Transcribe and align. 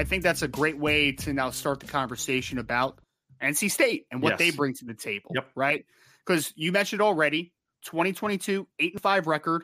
I 0.00 0.04
think 0.04 0.22
that's 0.22 0.40
a 0.40 0.48
great 0.48 0.78
way 0.78 1.12
to 1.12 1.34
now 1.34 1.50
start 1.50 1.80
the 1.80 1.86
conversation 1.86 2.56
about 2.56 2.98
NC 3.42 3.70
State 3.70 4.06
and 4.10 4.22
what 4.22 4.30
yes. 4.30 4.38
they 4.38 4.50
bring 4.50 4.72
to 4.76 4.86
the 4.86 4.94
table. 4.94 5.32
Yep. 5.34 5.50
Right. 5.54 5.84
Because 6.24 6.54
you 6.56 6.72
mentioned 6.72 7.02
already 7.02 7.52
2022, 7.84 8.66
eight 8.78 8.94
and 8.94 9.02
five 9.02 9.26
record, 9.26 9.62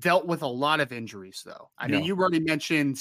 dealt 0.00 0.26
with 0.26 0.42
a 0.42 0.48
lot 0.48 0.80
of 0.80 0.92
injuries, 0.92 1.42
though. 1.46 1.70
I 1.78 1.86
yeah. 1.86 1.92
mean, 1.92 2.04
you 2.04 2.16
already 2.16 2.40
mentioned 2.40 2.98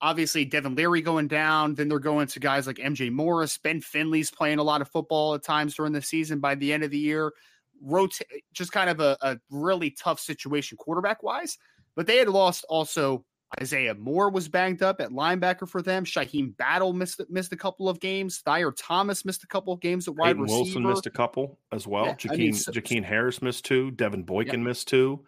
obviously 0.00 0.44
Devin 0.44 0.74
Leary 0.74 1.02
going 1.02 1.28
down. 1.28 1.76
Then 1.76 1.88
they're 1.88 2.00
going 2.00 2.26
to 2.26 2.40
guys 2.40 2.66
like 2.66 2.78
MJ 2.78 3.12
Morris. 3.12 3.56
Ben 3.56 3.80
Finley's 3.80 4.32
playing 4.32 4.58
a 4.58 4.64
lot 4.64 4.80
of 4.80 4.88
football 4.88 5.34
at 5.34 5.44
times 5.44 5.76
during 5.76 5.92
the 5.92 6.02
season 6.02 6.40
by 6.40 6.56
the 6.56 6.72
end 6.72 6.82
of 6.82 6.90
the 6.90 6.98
year. 6.98 7.32
Rotate 7.80 8.42
just 8.52 8.72
kind 8.72 8.90
of 8.90 8.98
a, 8.98 9.16
a 9.20 9.38
really 9.50 9.92
tough 9.92 10.18
situation 10.18 10.78
quarterback 10.78 11.22
wise. 11.22 11.58
But 11.94 12.08
they 12.08 12.16
had 12.16 12.28
lost 12.28 12.66
also 12.68 13.24
Isaiah 13.60 13.94
Moore 13.94 14.30
was 14.30 14.48
banged 14.48 14.82
up 14.82 15.00
at 15.00 15.10
linebacker 15.10 15.68
for 15.68 15.82
them. 15.82 16.04
Shyheim 16.04 16.56
Battle 16.56 16.92
missed 16.92 17.20
missed 17.28 17.52
a 17.52 17.56
couple 17.56 17.88
of 17.88 18.00
games. 18.00 18.38
Thayer 18.44 18.72
Thomas 18.72 19.24
missed 19.24 19.44
a 19.44 19.46
couple 19.46 19.72
of 19.72 19.80
games 19.80 20.08
at 20.08 20.16
wide 20.16 20.28
Peyton 20.28 20.42
receiver. 20.42 20.60
Wilson 20.62 20.82
missed 20.86 21.06
a 21.06 21.10
couple 21.10 21.58
as 21.72 21.86
well. 21.86 22.06
Yeah, 22.06 22.14
Jakeen, 22.14 22.32
I 22.32 22.36
mean, 22.36 22.54
so, 22.54 22.72
Jakeen 22.72 23.04
Harris 23.04 23.42
missed 23.42 23.64
two. 23.64 23.90
Devin 23.92 24.24
Boykin 24.24 24.60
yeah. 24.60 24.66
missed 24.66 24.88
two. 24.88 25.24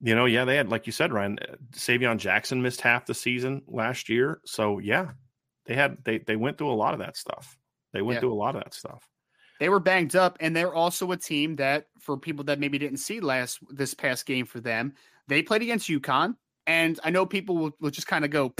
You 0.00 0.14
know, 0.14 0.24
yeah, 0.24 0.44
they 0.44 0.56
had 0.56 0.70
like 0.70 0.86
you 0.86 0.92
said, 0.92 1.12
Ryan. 1.12 1.38
Uh, 1.40 1.54
Savion 1.72 2.18
Jackson 2.18 2.60
missed 2.60 2.80
half 2.80 3.06
the 3.06 3.14
season 3.14 3.62
last 3.66 4.08
year. 4.08 4.40
So 4.44 4.78
yeah, 4.78 5.10
they 5.66 5.74
had 5.74 5.98
they 6.04 6.18
they 6.18 6.36
went 6.36 6.58
through 6.58 6.72
a 6.72 6.74
lot 6.74 6.94
of 6.94 7.00
that 7.00 7.16
stuff. 7.16 7.56
They 7.92 8.02
went 8.02 8.16
yeah. 8.16 8.20
through 8.20 8.32
a 8.32 8.34
lot 8.34 8.56
of 8.56 8.64
that 8.64 8.74
stuff. 8.74 9.08
They 9.60 9.68
were 9.68 9.80
banged 9.80 10.16
up, 10.16 10.36
and 10.40 10.54
they're 10.54 10.74
also 10.74 11.12
a 11.12 11.16
team 11.16 11.56
that, 11.56 11.86
for 12.00 12.18
people 12.18 12.44
that 12.46 12.58
maybe 12.58 12.76
didn't 12.76 12.98
see 12.98 13.20
last 13.20 13.60
this 13.70 13.94
past 13.94 14.26
game 14.26 14.46
for 14.46 14.60
them, 14.60 14.94
they 15.28 15.42
played 15.42 15.62
against 15.62 15.88
UConn. 15.88 16.34
And 16.66 16.98
I 17.04 17.10
know 17.10 17.26
people 17.26 17.56
will, 17.56 17.70
will 17.80 17.90
just 17.90 18.06
kind 18.06 18.24
of 18.24 18.30
go, 18.30 18.54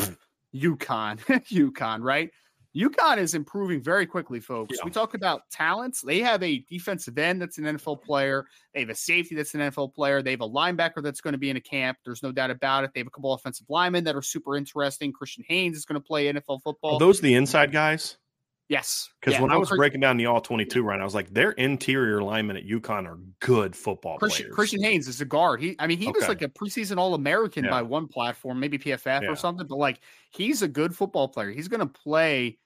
UConn, 0.54 1.18
UConn, 1.28 2.02
right? 2.02 2.30
UConn 2.76 3.18
is 3.18 3.34
improving 3.34 3.80
very 3.80 4.04
quickly, 4.04 4.40
folks. 4.40 4.76
Yeah. 4.76 4.84
We 4.84 4.90
talk 4.90 5.14
about 5.14 5.42
talents. 5.50 6.00
They 6.00 6.18
have 6.20 6.42
a 6.42 6.58
defensive 6.68 7.16
end 7.18 7.40
that's 7.40 7.58
an 7.58 7.64
NFL 7.64 8.02
player. 8.02 8.46
They 8.72 8.80
have 8.80 8.88
a 8.88 8.96
safety 8.96 9.36
that's 9.36 9.54
an 9.54 9.60
NFL 9.60 9.94
player. 9.94 10.22
They 10.22 10.32
have 10.32 10.40
a 10.40 10.48
linebacker 10.48 11.00
that's 11.02 11.20
going 11.20 11.32
to 11.32 11.38
be 11.38 11.50
in 11.50 11.56
a 11.56 11.60
camp. 11.60 11.98
There's 12.04 12.22
no 12.22 12.32
doubt 12.32 12.50
about 12.50 12.82
it. 12.82 12.90
They 12.92 13.00
have 13.00 13.06
a 13.06 13.10
couple 13.10 13.32
offensive 13.32 13.66
linemen 13.68 14.02
that 14.04 14.16
are 14.16 14.22
super 14.22 14.56
interesting. 14.56 15.12
Christian 15.12 15.44
Haynes 15.48 15.76
is 15.76 15.84
going 15.84 16.00
to 16.00 16.04
play 16.04 16.32
NFL 16.32 16.62
football. 16.62 16.96
Are 16.96 16.98
those 16.98 17.20
the 17.20 17.34
inside 17.34 17.70
guys? 17.70 18.16
Yes. 18.68 19.10
Because 19.20 19.34
yeah, 19.34 19.42
when 19.42 19.50
I 19.50 19.56
was 19.56 19.68
breaking 19.70 20.00
down 20.00 20.16
the 20.16 20.26
all 20.26 20.40
22 20.40 20.82
run, 20.82 21.00
I 21.00 21.04
was 21.04 21.14
like, 21.14 21.32
their 21.32 21.52
interior 21.52 22.22
linemen 22.22 22.56
at 22.56 22.64
UConn 22.64 23.06
are 23.06 23.18
good 23.40 23.76
football 23.76 24.18
Christian, 24.18 24.46
players. 24.46 24.54
Christian 24.54 24.82
Haynes 24.82 25.06
is 25.06 25.20
a 25.20 25.26
guard. 25.26 25.60
He, 25.60 25.76
I 25.78 25.86
mean, 25.86 25.98
he 25.98 26.08
okay. 26.08 26.18
was 26.18 26.28
like 26.28 26.40
a 26.40 26.48
preseason 26.48 26.96
All 26.96 27.14
American 27.14 27.64
yeah. 27.64 27.70
by 27.70 27.82
one 27.82 28.08
platform, 28.08 28.58
maybe 28.58 28.78
PFF 28.78 29.22
yeah. 29.22 29.28
or 29.28 29.36
something, 29.36 29.66
but 29.66 29.76
like 29.76 30.00
he's 30.30 30.62
a 30.62 30.68
good 30.68 30.96
football 30.96 31.28
player. 31.28 31.50
He's 31.50 31.68
going 31.68 31.80
to 31.80 31.86
play 31.86 32.58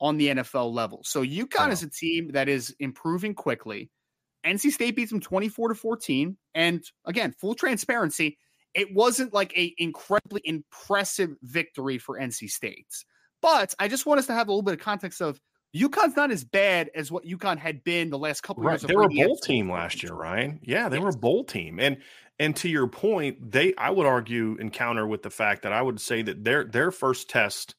on 0.00 0.16
the 0.16 0.28
NFL 0.28 0.72
level. 0.72 1.02
So 1.04 1.24
UConn 1.24 1.70
is 1.70 1.82
a 1.82 1.90
team 1.90 2.32
that 2.32 2.48
is 2.48 2.74
improving 2.80 3.34
quickly. 3.34 3.90
NC 4.44 4.72
State 4.72 4.96
beats 4.96 5.10
them 5.10 5.20
24 5.20 5.68
to 5.68 5.74
14. 5.74 6.36
And 6.54 6.84
again, 7.04 7.32
full 7.32 7.54
transparency, 7.54 8.38
it 8.74 8.92
wasn't 8.92 9.32
like 9.32 9.56
a 9.56 9.72
incredibly 9.78 10.42
impressive 10.44 11.36
victory 11.42 11.98
for 11.98 12.18
NC 12.18 12.50
State. 12.50 13.04
But 13.44 13.74
I 13.78 13.88
just 13.88 14.06
want 14.06 14.18
us 14.20 14.26
to 14.28 14.32
have 14.32 14.48
a 14.48 14.50
little 14.50 14.62
bit 14.62 14.72
of 14.72 14.80
context 14.80 15.20
of 15.20 15.38
UConn's 15.76 16.16
not 16.16 16.30
as 16.30 16.44
bad 16.44 16.90
as 16.94 17.12
what 17.12 17.26
UConn 17.26 17.58
had 17.58 17.84
been 17.84 18.08
the 18.08 18.16
last 18.16 18.40
couple 18.40 18.62
right. 18.62 18.72
years. 18.72 18.80
They 18.80 18.96
were 18.96 19.02
a 19.02 19.08
bowl 19.10 19.36
team 19.36 19.70
last 19.70 20.02
year, 20.02 20.14
Ryan. 20.14 20.60
Yeah, 20.62 20.88
they 20.88 20.96
yes. 20.96 21.02
were 21.02 21.10
a 21.10 21.18
bowl 21.18 21.44
team. 21.44 21.78
And 21.78 21.98
and 22.38 22.56
to 22.56 22.70
your 22.70 22.86
point, 22.86 23.52
they 23.52 23.74
I 23.76 23.90
would 23.90 24.06
argue 24.06 24.56
encounter 24.58 25.06
with 25.06 25.22
the 25.22 25.28
fact 25.28 25.64
that 25.64 25.74
I 25.74 25.82
would 25.82 26.00
say 26.00 26.22
that 26.22 26.42
their 26.42 26.64
their 26.64 26.90
first 26.90 27.28
test 27.28 27.74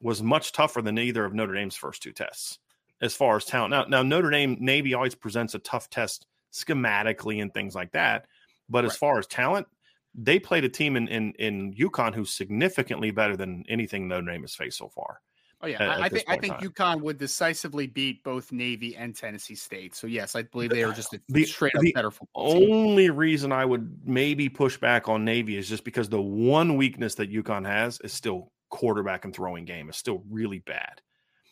was 0.00 0.22
much 0.22 0.52
tougher 0.52 0.80
than 0.80 0.98
either 0.98 1.26
of 1.26 1.34
Notre 1.34 1.52
Dame's 1.52 1.76
first 1.76 2.02
two 2.02 2.12
tests 2.12 2.58
as 3.02 3.14
far 3.14 3.36
as 3.36 3.44
talent. 3.44 3.70
Now, 3.72 3.84
now 3.84 4.02
Notre 4.02 4.30
Dame 4.30 4.56
Navy 4.60 4.94
always 4.94 5.14
presents 5.14 5.54
a 5.54 5.58
tough 5.58 5.90
test 5.90 6.26
schematically 6.54 7.42
and 7.42 7.52
things 7.52 7.74
like 7.74 7.92
that. 7.92 8.24
But 8.66 8.84
right. 8.84 8.90
as 8.90 8.96
far 8.96 9.18
as 9.18 9.26
talent, 9.26 9.66
they 10.14 10.38
played 10.38 10.64
a 10.64 10.68
team 10.68 10.96
in, 10.96 11.08
in 11.08 11.32
in 11.38 11.74
UConn 11.74 12.14
who's 12.14 12.30
significantly 12.30 13.10
better 13.10 13.36
than 13.36 13.64
anything 13.68 14.08
Notre 14.08 14.26
Dame 14.26 14.42
has 14.42 14.54
faced 14.54 14.78
so 14.78 14.88
far. 14.88 15.20
Oh 15.64 15.68
yeah, 15.68 15.80
at, 15.80 16.02
I, 16.02 16.08
think 16.08 16.24
I 16.26 16.36
think 16.36 16.54
UConn 16.54 17.00
would 17.02 17.18
decisively 17.18 17.86
beat 17.86 18.24
both 18.24 18.50
Navy 18.50 18.96
and 18.96 19.14
Tennessee 19.14 19.54
State. 19.54 19.94
So 19.94 20.08
yes, 20.08 20.34
I 20.34 20.42
believe 20.42 20.70
they 20.70 20.82
are 20.82 20.90
uh, 20.90 20.94
just 20.94 21.14
a 21.14 21.20
the, 21.28 21.44
straight 21.44 21.74
up 21.76 21.84
better 21.94 22.10
football. 22.10 22.54
The 22.58 22.66
only 22.72 23.06
team. 23.06 23.16
reason 23.16 23.52
I 23.52 23.64
would 23.64 24.00
maybe 24.04 24.48
push 24.48 24.76
back 24.76 25.08
on 25.08 25.24
Navy 25.24 25.56
is 25.56 25.68
just 25.68 25.84
because 25.84 26.08
the 26.08 26.20
one 26.20 26.76
weakness 26.76 27.14
that 27.14 27.32
UConn 27.32 27.64
has 27.64 28.00
is 28.00 28.12
still 28.12 28.50
quarterback 28.70 29.24
and 29.24 29.32
throwing 29.32 29.64
game 29.64 29.88
is 29.88 29.96
still 29.96 30.24
really 30.28 30.58
bad. 30.58 31.00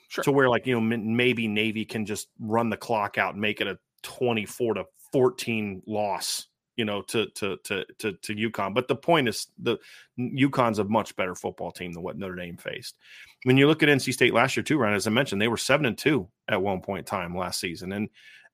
Sure. 0.09 0.25
So 0.25 0.33
where 0.33 0.49
like 0.49 0.67
you 0.67 0.75
know 0.75 0.81
maybe 0.81 1.47
Navy 1.47 1.85
can 1.85 2.05
just 2.05 2.29
run 2.41 2.69
the 2.69 2.77
clock 2.77 3.17
out 3.17 3.35
and 3.35 3.41
make 3.41 3.61
it 3.61 3.69
a 3.69 3.79
twenty 4.03 4.45
four 4.45 4.75
to 4.75 4.87
fourteen 5.13 5.83
loss 5.87 6.49
you 6.77 6.85
know, 6.85 7.03
to 7.03 7.27
to 7.27 7.57
to 7.65 7.85
to 7.99 8.13
to 8.13 8.35
UConn. 8.35 8.75
But 8.75 8.89
the 8.89 8.97
point 8.97 9.29
is, 9.29 9.49
the 9.59 9.79
UConn's 10.19 10.79
a 10.79 10.85
much 10.85 11.17
better 11.17 11.35
football 11.35 11.71
team 11.71 11.93
than 11.93 12.03
what 12.03 12.17
Notre 12.17 12.37
Dame 12.37 12.57
faced. 12.57 12.97
When 13.45 13.57
you 13.57 13.67
look 13.67 13.83
at 13.83 13.89
NC 13.89 14.13
State 14.13 14.35
last 14.35 14.57
year, 14.57 14.65
too, 14.65 14.79
Ryan, 14.79 14.95
as 14.95 15.07
I 15.07 15.11
mentioned, 15.11 15.41
they 15.41 15.49
were 15.49 15.57
seven 15.57 15.87
and 15.87 15.97
two 15.97 16.29
at 16.49 16.63
one 16.63 16.81
point 16.81 17.01
in 17.01 17.05
time 17.05 17.37
last 17.37 17.61
season, 17.61 17.93
and 17.93 18.09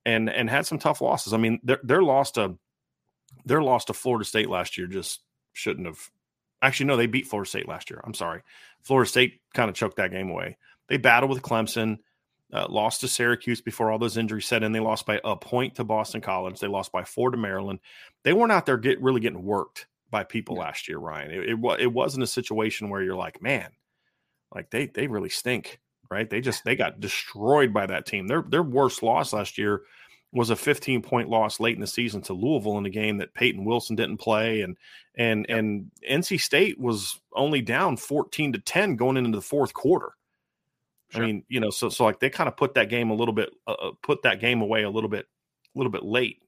and 0.04 0.30
and 0.30 0.48
had 0.48 0.66
some 0.66 0.78
tough 0.78 1.00
losses. 1.00 1.32
I 1.32 1.36
mean, 1.36 1.60
their 1.62 2.02
loss 2.02 2.32
to 2.32 2.56
their 3.44 3.62
loss 3.62 3.84
to 3.86 3.92
Florida 3.92 4.24
State 4.24 4.48
last 4.48 4.78
year 4.78 4.86
just 4.86 5.20
shouldn't 5.52 5.86
have. 5.86 5.98
Actually, 6.62 6.86
no, 6.86 6.96
they 6.96 7.06
beat 7.06 7.26
Florida 7.26 7.48
State 7.48 7.68
last 7.68 7.90
year. 7.90 8.00
I'm 8.04 8.14
sorry, 8.14 8.42
Florida 8.82 9.08
State 9.08 9.40
kind 9.54 9.68
of 9.68 9.76
choked 9.76 9.96
that 9.96 10.10
game 10.10 10.30
away. 10.30 10.56
They 10.88 10.96
battled 10.96 11.30
with 11.30 11.42
Clemson. 11.42 11.98
Uh, 12.52 12.66
lost 12.68 13.00
to 13.00 13.08
Syracuse 13.08 13.60
before 13.60 13.90
all 13.90 13.98
those 13.98 14.16
injuries 14.16 14.46
set 14.46 14.62
in. 14.62 14.70
They 14.70 14.78
lost 14.78 15.04
by 15.04 15.20
a 15.24 15.34
point 15.34 15.74
to 15.74 15.84
Boston 15.84 16.20
College. 16.20 16.60
They 16.60 16.68
lost 16.68 16.92
by 16.92 17.02
four 17.02 17.32
to 17.32 17.36
Maryland. 17.36 17.80
They 18.22 18.32
weren't 18.32 18.52
out 18.52 18.66
there 18.66 18.76
get 18.76 19.02
really 19.02 19.20
getting 19.20 19.42
worked 19.42 19.88
by 20.10 20.22
people 20.22 20.54
yeah. 20.54 20.62
last 20.62 20.86
year, 20.86 20.98
Ryan. 20.98 21.32
It, 21.32 21.48
it, 21.50 21.80
it 21.80 21.92
wasn't 21.92 22.22
a 22.22 22.28
situation 22.28 22.88
where 22.88 23.02
you're 23.02 23.16
like, 23.16 23.42
man, 23.42 23.70
like 24.54 24.70
they 24.70 24.86
they 24.86 25.06
really 25.08 25.28
stink, 25.28 25.80
right? 26.10 26.28
They 26.28 26.40
just 26.40 26.64
they 26.64 26.76
got 26.76 27.00
destroyed 27.00 27.72
by 27.72 27.86
that 27.86 28.06
team. 28.06 28.26
Their 28.28 28.42
their 28.42 28.62
worst 28.62 29.02
loss 29.02 29.32
last 29.32 29.58
year 29.58 29.82
was 30.32 30.50
a 30.50 30.56
15 30.56 31.02
point 31.02 31.28
loss 31.28 31.60
late 31.60 31.74
in 31.74 31.80
the 31.80 31.86
season 31.86 32.20
to 32.22 32.32
Louisville 32.32 32.78
in 32.78 32.86
a 32.86 32.90
game 32.90 33.18
that 33.18 33.34
Peyton 33.34 33.64
Wilson 33.64 33.96
didn't 33.96 34.18
play, 34.18 34.60
and 34.60 34.76
and 35.16 35.46
yep. 35.48 35.58
and 35.58 35.90
NC 36.08 36.40
State 36.40 36.78
was 36.78 37.20
only 37.34 37.60
down 37.60 37.96
14 37.96 38.52
to 38.52 38.58
10 38.58 38.96
going 38.96 39.16
into 39.16 39.36
the 39.36 39.42
fourth 39.42 39.72
quarter. 39.72 40.12
Sure. 41.10 41.22
I 41.22 41.26
mean, 41.26 41.44
you 41.48 41.60
know, 41.60 41.70
so 41.70 41.88
so 41.88 42.04
like 42.04 42.20
they 42.20 42.30
kind 42.30 42.48
of 42.48 42.56
put 42.56 42.74
that 42.74 42.88
game 42.88 43.10
a 43.10 43.14
little 43.14 43.34
bit, 43.34 43.50
uh, 43.66 43.72
uh, 43.72 43.90
put 44.02 44.22
that 44.22 44.40
game 44.40 44.60
away 44.60 44.82
a 44.82 44.90
little 44.90 45.10
bit, 45.10 45.26
a 45.74 45.78
little 45.78 45.92
bit 45.92 46.04
late 46.04 46.38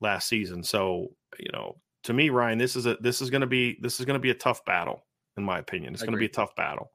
last 0.00 0.28
season. 0.28 0.62
So 0.62 1.08
you 1.38 1.50
know, 1.52 1.76
to 2.04 2.12
me, 2.12 2.30
Ryan, 2.30 2.58
this 2.58 2.76
is 2.76 2.86
a 2.86 2.96
this 2.96 3.20
is 3.20 3.30
going 3.30 3.42
to 3.42 3.46
be 3.46 3.78
this 3.80 4.00
is 4.00 4.06
going 4.06 4.14
to 4.14 4.20
be 4.20 4.30
a 4.30 4.34
tough 4.34 4.64
battle, 4.64 5.04
in 5.36 5.44
my 5.44 5.58
opinion. 5.58 5.94
It's 5.94 6.02
going 6.02 6.12
to 6.12 6.18
be 6.18 6.26
a 6.26 6.30
tough 6.30 6.54
battle. 6.56 6.90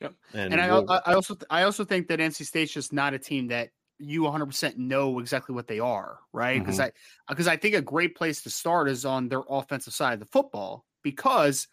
Yep. 0.00 0.14
And, 0.34 0.52
and 0.52 0.60
I, 0.60 0.70
we'll, 0.72 0.90
I 0.90 1.14
also 1.14 1.36
I 1.48 1.62
also 1.62 1.84
think 1.84 2.08
that 2.08 2.18
NC 2.18 2.44
State's 2.44 2.72
just 2.72 2.92
not 2.92 3.14
a 3.14 3.18
team 3.18 3.48
that 3.48 3.70
you 3.98 4.22
100% 4.22 4.76
know 4.76 5.20
exactly 5.20 5.54
what 5.54 5.68
they 5.68 5.78
are, 5.78 6.18
right? 6.32 6.58
Because 6.58 6.78
mm-hmm. 6.78 6.90
I 7.28 7.32
because 7.32 7.46
I 7.46 7.56
think 7.56 7.76
a 7.76 7.82
great 7.82 8.16
place 8.16 8.42
to 8.42 8.50
start 8.50 8.88
is 8.88 9.04
on 9.04 9.28
their 9.28 9.42
offensive 9.48 9.94
side 9.94 10.14
of 10.14 10.20
the 10.20 10.26
football 10.26 10.84
because 11.02 11.68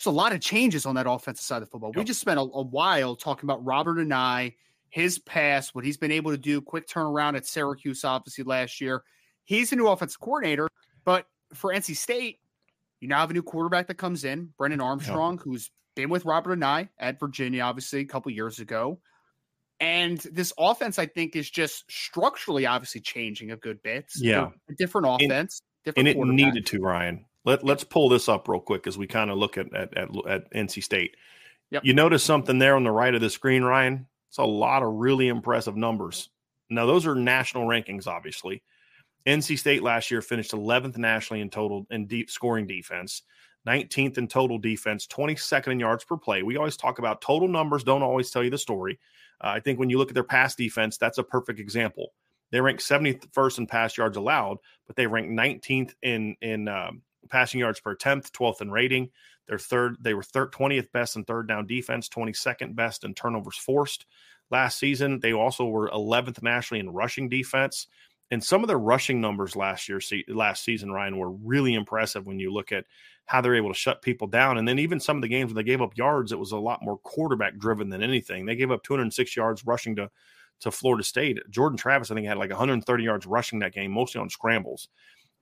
there's 0.00 0.12
a 0.12 0.16
lot 0.16 0.32
of 0.32 0.40
changes 0.40 0.86
on 0.86 0.94
that 0.94 1.06
offensive 1.06 1.44
side 1.44 1.56
of 1.56 1.62
the 1.62 1.66
football. 1.66 1.90
Yep. 1.90 1.96
We 1.96 2.04
just 2.04 2.20
spent 2.20 2.38
a, 2.38 2.42
a, 2.42 2.62
while 2.62 3.14
talking 3.14 3.46
about 3.46 3.62
Robert 3.62 3.98
Anae, 3.98 4.54
his 4.88 5.18
past, 5.18 5.74
what 5.74 5.84
he's 5.84 5.98
been 5.98 6.10
able 6.10 6.30
to 6.30 6.38
do, 6.38 6.62
quick 6.62 6.88
turnaround 6.88 7.36
at 7.36 7.46
Syracuse, 7.46 8.02
obviously 8.02 8.44
last 8.44 8.80
year. 8.80 9.02
He's 9.44 9.72
a 9.72 9.76
new 9.76 9.88
offensive 9.88 10.18
coordinator, 10.18 10.68
but 11.04 11.26
for 11.52 11.70
NC 11.70 11.96
State, 11.96 12.38
you 13.00 13.08
now 13.08 13.18
have 13.18 13.30
a 13.30 13.34
new 13.34 13.42
quarterback 13.42 13.88
that 13.88 13.96
comes 13.96 14.24
in, 14.24 14.50
Brennan 14.56 14.80
Armstrong, 14.80 15.34
yep. 15.34 15.42
who's 15.44 15.70
been 15.94 16.08
with 16.08 16.24
Robert 16.24 16.58
Anae 16.58 16.88
at 16.98 17.20
Virginia, 17.20 17.62
obviously 17.62 18.00
a 18.00 18.06
couple 18.06 18.32
years 18.32 18.58
ago. 18.58 19.00
And 19.80 20.18
this 20.32 20.52
offense, 20.58 20.98
I 20.98 21.06
think, 21.06 21.36
is 21.36 21.50
just 21.50 21.90
structurally 21.90 22.66
obviously 22.66 23.02
changing 23.02 23.50
a 23.50 23.56
good 23.56 23.82
bit. 23.82 24.06
Yeah. 24.16 24.50
A 24.68 24.74
different 24.74 25.06
offense. 25.08 25.60
And, 25.84 25.94
different 25.94 26.16
and 26.18 26.40
it 26.40 26.44
needed 26.44 26.66
to, 26.66 26.80
Ryan. 26.80 27.24
Let, 27.44 27.64
let's 27.64 27.84
pull 27.84 28.08
this 28.08 28.28
up 28.28 28.48
real 28.48 28.60
quick 28.60 28.86
as 28.86 28.98
we 28.98 29.06
kind 29.06 29.30
of 29.30 29.38
look 29.38 29.56
at, 29.56 29.74
at, 29.74 29.96
at, 29.96 30.08
at 30.28 30.52
NC 30.52 30.82
State. 30.82 31.16
Yep. 31.70 31.84
You 31.84 31.94
notice 31.94 32.24
something 32.24 32.58
there 32.58 32.76
on 32.76 32.84
the 32.84 32.90
right 32.90 33.14
of 33.14 33.20
the 33.20 33.30
screen, 33.30 33.62
Ryan? 33.62 34.06
It's 34.28 34.38
a 34.38 34.44
lot 34.44 34.82
of 34.82 34.94
really 34.94 35.28
impressive 35.28 35.76
numbers. 35.76 36.28
Now, 36.68 36.86
those 36.86 37.06
are 37.06 37.14
national 37.14 37.66
rankings, 37.66 38.06
obviously. 38.06 38.62
NC 39.26 39.58
State 39.58 39.82
last 39.82 40.10
year 40.10 40.22
finished 40.22 40.52
11th 40.52 40.96
nationally 40.96 41.40
in 41.40 41.50
total 41.50 41.86
in 41.90 42.06
deep 42.06 42.30
scoring 42.30 42.66
defense, 42.66 43.22
19th 43.66 44.18
in 44.18 44.28
total 44.28 44.58
defense, 44.58 45.06
22nd 45.06 45.72
in 45.72 45.80
yards 45.80 46.04
per 46.04 46.16
play. 46.16 46.42
We 46.42 46.56
always 46.56 46.76
talk 46.76 46.98
about 46.98 47.20
total 47.20 47.48
numbers, 47.48 47.84
don't 47.84 48.02
always 48.02 48.30
tell 48.30 48.42
you 48.42 48.50
the 48.50 48.58
story. 48.58 48.98
Uh, 49.42 49.48
I 49.48 49.60
think 49.60 49.78
when 49.78 49.90
you 49.90 49.98
look 49.98 50.10
at 50.10 50.14
their 50.14 50.24
pass 50.24 50.54
defense, 50.54 50.96
that's 50.96 51.18
a 51.18 51.22
perfect 51.22 51.60
example. 51.60 52.12
They 52.50 52.60
rank 52.60 52.80
71st 52.80 53.58
in 53.58 53.66
pass 53.66 53.96
yards 53.96 54.16
allowed, 54.16 54.58
but 54.86 54.96
they 54.96 55.06
rank 55.06 55.28
19th 55.28 55.94
in 56.02 56.36
in 56.40 56.68
um, 56.68 57.02
passing 57.30 57.60
yards 57.60 57.80
per 57.80 57.96
10th, 57.96 58.30
12th 58.30 58.60
in 58.60 58.70
rating. 58.70 59.10
They're 59.46 59.58
third. 59.58 59.96
They 60.00 60.14
were 60.14 60.22
third, 60.22 60.52
20th 60.52 60.92
best 60.92 61.16
in 61.16 61.24
third 61.24 61.48
down 61.48 61.66
defense, 61.66 62.08
22nd 62.08 62.74
best 62.74 63.04
in 63.04 63.14
turnovers 63.14 63.56
forced 63.56 64.06
last 64.50 64.78
season. 64.78 65.20
They 65.20 65.32
also 65.32 65.64
were 65.66 65.90
11th 65.90 66.42
nationally 66.42 66.80
in 66.80 66.90
rushing 66.90 67.28
defense. 67.28 67.86
And 68.32 68.44
some 68.44 68.62
of 68.62 68.68
their 68.68 68.78
rushing 68.78 69.20
numbers 69.20 69.56
last 69.56 69.88
year, 69.88 70.00
last 70.28 70.62
season, 70.62 70.92
Ryan, 70.92 71.18
were 71.18 71.32
really 71.32 71.74
impressive 71.74 72.26
when 72.26 72.38
you 72.38 72.52
look 72.52 72.70
at 72.70 72.84
how 73.26 73.40
they're 73.40 73.56
able 73.56 73.72
to 73.72 73.78
shut 73.78 74.02
people 74.02 74.28
down. 74.28 74.56
And 74.56 74.68
then 74.68 74.78
even 74.78 75.00
some 75.00 75.16
of 75.16 75.22
the 75.22 75.28
games 75.28 75.48
when 75.48 75.56
they 75.56 75.68
gave 75.68 75.82
up 75.82 75.96
yards, 75.96 76.30
it 76.30 76.38
was 76.38 76.52
a 76.52 76.56
lot 76.56 76.82
more 76.82 76.98
quarterback 76.98 77.58
driven 77.58 77.88
than 77.88 78.02
anything. 78.02 78.46
They 78.46 78.54
gave 78.54 78.70
up 78.70 78.84
206 78.84 79.36
yards 79.36 79.66
rushing 79.66 79.96
to 79.96 80.10
to 80.60 80.70
Florida 80.70 81.02
State. 81.02 81.38
Jordan 81.50 81.78
Travis, 81.78 82.10
I 82.10 82.14
think, 82.14 82.26
had 82.26 82.36
like 82.36 82.50
130 82.50 83.02
yards 83.02 83.26
rushing 83.26 83.60
that 83.60 83.72
game, 83.72 83.90
mostly 83.90 84.20
on 84.20 84.28
scrambles. 84.28 84.88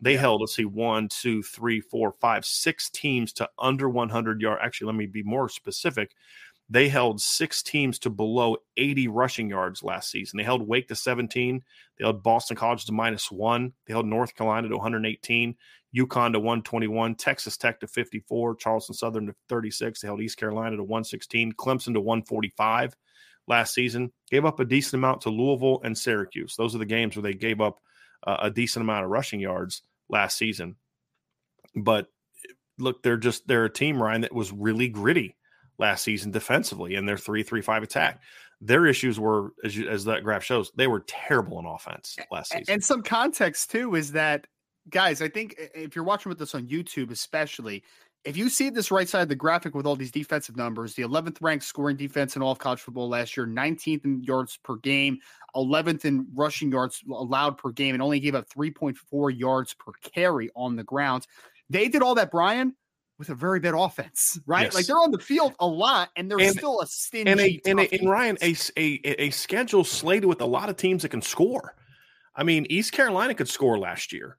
They 0.00 0.14
yeah. 0.14 0.20
held, 0.20 0.40
let's 0.40 0.54
see, 0.54 0.64
one, 0.64 1.08
two, 1.08 1.42
three, 1.42 1.80
four, 1.80 2.12
five, 2.20 2.44
six 2.44 2.88
teams 2.90 3.32
to 3.34 3.48
under 3.58 3.88
100 3.88 4.40
yard. 4.40 4.60
Actually, 4.62 4.88
let 4.88 4.96
me 4.96 5.06
be 5.06 5.22
more 5.22 5.48
specific. 5.48 6.12
They 6.70 6.88
held 6.88 7.20
six 7.20 7.62
teams 7.62 7.98
to 8.00 8.10
below 8.10 8.58
80 8.76 9.08
rushing 9.08 9.48
yards 9.48 9.82
last 9.82 10.10
season. 10.10 10.36
They 10.36 10.44
held 10.44 10.66
Wake 10.68 10.88
to 10.88 10.94
17. 10.94 11.62
They 11.98 12.04
held 12.04 12.22
Boston 12.22 12.56
College 12.56 12.84
to 12.84 12.92
minus 12.92 13.32
one. 13.32 13.72
They 13.86 13.94
held 13.94 14.06
North 14.06 14.34
Carolina 14.34 14.68
to 14.68 14.76
118. 14.76 15.56
UConn 15.96 16.32
to 16.32 16.38
121, 16.38 17.14
Texas 17.14 17.56
Tech 17.56 17.80
to 17.80 17.86
54, 17.86 18.56
Charleston 18.56 18.94
Southern 18.94 19.26
to 19.26 19.34
36. 19.48 20.00
They 20.00 20.08
held 20.08 20.20
East 20.20 20.36
Carolina 20.36 20.76
to 20.76 20.82
116, 20.82 21.54
Clemson 21.54 21.94
to 21.94 22.00
145 22.00 22.94
last 23.46 23.72
season. 23.72 24.12
Gave 24.30 24.44
up 24.44 24.60
a 24.60 24.66
decent 24.66 25.00
amount 25.00 25.22
to 25.22 25.30
Louisville 25.30 25.80
and 25.84 25.96
Syracuse. 25.96 26.54
Those 26.56 26.74
are 26.74 26.78
the 26.78 26.84
games 26.84 27.16
where 27.16 27.22
they 27.22 27.32
gave 27.32 27.62
up 27.62 27.80
uh, 28.26 28.36
a 28.42 28.50
decent 28.50 28.82
amount 28.82 29.04
of 29.04 29.10
rushing 29.10 29.40
yards 29.40 29.82
last 30.08 30.36
season. 30.36 30.76
But 31.74 32.08
look, 32.78 33.02
they're 33.02 33.16
just 33.16 33.46
they're 33.46 33.64
a 33.64 33.72
team, 33.72 34.02
Ryan, 34.02 34.22
that 34.22 34.34
was 34.34 34.52
really 34.52 34.88
gritty 34.88 35.36
last 35.78 36.04
season 36.04 36.30
defensively 36.30 36.94
in 36.94 37.06
their 37.06 37.16
three 37.18 37.42
three 37.42 37.62
five 37.62 37.82
attack. 37.82 38.20
Their 38.60 38.86
issues 38.86 39.20
were, 39.20 39.52
as 39.64 39.76
you, 39.76 39.88
as 39.88 40.04
that 40.06 40.24
graph 40.24 40.42
shows, 40.42 40.72
they 40.74 40.88
were 40.88 41.04
terrible 41.06 41.60
in 41.60 41.66
offense 41.66 42.16
last 42.32 42.50
season. 42.50 42.74
And 42.74 42.82
some 42.82 43.02
context 43.02 43.70
too 43.70 43.94
is 43.94 44.12
that 44.12 44.48
guys, 44.90 45.22
I 45.22 45.28
think 45.28 45.54
if 45.74 45.94
you're 45.94 46.04
watching 46.04 46.30
with 46.30 46.40
us 46.42 46.54
on 46.54 46.66
YouTube, 46.66 47.10
especially, 47.10 47.84
if 48.24 48.36
you 48.36 48.48
see 48.48 48.70
this 48.70 48.90
right 48.90 49.08
side 49.08 49.22
of 49.22 49.28
the 49.28 49.36
graphic 49.36 49.74
with 49.74 49.86
all 49.86 49.96
these 49.96 50.10
defensive 50.10 50.56
numbers, 50.56 50.94
the 50.94 51.02
11th 51.02 51.38
ranked 51.40 51.64
scoring 51.64 51.96
defense 51.96 52.36
in 52.36 52.42
all 52.42 52.52
of 52.52 52.58
college 52.58 52.80
football 52.80 53.08
last 53.08 53.36
year, 53.36 53.46
19th 53.46 54.04
in 54.04 54.22
yards 54.22 54.58
per 54.62 54.76
game, 54.76 55.18
11th 55.54 56.04
in 56.04 56.26
rushing 56.34 56.70
yards 56.70 57.02
allowed 57.10 57.56
per 57.56 57.70
game, 57.70 57.94
and 57.94 58.02
only 58.02 58.20
gave 58.20 58.34
up 58.34 58.48
3.4 58.48 59.38
yards 59.38 59.74
per 59.74 59.92
carry 60.02 60.50
on 60.54 60.76
the 60.76 60.84
ground. 60.84 61.26
They 61.70 61.88
did 61.88 62.02
all 62.02 62.14
that, 62.16 62.30
Brian, 62.30 62.74
with 63.18 63.28
a 63.30 63.34
very 63.34 63.60
bad 63.60 63.74
offense, 63.74 64.38
right? 64.46 64.64
Yes. 64.64 64.74
Like 64.74 64.86
they're 64.86 64.96
on 64.96 65.10
the 65.10 65.18
field 65.18 65.54
a 65.60 65.66
lot, 65.66 66.10
and 66.16 66.30
they're 66.30 66.40
and, 66.40 66.56
still 66.56 66.80
a 66.80 66.86
stingy. 66.86 67.30
And, 67.30 67.40
a, 67.40 67.60
and, 67.66 67.80
a, 67.80 67.94
and 67.94 68.10
Ryan, 68.10 68.38
a, 68.42 68.54
a 68.76 69.22
a 69.22 69.30
schedule 69.30 69.84
slated 69.84 70.26
with 70.26 70.40
a 70.40 70.46
lot 70.46 70.68
of 70.68 70.76
teams 70.76 71.02
that 71.02 71.10
can 71.10 71.22
score. 71.22 71.74
I 72.34 72.42
mean, 72.42 72.66
East 72.68 72.92
Carolina 72.92 73.34
could 73.34 73.48
score 73.48 73.78
last 73.78 74.12
year 74.12 74.38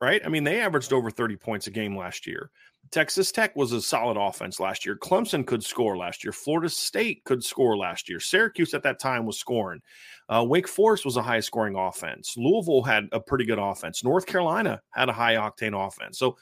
right? 0.00 0.22
I 0.24 0.28
mean, 0.28 0.44
they 0.44 0.60
averaged 0.60 0.92
over 0.92 1.10
30 1.10 1.36
points 1.36 1.66
a 1.66 1.70
game 1.70 1.96
last 1.96 2.26
year. 2.26 2.50
Texas 2.90 3.30
Tech 3.30 3.54
was 3.54 3.72
a 3.72 3.80
solid 3.80 4.16
offense 4.16 4.58
last 4.58 4.84
year. 4.84 4.96
Clemson 4.96 5.46
could 5.46 5.62
score 5.62 5.96
last 5.96 6.24
year. 6.24 6.32
Florida 6.32 6.68
State 6.68 7.22
could 7.24 7.44
score 7.44 7.76
last 7.76 8.08
year. 8.08 8.18
Syracuse 8.18 8.74
at 8.74 8.82
that 8.82 8.98
time 8.98 9.26
was 9.26 9.38
scoring. 9.38 9.80
Uh, 10.28 10.44
Wake 10.48 10.66
Forest 10.66 11.04
was 11.04 11.16
a 11.16 11.22
high 11.22 11.40
scoring 11.40 11.76
offense. 11.76 12.34
Louisville 12.36 12.82
had 12.82 13.08
a 13.12 13.20
pretty 13.20 13.44
good 13.44 13.58
offense. 13.58 14.02
North 14.02 14.26
Carolina 14.26 14.80
had 14.92 15.08
a 15.08 15.12
high 15.12 15.34
octane 15.34 15.86
offense. 15.86 16.18
So 16.18 16.36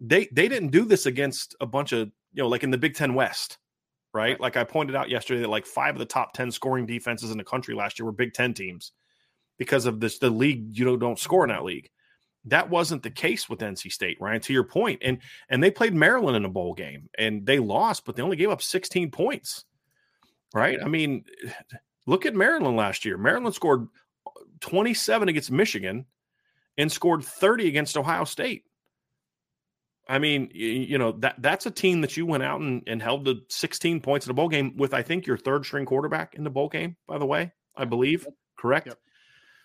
they 0.00 0.28
they 0.32 0.48
didn't 0.48 0.70
do 0.70 0.84
this 0.84 1.06
against 1.06 1.54
a 1.60 1.66
bunch 1.66 1.92
of 1.92 2.08
you 2.32 2.42
know 2.42 2.48
like 2.48 2.64
in 2.64 2.70
the 2.70 2.78
Big 2.78 2.94
Ten 2.94 3.14
West, 3.14 3.58
right? 4.12 4.30
right? 4.30 4.40
Like 4.40 4.56
I 4.56 4.64
pointed 4.64 4.96
out 4.96 5.08
yesterday 5.08 5.40
that 5.42 5.48
like 5.48 5.66
five 5.66 5.94
of 5.94 6.00
the 6.00 6.04
top 6.04 6.32
ten 6.34 6.50
scoring 6.50 6.86
defenses 6.86 7.30
in 7.30 7.38
the 7.38 7.44
country 7.44 7.74
last 7.74 7.98
year 7.98 8.06
were 8.06 8.12
Big 8.12 8.34
Ten 8.34 8.52
teams 8.52 8.92
because 9.58 9.86
of 9.86 10.00
this 10.00 10.18
the 10.18 10.30
league 10.30 10.76
you 10.76 10.84
know 10.84 10.96
don't 10.96 11.18
score 11.18 11.44
in 11.44 11.50
that 11.50 11.64
league. 11.64 11.88
That 12.46 12.68
wasn't 12.68 13.02
the 13.02 13.10
case 13.10 13.48
with 13.48 13.60
NC 13.60 13.90
State, 13.90 14.18
Ryan. 14.20 14.40
To 14.42 14.52
your 14.52 14.64
point, 14.64 15.00
and 15.02 15.18
and 15.48 15.62
they 15.62 15.70
played 15.70 15.94
Maryland 15.94 16.36
in 16.36 16.44
a 16.44 16.50
bowl 16.50 16.74
game 16.74 17.08
and 17.16 17.46
they 17.46 17.58
lost, 17.58 18.04
but 18.04 18.16
they 18.16 18.22
only 18.22 18.36
gave 18.36 18.50
up 18.50 18.62
16 18.62 19.10
points. 19.10 19.64
Right? 20.54 20.78
I 20.82 20.88
mean, 20.88 21.24
look 22.06 22.26
at 22.26 22.34
Maryland 22.34 22.76
last 22.76 23.04
year. 23.04 23.16
Maryland 23.16 23.54
scored 23.54 23.88
uh, 24.26 24.30
27 24.60 25.28
against 25.28 25.50
Michigan 25.50 26.06
and 26.76 26.92
scored 26.92 27.24
30 27.24 27.68
against 27.68 27.96
Ohio 27.96 28.24
State. 28.24 28.64
I 30.06 30.18
mean, 30.18 30.50
you 30.52 30.98
know, 30.98 31.12
that 31.12 31.36
that's 31.38 31.64
a 31.64 31.70
team 31.70 32.02
that 32.02 32.14
you 32.16 32.26
went 32.26 32.42
out 32.42 32.60
and, 32.60 32.82
and 32.86 33.00
held 33.00 33.24
the 33.24 33.40
16 33.48 34.00
points 34.00 34.26
in 34.26 34.30
a 34.30 34.34
bowl 34.34 34.50
game 34.50 34.76
with, 34.76 34.92
I 34.92 35.00
think, 35.02 35.26
your 35.26 35.38
third 35.38 35.64
string 35.64 35.86
quarterback 35.86 36.34
in 36.34 36.44
the 36.44 36.50
bowl 36.50 36.68
game, 36.68 36.96
by 37.06 37.16
the 37.16 37.24
way, 37.24 37.52
I 37.74 37.86
believe. 37.86 38.26
Correct? 38.58 38.86
Yep. 38.86 38.98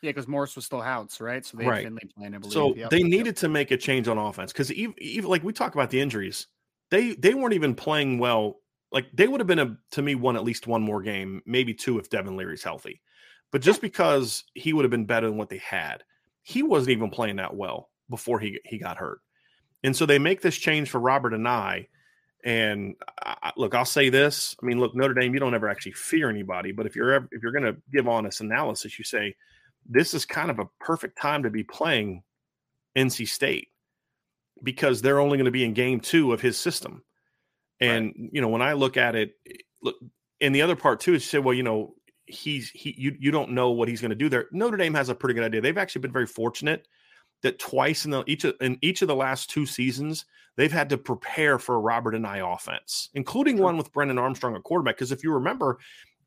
Yeah, 0.01 0.12
because 0.12 0.27
Morris 0.27 0.56
was 0.56 0.65
still 0.65 0.82
Houts, 0.82 1.20
right? 1.20 1.46
So 1.46 1.58
they 1.58 1.65
right. 1.65 1.84
Finley 1.84 2.10
playing, 2.18 2.36
I 2.36 2.38
believe. 2.38 2.53
So 2.53 2.75
yep. 2.75 2.89
they 2.89 3.03
needed 3.03 3.25
yep. 3.27 3.36
to 3.38 3.50
make 3.50 3.72
a 3.72 3.77
change 3.77 4.08
on 4.08 4.18
offense 4.18 4.53
because 4.53 4.72
even, 4.72 4.96
even 4.98 5.29
like 5.29 5.44
we 5.44 5.53
talk 5.53 5.74
about 5.75 5.89
the 5.89 6.00
injuries, 6.00 6.48
they 6.89 7.13
they 7.15 7.34
weren't 7.34 7.53
even 7.53 7.75
playing 7.75 8.20
well. 8.20 8.58
Like 8.91 9.08
they 9.13 9.27
would 9.27 9.39
have 9.39 9.48
been 9.48 9.60
a 9.60 9.77
to 9.91 10.01
me 10.01 10.15
one 10.15 10.36
at 10.36 10.44
least 10.44 10.68
one 10.68 10.82
more 10.82 11.01
game, 11.01 11.41
maybe 11.46 11.74
two 11.74 12.00
if 12.00 12.10
Devin 12.10 12.38
Leary's 12.38 12.63
healthy. 12.63 13.01
But 13.51 13.62
just 13.62 13.82
because 13.82 14.44
he 14.53 14.74
would 14.74 14.86
have 14.86 14.91
been 14.91 15.06
better 15.06 15.27
than 15.27 15.38
what 15.38 15.50
they 15.50 15.58
had, 15.58 16.03
he 16.41 16.63
wasn't 16.63 16.91
even 16.91 17.10
playing 17.10 17.38
that 17.38 17.56
well 17.56 17.89
before 18.10 18.39
he 18.39 18.60
he 18.63 18.77
got 18.77 18.98
hurt. 18.98 19.20
And 19.84 19.96
so 19.96 20.06
they 20.06 20.20
make 20.20 20.41
this 20.41 20.58
change 20.58 20.89
for 20.89 21.00
Robert 21.00 21.34
Anae, 21.34 21.88
And 22.44 22.96
I, 23.22 23.51
look, 23.58 23.75
I'll 23.75 23.86
say 23.86 24.10
this. 24.10 24.56
I 24.62 24.65
mean, 24.65 24.79
look, 24.79 24.96
Notre 24.96 25.13
Dame, 25.13 25.34
you 25.34 25.39
don't 25.39 25.53
ever 25.53 25.70
actually 25.70 25.94
fear 25.94 26.29
anybody, 26.29 26.72
but 26.72 26.86
if 26.86 26.96
you're 26.96 27.13
ever, 27.13 27.29
if 27.32 27.41
you're 27.41 27.51
going 27.51 27.63
to 27.63 27.77
give 27.91 28.08
honest 28.08 28.41
analysis, 28.41 28.98
you 28.98 29.06
say 29.06 29.36
this 29.89 30.13
is 30.13 30.25
kind 30.25 30.51
of 30.51 30.60
a 30.60 30.69
perfect 30.79 31.19
time 31.19 31.43
to 31.43 31.50
be 31.50 31.63
playing 31.63 32.24
NC 32.96 33.27
State 33.27 33.69
because 34.63 35.01
they're 35.01 35.19
only 35.19 35.38
going 35.38 35.46
to 35.46 35.51
be 35.51 35.63
in 35.63 35.74
game 35.74 36.00
two 36.00 36.31
of 36.31 36.41
his 36.41 36.58
system. 36.58 37.03
And 37.81 38.05
right. 38.08 38.29
you 38.31 38.41
know, 38.41 38.50
when 38.50 38.62
I 38.62 38.74
look 38.74 38.96
at 38.96 39.15
it, 39.15 39.34
eh, 39.50 39.53
look, 39.81 39.96
and 40.39 40.53
the 40.53 40.62
other 40.62 40.75
part 40.75 41.00
too 41.00 41.15
is 41.15 41.25
say, 41.25 41.39
well, 41.39 41.53
you 41.53 41.63
know, 41.63 41.96
he's 42.25 42.69
he 42.69 42.93
you 42.98 43.15
you 43.19 43.31
don't 43.31 43.51
know 43.51 43.72
what 43.72 43.88
he's 43.88 44.01
going 44.01 44.10
to 44.10 44.15
do 44.15 44.29
there. 44.29 44.46
Notre 44.51 44.77
Dame 44.77 44.93
has 44.93 45.10
a 45.10 45.15
pretty 45.15 45.34
good 45.34 45.43
idea. 45.43 45.62
They've 45.62 45.77
actually 45.77 46.01
been 46.01 46.12
very 46.12 46.27
fortunate 46.27 46.88
that 47.41 47.58
twice 47.58 48.05
in 48.05 48.12
the 48.12 48.24
each 48.27 48.43
of, 48.43 48.55
in 48.62 48.77
each 48.81 49.01
of 49.01 49.08
the 49.08 49.15
last 49.15 49.50
two 49.50 49.65
seasons 49.65 50.25
they've 50.58 50.72
had 50.72 50.89
to 50.89 50.98
prepare 50.98 51.58
for 51.58 51.75
a 51.75 51.79
Robert 51.79 52.13
Anae 52.13 52.53
offense, 52.53 53.10
including 53.13 53.58
one 53.58 53.77
with 53.77 53.93
Brennan 53.93 54.17
Armstrong 54.17 54.55
at 54.55 54.63
quarterback. 54.63 54.98
Because 54.98 55.13
if 55.13 55.24
you 55.24 55.31
remember, 55.34 55.79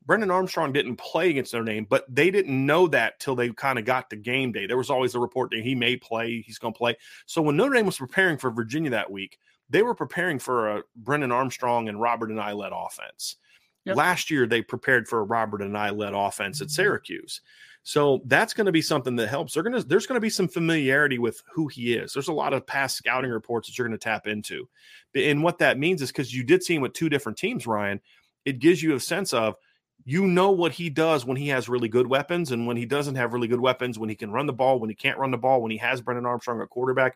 Brennan 0.05 0.31
Armstrong 0.31 0.73
didn't 0.73 0.97
play 0.97 1.29
against 1.29 1.53
Notre 1.53 1.65
Dame, 1.65 1.87
but 1.89 2.05
they 2.13 2.29
didn't 2.29 2.65
know 2.65 2.87
that 2.87 3.19
till 3.19 3.35
they 3.35 3.49
kind 3.49 3.79
of 3.79 3.85
got 3.85 4.09
to 4.09 4.15
game 4.15 4.51
day. 4.51 4.65
There 4.65 4.77
was 4.77 4.89
always 4.89 5.15
a 5.15 5.19
report 5.19 5.51
that 5.51 5.63
he 5.63 5.75
may 5.75 5.95
play, 5.95 6.41
he's 6.41 6.57
going 6.57 6.73
to 6.73 6.77
play. 6.77 6.97
So 7.25 7.41
when 7.41 7.55
Notre 7.55 7.75
Dame 7.75 7.85
was 7.85 7.97
preparing 7.97 8.37
for 8.37 8.51
Virginia 8.51 8.89
that 8.91 9.11
week, 9.11 9.39
they 9.69 9.81
were 9.81 9.95
preparing 9.95 10.39
for 10.39 10.77
a 10.77 10.83
Brennan 10.95 11.31
Armstrong 11.31 11.87
and 11.87 11.99
Robert 11.99 12.29
Anae 12.29 12.55
led 12.55 12.73
offense. 12.73 13.37
Yep. 13.85 13.95
Last 13.97 14.29
year, 14.29 14.45
they 14.45 14.61
prepared 14.61 15.07
for 15.07 15.19
a 15.19 15.23
Robert 15.23 15.61
Anae 15.61 15.95
led 15.95 16.13
offense 16.13 16.61
at 16.61 16.67
mm-hmm. 16.67 16.73
Syracuse. 16.73 17.41
So 17.85 18.21
that's 18.25 18.53
going 18.53 18.65
to 18.65 18.71
be 18.71 18.81
something 18.81 19.17
that 19.17 19.27
helps. 19.27 19.53
They're 19.53 19.63
going 19.63 19.75
to 19.75 19.83
there's 19.83 20.07
going 20.07 20.15
to 20.15 20.21
be 20.21 20.29
some 20.29 20.47
familiarity 20.47 21.19
with 21.19 21.43
who 21.53 21.67
he 21.67 21.93
is. 21.93 22.13
There's 22.13 22.29
a 22.29 22.33
lot 22.33 22.53
of 22.53 22.65
past 22.65 22.95
scouting 22.95 23.29
reports 23.29 23.67
that 23.67 23.77
you're 23.77 23.87
going 23.87 23.97
to 23.99 24.03
tap 24.03 24.25
into. 24.25 24.69
And 25.13 25.43
what 25.43 25.57
that 25.57 25.77
means 25.77 26.01
is 26.01 26.09
because 26.09 26.33
you 26.33 26.45
did 26.45 26.63
see 26.63 26.75
him 26.75 26.81
with 26.81 26.93
two 26.93 27.09
different 27.09 27.37
teams, 27.37 27.67
Ryan, 27.67 27.99
it 28.45 28.59
gives 28.59 28.81
you 28.81 28.95
a 28.95 28.99
sense 29.01 29.33
of 29.33 29.57
you 30.05 30.27
know 30.27 30.51
what 30.51 30.73
he 30.73 30.89
does 30.89 31.25
when 31.25 31.37
he 31.37 31.47
has 31.49 31.69
really 31.69 31.87
good 31.87 32.07
weapons 32.07 32.51
and 32.51 32.67
when 32.67 32.77
he 32.77 32.85
doesn't 32.85 33.15
have 33.15 33.33
really 33.33 33.47
good 33.47 33.59
weapons, 33.59 33.97
when 33.97 34.09
he 34.09 34.15
can 34.15 34.31
run 34.31 34.45
the 34.45 34.53
ball, 34.53 34.79
when 34.79 34.89
he 34.89 34.95
can't 34.95 35.17
run 35.17 35.31
the 35.31 35.37
ball, 35.37 35.61
when 35.61 35.71
he 35.71 35.77
has 35.77 36.01
Brennan 36.01 36.25
Armstrong 36.25 36.61
at 36.61 36.69
quarterback. 36.69 37.15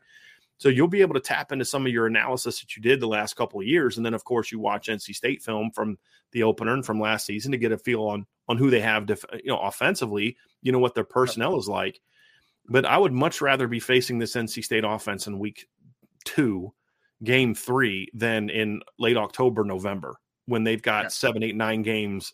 So 0.57 0.69
you'll 0.69 0.87
be 0.87 1.01
able 1.01 1.13
to 1.13 1.19
tap 1.19 1.51
into 1.51 1.65
some 1.65 1.85
of 1.85 1.91
your 1.91 2.07
analysis 2.07 2.59
that 2.59 2.75
you 2.75 2.81
did 2.81 2.99
the 2.99 3.07
last 3.07 3.35
couple 3.35 3.59
of 3.59 3.67
years, 3.67 3.97
and 3.97 4.05
then 4.05 4.13
of 4.13 4.23
course 4.23 4.51
you 4.51 4.59
watch 4.59 4.87
NC 4.87 5.13
State 5.13 5.43
film 5.43 5.69
from 5.71 5.97
the 6.31 6.43
opener 6.43 6.73
and 6.73 6.85
from 6.85 6.99
last 6.99 7.25
season 7.25 7.51
to 7.51 7.57
get 7.57 7.71
a 7.71 7.77
feel 7.77 8.03
on 8.03 8.25
on 8.47 8.57
who 8.57 8.69
they 8.69 8.79
have, 8.79 9.05
def- 9.05 9.25
you 9.43 9.51
know, 9.51 9.59
offensively. 9.59 10.35
You 10.63 10.71
know 10.71 10.79
what 10.79 10.95
their 10.95 11.03
personnel 11.03 11.59
is 11.59 11.67
like. 11.67 11.99
But 12.69 12.85
I 12.85 12.97
would 12.97 13.13
much 13.13 13.39
rather 13.39 13.67
be 13.67 13.79
facing 13.79 14.17
this 14.17 14.35
NC 14.35 14.63
State 14.63 14.83
offense 14.83 15.27
in 15.27 15.39
week 15.39 15.67
two, 16.25 16.73
game 17.23 17.53
three, 17.53 18.09
than 18.13 18.49
in 18.49 18.81
late 18.97 19.17
October, 19.17 19.63
November 19.63 20.19
when 20.47 20.63
they've 20.63 20.81
got 20.81 21.03
yeah. 21.03 21.09
seven, 21.09 21.43
eight, 21.43 21.55
nine 21.55 21.83
games 21.83 22.33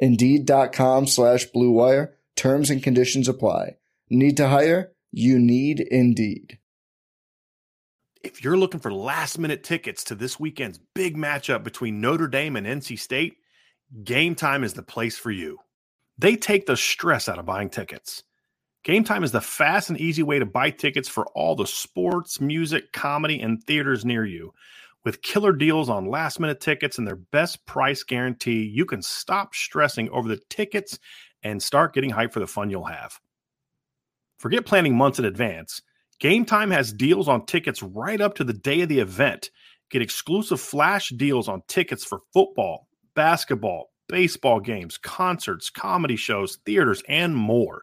Indeed.com 0.00 1.06
slash 1.06 1.44
Blue 1.46 1.70
Wire. 1.70 2.16
Terms 2.36 2.70
and 2.70 2.82
conditions 2.82 3.28
apply. 3.28 3.76
Need 4.08 4.38
to 4.38 4.48
hire? 4.48 4.92
You 5.12 5.38
need 5.38 5.80
Indeed. 5.80 6.58
If 8.22 8.44
you're 8.44 8.56
looking 8.56 8.80
for 8.80 8.92
last 8.92 9.38
minute 9.38 9.62
tickets 9.64 10.04
to 10.04 10.14
this 10.14 10.38
weekend's 10.38 10.78
big 10.94 11.16
matchup 11.16 11.64
between 11.64 12.00
Notre 12.00 12.28
Dame 12.28 12.56
and 12.56 12.66
NC 12.66 12.98
State, 12.98 13.36
Game 14.04 14.34
Time 14.34 14.62
is 14.62 14.74
the 14.74 14.82
place 14.82 15.18
for 15.18 15.30
you. 15.30 15.58
They 16.18 16.36
take 16.36 16.66
the 16.66 16.76
stress 16.76 17.28
out 17.28 17.38
of 17.38 17.46
buying 17.46 17.70
tickets. 17.70 18.22
Game 18.84 19.04
Time 19.04 19.24
is 19.24 19.32
the 19.32 19.40
fast 19.40 19.90
and 19.90 19.98
easy 20.00 20.22
way 20.22 20.38
to 20.38 20.46
buy 20.46 20.70
tickets 20.70 21.08
for 21.08 21.26
all 21.34 21.56
the 21.56 21.66
sports, 21.66 22.40
music, 22.40 22.92
comedy, 22.92 23.40
and 23.40 23.62
theaters 23.64 24.04
near 24.04 24.24
you. 24.24 24.52
With 25.04 25.22
killer 25.22 25.52
deals 25.52 25.88
on 25.88 26.10
last 26.10 26.40
minute 26.40 26.60
tickets 26.60 26.98
and 26.98 27.06
their 27.06 27.16
best 27.16 27.64
price 27.64 28.02
guarantee, 28.02 28.62
you 28.64 28.84
can 28.84 29.00
stop 29.00 29.54
stressing 29.54 30.10
over 30.10 30.28
the 30.28 30.40
tickets 30.50 30.98
and 31.42 31.62
start 31.62 31.94
getting 31.94 32.10
hyped 32.10 32.32
for 32.32 32.40
the 32.40 32.46
fun 32.46 32.68
you'll 32.68 32.84
have. 32.84 33.18
Forget 34.38 34.66
planning 34.66 34.96
months 34.96 35.18
in 35.18 35.24
advance. 35.24 35.80
Game 36.18 36.44
Time 36.44 36.70
has 36.70 36.92
deals 36.92 37.28
on 37.28 37.46
tickets 37.46 37.82
right 37.82 38.20
up 38.20 38.34
to 38.34 38.44
the 38.44 38.52
day 38.52 38.82
of 38.82 38.90
the 38.90 38.98
event. 38.98 39.50
Get 39.90 40.02
exclusive 40.02 40.60
flash 40.60 41.08
deals 41.08 41.48
on 41.48 41.62
tickets 41.66 42.04
for 42.04 42.20
football, 42.34 42.86
basketball, 43.14 43.90
baseball 44.08 44.60
games, 44.60 44.98
concerts, 44.98 45.70
comedy 45.70 46.16
shows, 46.16 46.58
theaters, 46.66 47.02
and 47.08 47.34
more. 47.34 47.82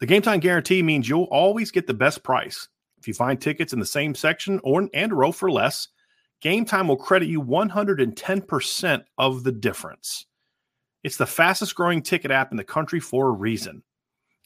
The 0.00 0.06
Game 0.06 0.22
Time 0.22 0.40
guarantee 0.40 0.82
means 0.82 1.08
you'll 1.08 1.24
always 1.24 1.70
get 1.70 1.86
the 1.86 1.94
best 1.94 2.22
price. 2.22 2.66
If 2.98 3.08
you 3.08 3.12
find 3.14 3.38
tickets 3.38 3.74
in 3.74 3.78
the 3.78 3.86
same 3.86 4.14
section 4.14 4.58
or 4.64 4.88
and 4.94 5.12
row 5.12 5.30
for 5.30 5.50
less, 5.50 5.88
Game 6.44 6.66
Time 6.66 6.88
will 6.88 6.98
credit 6.98 7.26
you 7.26 7.42
110% 7.42 9.04
of 9.16 9.44
the 9.44 9.50
difference. 9.50 10.26
It's 11.02 11.16
the 11.16 11.24
fastest 11.24 11.74
growing 11.74 12.02
ticket 12.02 12.30
app 12.30 12.50
in 12.50 12.58
the 12.58 12.64
country 12.64 13.00
for 13.00 13.28
a 13.28 13.32
reason. 13.32 13.82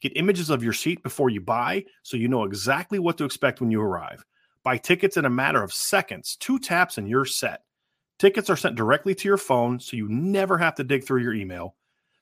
Get 0.01 0.17
images 0.17 0.49
of 0.49 0.63
your 0.63 0.73
seat 0.73 1.03
before 1.03 1.29
you 1.29 1.41
buy 1.41 1.87
so 2.05 2.17
you 2.17 2.29
know 2.29 2.45
exactly 2.45 3.01
what 3.01 3.19
to 3.19 3.25
expect 3.25 3.61
when 3.61 3.73
you 3.73 3.81
arrive. 3.81 4.25
Buy 4.63 4.77
tickets 4.77 5.17
in 5.17 5.25
a 5.25 5.31
matter 5.31 5.61
of 5.61 5.73
seconds, 5.73 6.37
two 6.39 6.61
taps, 6.61 6.99
and 6.99 7.09
you're 7.09 7.25
set. 7.25 7.63
Tickets 8.21 8.49
are 8.49 8.55
sent 8.55 8.77
directly 8.77 9.17
to 9.17 9.27
your 9.27 9.37
phone 9.37 9.81
so 9.81 9.97
you 9.97 10.09
never 10.09 10.57
have 10.57 10.77
to 10.77 10.85
dig 10.85 11.03
through 11.03 11.23
your 11.23 11.35
email. 11.35 11.75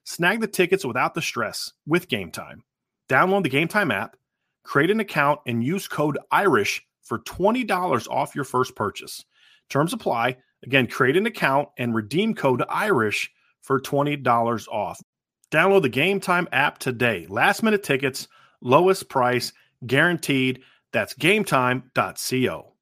Snag 0.05 0.41
the 0.41 0.47
tickets 0.47 0.87
without 0.87 1.13
the 1.13 1.21
stress 1.21 1.75
with 1.87 2.09
Game 2.09 2.31
Time. 2.31 2.65
Download 3.11 3.43
the 3.43 3.51
Game 3.51 3.69
Time 3.69 3.91
app, 3.91 4.17
create 4.63 4.91
an 4.91 5.01
account, 5.01 5.41
and 5.45 5.63
use 5.63 5.87
code 5.87 6.17
IRISH 6.33 6.81
for 7.03 7.19
$20 7.19 8.09
off 8.09 8.35
your 8.35 8.45
first 8.45 8.75
purchase. 8.75 9.23
Terms 9.69 9.93
apply. 9.93 10.37
Again, 10.65 10.87
create 10.87 11.17
an 11.17 11.27
account 11.27 11.69
and 11.79 11.95
redeem 11.95 12.35
code 12.35 12.63
IRISH 12.69 13.31
for 13.63 13.81
$20 13.81 14.69
off. 14.69 15.01
Download 15.51 15.83
the 15.83 15.89
Game 15.89 16.21
Time 16.21 16.49
app 16.53 16.79
today. 16.79 17.27
Last 17.29 17.63
minute 17.63 17.83
tickets, 17.83 18.29
lowest 18.61 19.09
price, 19.09 19.53
guaranteed. 19.87 20.63
That's 20.93 21.15
gametime.co. 21.15 22.73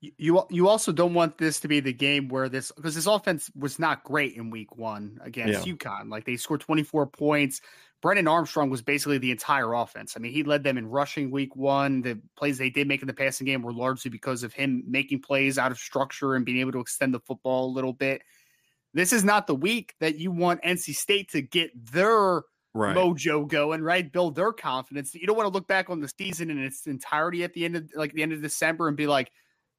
You 0.00 0.44
you 0.50 0.68
also 0.68 0.92
don't 0.92 1.14
want 1.14 1.38
this 1.38 1.58
to 1.60 1.68
be 1.68 1.80
the 1.80 1.92
game 1.92 2.28
where 2.28 2.48
this 2.48 2.70
because 2.70 2.94
this 2.94 3.06
offense 3.06 3.50
was 3.56 3.78
not 3.78 4.04
great 4.04 4.34
in 4.36 4.50
week 4.50 4.76
one 4.76 5.18
against 5.22 5.66
yeah. 5.66 5.72
UConn. 5.72 6.10
Like 6.10 6.24
they 6.24 6.36
scored 6.36 6.60
24 6.60 7.06
points. 7.06 7.60
Brennan 8.02 8.28
Armstrong 8.28 8.68
was 8.68 8.82
basically 8.82 9.18
the 9.18 9.30
entire 9.30 9.72
offense. 9.72 10.14
I 10.16 10.20
mean, 10.20 10.32
he 10.32 10.42
led 10.42 10.62
them 10.62 10.76
in 10.76 10.86
rushing 10.86 11.30
week 11.30 11.56
one. 11.56 12.02
The 12.02 12.20
plays 12.36 12.58
they 12.58 12.70
did 12.70 12.86
make 12.86 13.00
in 13.00 13.06
the 13.06 13.14
passing 13.14 13.46
game 13.46 13.62
were 13.62 13.72
largely 13.72 14.10
because 14.10 14.42
of 14.42 14.52
him 14.52 14.84
making 14.86 15.22
plays 15.22 15.58
out 15.58 15.72
of 15.72 15.78
structure 15.78 16.34
and 16.34 16.44
being 16.44 16.60
able 16.60 16.72
to 16.72 16.80
extend 16.80 17.14
the 17.14 17.20
football 17.20 17.66
a 17.66 17.72
little 17.72 17.94
bit. 17.94 18.22
This 18.92 19.12
is 19.12 19.24
not 19.24 19.46
the 19.46 19.54
week 19.54 19.94
that 20.00 20.18
you 20.18 20.30
want 20.30 20.62
NC 20.62 20.94
State 20.94 21.30
to 21.30 21.42
get 21.42 21.70
their 21.92 22.42
right. 22.74 22.96
mojo 22.96 23.48
going, 23.48 23.82
right? 23.82 24.10
Build 24.10 24.36
their 24.36 24.52
confidence. 24.52 25.14
You 25.14 25.26
don't 25.26 25.36
want 25.36 25.48
to 25.48 25.52
look 25.52 25.66
back 25.66 25.90
on 25.90 26.00
the 26.00 26.08
season 26.08 26.50
in 26.50 26.58
its 26.58 26.86
entirety 26.86 27.44
at 27.44 27.54
the 27.54 27.64
end 27.64 27.76
of 27.76 27.90
like 27.94 28.12
the 28.12 28.22
end 28.22 28.32
of 28.32 28.42
December 28.42 28.88
and 28.88 28.96
be 28.96 29.06
like, 29.06 29.32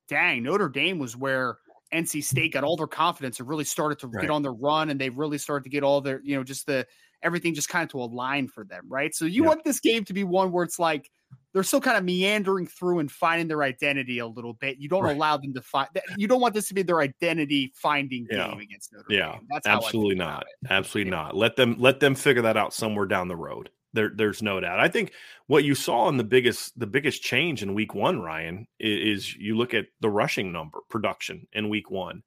dang, 0.08 0.44
Notre 0.44 0.70
Dame 0.70 1.00
was 1.00 1.16
where 1.16 1.58
NC 1.94 2.24
State 2.24 2.54
got 2.54 2.64
all 2.64 2.76
their 2.76 2.88
confidence 2.88 3.40
and 3.40 3.48
really 3.48 3.64
started 3.64 4.00
to 4.00 4.08
right. 4.08 4.22
get 4.22 4.30
on 4.30 4.42
the 4.42 4.52
run 4.52 4.90
and 4.90 5.00
they 5.00 5.10
really 5.10 5.38
started 5.38 5.64
to 5.64 5.70
get 5.70 5.84
all 5.84 6.02
their, 6.02 6.22
you 6.24 6.36
know, 6.36 6.44
just 6.44 6.66
the 6.66 6.86
everything 7.24 7.54
just 7.54 7.70
kind 7.70 7.84
of 7.84 7.90
to 7.90 8.02
align 8.02 8.48
for 8.48 8.64
them, 8.64 8.86
right? 8.88 9.14
So 9.14 9.26
you 9.26 9.44
yeah. 9.44 9.50
want 9.50 9.64
this 9.64 9.80
game 9.80 10.04
to 10.06 10.14
be 10.14 10.24
one 10.24 10.52
where 10.52 10.64
it's 10.64 10.80
like 10.80 11.10
they're 11.54 11.64
still 11.64 11.82
kind 11.82 11.98
of 11.98 12.04
meandering 12.04 12.68
through 12.68 13.00
and 13.00 13.12
finding 13.12 13.48
their 13.48 13.64
identity 13.64 14.20
a 14.20 14.28
little 14.28 14.54
bit. 14.54 14.78
You 14.78 14.90
don't 14.90 15.04
right. 15.04 15.16
allow 15.16 15.38
them 15.38 15.54
to 15.54 15.62
find 15.62 15.88
that. 15.94 16.04
You 16.16 16.28
don't 16.28 16.42
want 16.42 16.54
this 16.54 16.68
to 16.68 16.74
be 16.74 16.84
their 16.84 17.02
identity 17.02 17.72
finding 17.76 18.28
yeah. 18.30 18.50
game 18.50 18.60
against 18.60 18.94
Notre 18.94 19.06
yeah. 19.10 19.32
Dame. 19.34 19.48
That's 19.50 19.68
absolutely 19.68 20.16
not. 20.16 20.46
Absolutely 20.70 21.12
yeah. 21.12 21.18
not. 21.18 21.36
Let 21.36 21.56
them 21.56 21.76
let 21.80 22.00
them 22.00 22.16
figure 22.16 22.44
that 22.44 22.58
out 22.58 22.74
somewhere 22.74 23.08
down 23.08 23.28
the 23.28 23.36
road. 23.36 23.70
There, 23.94 24.12
there's 24.14 24.44
no 24.44 24.60
doubt. 24.60 24.80
I 24.80 24.90
think 24.90 25.14
what 25.48 25.64
you 25.64 25.74
saw 25.74 26.10
in 26.10 26.18
the 26.18 26.24
biggest 26.24 26.78
the 26.78 26.86
biggest 26.86 27.24
change 27.24 27.64
in 27.64 27.74
week 27.74 27.96
one, 27.96 28.22
Ryan, 28.22 28.68
is, 28.80 29.26
is 29.26 29.36
you 29.36 29.58
look 29.58 29.74
at 29.74 29.86
the 30.02 30.10
rushing 30.10 30.52
number 30.52 30.80
production 30.90 31.48
in 31.54 31.70
week 31.70 31.90
one 31.90 32.22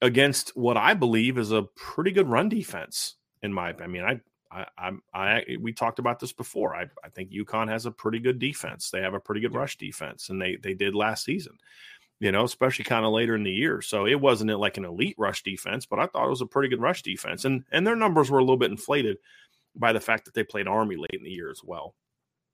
against 0.00 0.56
what 0.56 0.76
I 0.76 0.94
believe 0.94 1.38
is 1.38 1.52
a 1.52 1.66
pretty 1.76 2.10
good 2.10 2.28
run 2.28 2.48
defense 2.48 3.14
in 3.42 3.52
my 3.52 3.74
I 3.80 3.86
mean, 3.86 4.02
I 4.02 4.20
I, 4.50 4.66
I, 4.78 4.92
I, 5.12 5.44
we 5.60 5.72
talked 5.72 5.98
about 5.98 6.20
this 6.20 6.32
before. 6.32 6.74
I, 6.74 6.86
I 7.04 7.10
think 7.10 7.30
UConn 7.30 7.68
has 7.68 7.84
a 7.84 7.90
pretty 7.90 8.18
good 8.18 8.38
defense. 8.38 8.90
They 8.90 9.02
have 9.02 9.14
a 9.14 9.20
pretty 9.20 9.42
good 9.42 9.54
rush 9.54 9.76
defense, 9.76 10.30
and 10.30 10.40
they 10.40 10.56
they 10.56 10.74
did 10.74 10.94
last 10.94 11.24
season. 11.24 11.58
You 12.20 12.32
know, 12.32 12.44
especially 12.44 12.84
kind 12.84 13.04
of 13.04 13.12
later 13.12 13.36
in 13.36 13.44
the 13.44 13.52
year. 13.52 13.80
So 13.80 14.06
it 14.06 14.20
wasn't 14.20 14.50
like 14.58 14.76
an 14.76 14.84
elite 14.84 15.14
rush 15.18 15.44
defense, 15.44 15.86
but 15.86 16.00
I 16.00 16.06
thought 16.06 16.26
it 16.26 16.30
was 16.30 16.40
a 16.40 16.46
pretty 16.46 16.68
good 16.68 16.80
rush 16.80 17.02
defense, 17.02 17.44
and 17.44 17.64
and 17.70 17.86
their 17.86 17.96
numbers 17.96 18.30
were 18.30 18.38
a 18.38 18.42
little 18.42 18.56
bit 18.56 18.70
inflated 18.70 19.18
by 19.76 19.92
the 19.92 20.00
fact 20.00 20.24
that 20.24 20.34
they 20.34 20.44
played 20.44 20.66
Army 20.66 20.96
late 20.96 21.10
in 21.12 21.22
the 21.22 21.30
year 21.30 21.50
as 21.50 21.60
well. 21.62 21.94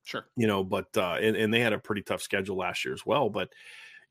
Sure. 0.04 0.26
You 0.36 0.46
know, 0.46 0.62
but 0.62 0.88
uh 0.96 1.16
and, 1.20 1.36
and 1.36 1.52
they 1.52 1.60
had 1.60 1.72
a 1.72 1.78
pretty 1.78 2.02
tough 2.02 2.20
schedule 2.20 2.56
last 2.56 2.84
year 2.84 2.92
as 2.92 3.06
well. 3.06 3.30
But 3.30 3.50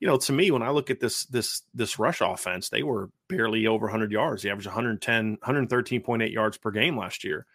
you 0.03 0.07
know, 0.07 0.17
to 0.17 0.33
me, 0.33 0.51
when 0.51 0.61
I 0.61 0.69
look 0.69 0.89
at 0.89 0.99
this 0.99 1.23
this 1.27 1.61
this 1.73 1.97
rush 1.97 2.19
offense, 2.19 2.67
they 2.67 2.83
were 2.83 3.09
barely 3.29 3.67
over 3.67 3.85
100 3.85 4.11
yards. 4.11 4.43
They 4.43 4.49
averaged 4.49 4.67
110, 4.67 5.37
113.8 5.37 6.33
yards 6.33 6.57
per 6.57 6.71
game 6.71 6.97
last 6.97 7.23
year. 7.23 7.45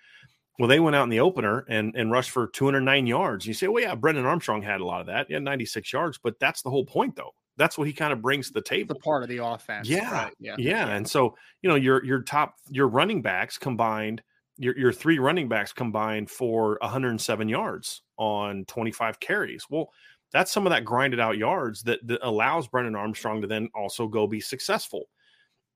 Well, 0.59 0.67
they 0.67 0.81
went 0.81 0.97
out 0.97 1.03
in 1.03 1.11
the 1.11 1.21
opener 1.21 1.67
and 1.69 1.95
and 1.95 2.11
rushed 2.11 2.31
for 2.31 2.47
209 2.47 3.07
yards. 3.07 3.45
You 3.45 3.53
say, 3.53 3.69
well, 3.69 3.83
yeah, 3.83 3.95
Brennan 3.95 4.25
Armstrong 4.25 4.63
had 4.63 4.81
a 4.81 4.85
lot 4.87 5.03
of 5.03 5.09
that. 5.09 5.27
He 5.27 5.35
had 5.35 5.43
96 5.43 5.93
yards, 5.93 6.17
but 6.17 6.41
that's 6.41 6.63
the 6.63 6.71
whole 6.71 6.87
point, 6.87 7.17
though. 7.17 7.35
That's 7.59 7.77
what 7.77 7.87
he 7.87 7.93
kind 7.93 8.15
of 8.15 8.23
brings 8.23 8.47
to 8.47 8.55
the 8.55 8.63
table. 8.63 8.95
The 8.95 9.01
part 9.01 9.23
of 9.23 9.29
the 9.29 9.45
offense. 9.45 9.87
Yeah, 9.87 10.11
right. 10.11 10.33
yeah, 10.41 10.55
yeah. 10.57 10.89
And 10.89 11.07
so, 11.07 11.37
you 11.61 11.69
know, 11.69 11.77
your 11.77 12.03
your 12.03 12.23
top 12.23 12.55
your 12.71 12.89
running 12.89 13.21
backs 13.21 13.59
combined– 13.59 14.23
your, 14.59 14.77
your 14.77 14.93
three 14.93 15.19
running 15.19 15.49
backs 15.49 15.73
combined 15.73 16.31
for 16.31 16.79
107 16.83 17.49
yards 17.49 18.03
on 18.17 18.65
25 18.67 19.21
carries. 19.21 19.65
Well, 19.71 19.91
that's 20.33 20.53
some 20.53 20.67
of 20.67 20.71
that 20.71 20.85
grinded 20.85 21.21
out 21.21 21.39
yards 21.39 21.83
that, 21.85 22.07
that 22.07 22.27
allows 22.27 22.69
Brennan 22.69 22.97
Armstrong 22.97 23.41
to 23.41 23.47
then 23.47 23.69
also 23.75 24.07
go 24.07 24.27
be 24.27 24.41
successful. 24.41 25.09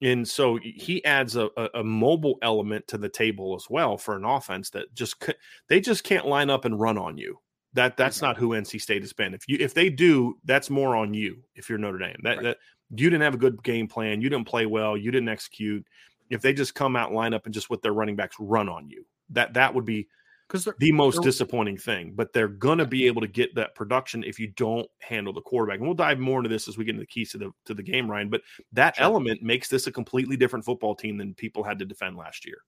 And 0.03 0.27
so 0.27 0.59
he 0.63 1.05
adds 1.05 1.37
a, 1.37 1.49
a, 1.57 1.69
a, 1.77 1.85
mobile 1.85 2.37
element 2.43 2.89
to 2.89 2.99
the 2.99 3.09
table 3.09 3.55
as 3.55 3.71
well 3.71 3.97
for 3.97 4.17
an 4.17 4.25
offense 4.25 4.69
that 4.71 4.93
just 4.95 5.33
they 5.69 5.81
just 5.81 6.03
can't 6.03 6.27
line 6.27 6.51
up 6.51 6.65
and 6.65 6.79
run 6.79 6.99
on 6.99 7.17
you. 7.17 7.39
That 7.75 7.97
that's 7.97 8.21
not 8.21 8.37
who 8.37 8.51
NC 8.51 8.81
State 8.81 9.03
has 9.03 9.13
been. 9.13 9.33
If 9.33 9.49
you 9.49 9.57
if 9.61 9.75
they 9.75 9.89
do, 9.89 10.39
that's 10.45 10.69
more 10.69 10.97
on 10.97 11.15
you. 11.15 11.45
If 11.55 11.69
you're 11.69 11.79
Notre 11.79 11.99
Dame, 11.99 12.17
that, 12.25 12.37
right. 12.37 12.43
that 12.43 12.59
you 12.91 13.09
didn't 13.09 13.23
have 13.23 13.35
a 13.35 13.39
good 13.39 13.63
game 13.63 13.87
plan, 13.87 14.21
you 14.21 14.29
didn't 14.29 14.49
play 14.49 14.67
well, 14.67 14.97
you 14.97 15.11
didn't 15.13 15.29
execute 15.29 15.87
if 16.31 16.43
they 16.43 16.53
just 16.53 16.75
come 16.75 16.97
out 16.97 17.13
line 17.13 17.33
up 17.33 17.45
and 17.47 17.55
just 17.55 17.71
with 17.71 17.81
their 17.81 17.93
running 17.93 18.17
backs 18.17 18.37
run 18.41 18.69
on 18.69 18.91
you. 18.91 19.07
That 19.31 19.55
that 19.55 19.73
would 19.73 19.85
be 19.85 20.09
because 20.53 20.69
the 20.79 20.93
most 20.93 21.23
disappointing 21.23 21.79
thing. 21.79 22.13
But 22.15 22.33
they're 22.33 22.49
gonna 22.49 22.85
be 22.85 23.07
able 23.07 23.23
to 23.23 23.29
get 23.29 23.55
that 23.55 23.75
production 23.75 24.23
if 24.23 24.39
you 24.39 24.49
don't 24.49 24.89
handle 25.01 25.33
the 25.33 25.41
quarterback. 25.41 25.79
And 25.79 25.87
we'll 25.87 25.95
dive 25.95 26.19
more 26.19 26.39
into 26.39 26.49
this 26.49 26.69
as 26.69 26.77
we 26.77 26.85
get 26.85 26.91
into 26.91 27.03
the 27.03 27.07
keys 27.07 27.33
to 27.33 27.39
the 27.39 27.51
to 27.67 27.75
the 27.75 27.83
game, 27.83 28.11
Ryan. 28.11 28.29
But 28.29 28.43
that 28.73 28.97
sure. 28.97 29.05
element 29.05 29.43
makes 29.43 29.69
this 29.69 29.87
a 29.87 29.93
completely 29.93 30.37
different 30.37 30.65
football 30.65 30.95
team 30.95 31.17
than 31.17 31.35
people 31.35 31.65
had 31.65 31.79
to 31.79 31.85
defend 31.85 32.17
last 32.17 32.47
year. 32.47 32.59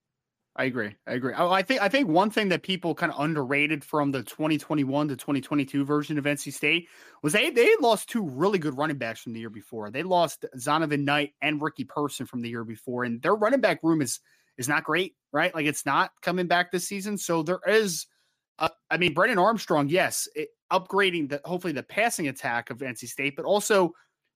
I 0.56 0.64
agree. 0.64 0.94
I 1.06 1.14
agree. 1.14 1.34
Oh, 1.36 1.50
I 1.50 1.62
think 1.62 1.82
I 1.82 1.88
think 1.88 2.08
one 2.08 2.30
thing 2.30 2.48
that 2.50 2.62
people 2.62 2.94
kind 2.94 3.12
of 3.12 3.20
underrated 3.20 3.84
from 3.84 4.12
the 4.12 4.22
2021 4.22 5.08
to 5.08 5.16
2022 5.16 5.84
version 5.84 6.16
of 6.16 6.24
NC 6.24 6.52
State 6.52 6.88
was 7.22 7.32
they 7.32 7.50
they 7.50 7.74
lost 7.80 8.08
two 8.08 8.24
really 8.24 8.58
good 8.58 8.78
running 8.78 8.98
backs 8.98 9.20
from 9.20 9.32
the 9.32 9.40
year 9.40 9.50
before. 9.50 9.90
They 9.90 10.04
lost 10.04 10.44
Zonovan 10.56 11.04
Knight 11.04 11.32
and 11.42 11.60
Ricky 11.60 11.84
Person 11.84 12.24
from 12.24 12.40
the 12.40 12.48
year 12.48 12.64
before, 12.64 13.04
and 13.04 13.20
their 13.20 13.34
running 13.34 13.60
back 13.60 13.80
room 13.82 14.00
is 14.00 14.20
is 14.58 14.68
not 14.68 14.84
great, 14.84 15.14
right? 15.32 15.54
Like 15.54 15.66
it's 15.66 15.86
not 15.86 16.10
coming 16.22 16.46
back 16.46 16.70
this 16.70 16.86
season. 16.86 17.18
So 17.18 17.42
there 17.42 17.60
is, 17.66 18.06
uh, 18.58 18.68
I 18.90 18.96
mean, 18.96 19.14
Brennan 19.14 19.38
Armstrong, 19.38 19.88
yes, 19.88 20.28
it, 20.34 20.48
upgrading 20.72 21.28
the 21.28 21.40
hopefully 21.44 21.72
the 21.72 21.82
passing 21.82 22.28
attack 22.28 22.70
of 22.70 22.78
NC 22.78 23.08
State, 23.08 23.36
but 23.36 23.44
also 23.44 23.92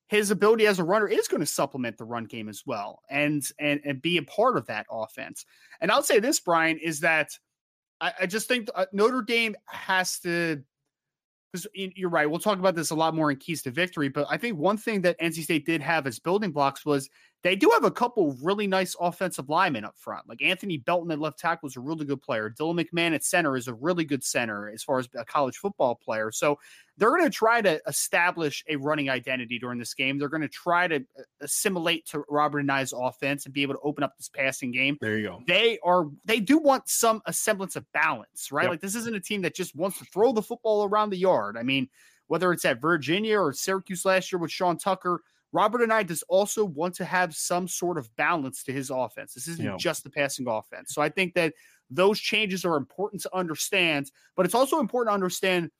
his 0.09 0.31
ability 0.31 0.67
as 0.67 0.79
a 0.79 0.85
runner 0.85 1.07
is 1.07 1.29
going 1.29 1.41
to 1.41 1.47
supplement 1.47 1.99
the 1.99 2.05
run 2.05 2.25
game 2.25 2.49
as 2.49 2.63
well 2.65 3.03
and 3.11 3.45
and 3.59 3.81
and 3.85 4.01
be 4.01 4.17
a 4.17 4.23
part 4.23 4.57
of 4.57 4.67
that 4.67 4.87
offense. 4.91 5.45
And 5.81 5.91
I'll 5.91 6.03
say 6.03 6.19
this, 6.19 6.41
Brian, 6.41 6.79
is 6.79 7.01
that 7.01 7.31
I, 8.01 8.13
I 8.21 8.27
just 8.27 8.49
think 8.49 8.69
uh, 8.75 8.87
Notre 8.93 9.23
Dame 9.23 9.57
has 9.67 10.19
to 10.21 10.63
because 11.53 11.67
you're 11.75 12.11
right. 12.11 12.31
We'll 12.31 12.41
talk 12.41 12.59
about 12.59 12.75
this 12.75 12.91
a 12.91 12.95
lot 12.95 13.15
more 13.15 13.31
in 13.31 13.39
keys 13.39 13.63
to 13.63 13.71
victory. 13.71 14.09
But 14.09 14.27
I 14.29 14.37
think 14.37 14.59
one 14.59 14.77
thing 14.77 15.01
that 15.03 15.19
NC 15.19 15.45
State 15.45 15.65
did 15.65 15.81
have 15.81 16.07
as 16.07 16.19
building 16.19 16.53
blocks 16.53 16.85
was 16.85 17.09
they 17.45 17.55
do 17.55 17.71
have 17.73 17.85
a 17.85 17.91
couple 17.91 18.37
really 18.43 18.67
nice 18.67 18.97
offensive 19.01 19.49
linemen 19.49 19.85
up 19.85 19.95
front. 19.97 20.29
Like 20.29 20.43
Anthony 20.43 20.77
Belton 20.77 21.13
at 21.13 21.21
left 21.21 21.39
tackle 21.39 21.69
is 21.69 21.77
a 21.77 21.81
really 21.81 22.05
good 22.05 22.21
player. 22.21 22.51
Dylan 22.51 22.85
McMahon 22.85 23.15
at 23.15 23.23
center 23.23 23.57
is 23.57 23.69
a 23.69 23.75
really 23.75 24.05
good 24.05 24.25
center 24.25 24.69
as 24.69 24.83
far 24.83 24.99
as 24.99 25.09
a 25.15 25.25
college 25.25 25.57
football 25.57 25.95
player. 25.95 26.33
So 26.33 26.59
they're 26.97 27.11
going 27.11 27.25
to 27.25 27.31
try 27.31 27.63
to 27.63 27.81
establish 27.87 28.65
a 28.69 28.75
running 28.75 29.09
identity 29.09 29.61
during 29.61 29.79
this 29.79 29.95
game. 29.95 30.19
They're 30.19 30.29
going 30.29 30.43
to 30.43 30.49
try 30.49 30.89
to 30.89 30.97
uh, 30.97 31.23
assimilate 31.41 32.07
to 32.07 32.25
Robert 32.29 32.59
Anae's 32.59 32.93
offense 32.93 33.45
and 33.45 33.55
be 33.55 33.63
able 33.63 33.75
to 33.75 33.81
open 33.85 34.03
up 34.03 34.17
this 34.17 34.29
passing 34.29 34.73
game. 34.73 34.99
There 35.01 35.17
you 35.17 35.29
go. 35.29 35.43
They 35.47 35.79
are 35.85 36.07
they 36.25 36.41
do 36.41 36.59
want 36.59 36.89
some 36.89 37.23
semblance 37.31 37.77
of 37.77 37.85
balance, 37.93 38.51
right? 38.51 38.65
Yep. 38.65 38.71
Like 38.71 38.81
this 38.81 38.97
isn't 38.97 39.15
a 39.15 39.21
team 39.21 39.43
that 39.43 39.55
just 39.55 39.77
wants 39.77 39.99
to 40.01 40.05
throw 40.07 40.33
the 40.33 40.43
football 40.43 40.85
around 40.85 41.11
the 41.11 41.19
yard. 41.19 41.57
I 41.57 41.63
mean, 41.63 41.89
whether 42.27 42.53
it's 42.53 42.65
at 42.65 42.81
Virginia 42.81 43.39
or 43.39 43.53
Syracuse 43.53 44.05
last 44.05 44.33
year 44.33 44.41
with 44.41 44.51
Sean 44.51 44.77
Tucker, 44.77 45.23
Robert 45.53 45.81
Anae 45.81 46.07
does 46.07 46.23
also 46.29 46.65
want 46.65 46.95
to 46.97 47.05
have 47.05 47.35
some 47.35 47.69
sort 47.69 47.99
of 47.99 48.15
balance 48.17 48.63
to 48.65 48.73
his 48.73 48.91
offense. 48.91 49.33
This 49.33 49.49
isn't 49.49 49.65
yep. 49.65 49.79
just 49.79 50.05
the 50.05 50.11
passing 50.11 50.47
offense. 50.47 50.95
So 50.95 51.01
I 51.01 51.09
think 51.09 51.35
that 51.35 51.55
those 51.91 52.21
changes 52.21 52.65
are 52.65 52.77
important 52.77 53.23
to 53.23 53.35
understand, 53.35 54.11
but 54.37 54.45
it's 54.45 54.55
also 54.55 54.79
important 54.79 55.11
to 55.11 55.15
understand 55.15 55.71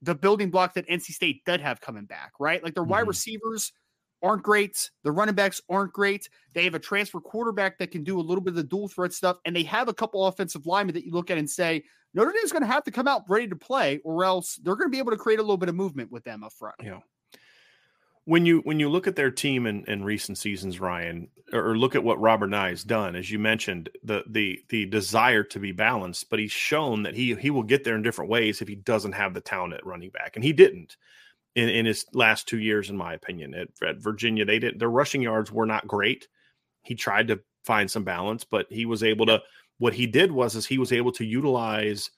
the 0.00 0.14
building 0.14 0.50
block 0.50 0.74
that 0.74 0.88
NC 0.88 1.12
State 1.12 1.44
did 1.44 1.60
have 1.60 1.80
coming 1.80 2.06
back, 2.06 2.32
right? 2.40 2.62
Like 2.62 2.74
their 2.74 2.84
mm-hmm. 2.84 2.92
wide 2.92 3.08
receivers 3.08 3.72
aren't 4.22 4.42
great. 4.42 4.90
The 5.04 5.12
running 5.12 5.34
backs 5.34 5.60
aren't 5.68 5.92
great. 5.92 6.28
They 6.54 6.64
have 6.64 6.74
a 6.74 6.78
transfer 6.78 7.20
quarterback 7.20 7.78
that 7.78 7.90
can 7.90 8.04
do 8.04 8.18
a 8.18 8.22
little 8.22 8.42
bit 8.42 8.50
of 8.50 8.56
the 8.56 8.64
dual 8.64 8.88
threat 8.88 9.12
stuff, 9.12 9.36
and 9.44 9.54
they 9.54 9.62
have 9.64 9.88
a 9.88 9.94
couple 9.94 10.26
offensive 10.26 10.66
linemen 10.66 10.94
that 10.94 11.04
you 11.04 11.12
look 11.12 11.30
at 11.30 11.38
and 11.38 11.50
say 11.50 11.84
Notre 12.14 12.32
Dame's 12.32 12.52
going 12.52 12.62
to 12.62 12.68
have 12.68 12.84
to 12.84 12.90
come 12.90 13.06
out 13.06 13.24
ready 13.28 13.46
to 13.48 13.56
play, 13.56 14.00
or 14.04 14.24
else 14.24 14.56
they're 14.56 14.76
going 14.76 14.88
to 14.88 14.92
be 14.92 14.98
able 14.98 15.10
to 15.10 15.18
create 15.18 15.38
a 15.38 15.42
little 15.42 15.58
bit 15.58 15.68
of 15.68 15.74
movement 15.74 16.10
with 16.10 16.24
them 16.24 16.42
up 16.42 16.52
front. 16.52 16.76
Yeah 16.82 17.00
when 18.28 18.44
you 18.44 18.58
when 18.64 18.78
you 18.78 18.90
look 18.90 19.06
at 19.06 19.16
their 19.16 19.30
team 19.30 19.66
in, 19.66 19.86
in 19.86 20.04
recent 20.04 20.36
seasons, 20.36 20.78
Ryan, 20.78 21.28
or 21.50 21.78
look 21.78 21.94
at 21.94 22.04
what 22.04 22.20
Robert 22.20 22.50
Anae 22.50 22.68
has 22.68 22.84
done, 22.84 23.16
as 23.16 23.30
you 23.30 23.38
mentioned, 23.38 23.88
the 24.04 24.22
the 24.28 24.60
the 24.68 24.84
desire 24.84 25.42
to 25.44 25.58
be 25.58 25.72
balanced, 25.72 26.28
but 26.28 26.38
he's 26.38 26.52
shown 26.52 27.04
that 27.04 27.14
he 27.14 27.34
he 27.36 27.48
will 27.48 27.62
get 27.62 27.84
there 27.84 27.96
in 27.96 28.02
different 28.02 28.30
ways 28.30 28.60
if 28.60 28.68
he 28.68 28.74
doesn't 28.74 29.12
have 29.12 29.32
the 29.32 29.40
talent 29.40 29.72
at 29.72 29.86
running 29.86 30.10
back, 30.10 30.32
and 30.34 30.44
he 30.44 30.52
didn't 30.52 30.98
in, 31.54 31.70
in 31.70 31.86
his 31.86 32.04
last 32.12 32.46
two 32.46 32.58
years, 32.58 32.90
in 32.90 32.98
my 32.98 33.14
opinion. 33.14 33.54
At, 33.54 33.68
at 33.82 33.96
Virginia, 33.96 34.44
they 34.44 34.58
did 34.58 34.78
their 34.78 34.90
rushing 34.90 35.22
yards 35.22 35.50
were 35.50 35.64
not 35.64 35.88
great. 35.88 36.28
He 36.82 36.94
tried 36.94 37.28
to 37.28 37.40
find 37.64 37.90
some 37.90 38.04
balance, 38.04 38.44
but 38.44 38.66
he 38.68 38.84
was 38.84 39.02
able 39.02 39.24
to. 39.24 39.40
What 39.78 39.94
he 39.94 40.06
did 40.06 40.30
was 40.32 40.54
is 40.54 40.66
he 40.66 40.76
was 40.76 40.92
able 40.92 41.12
to 41.12 41.24
utilize 41.24 42.10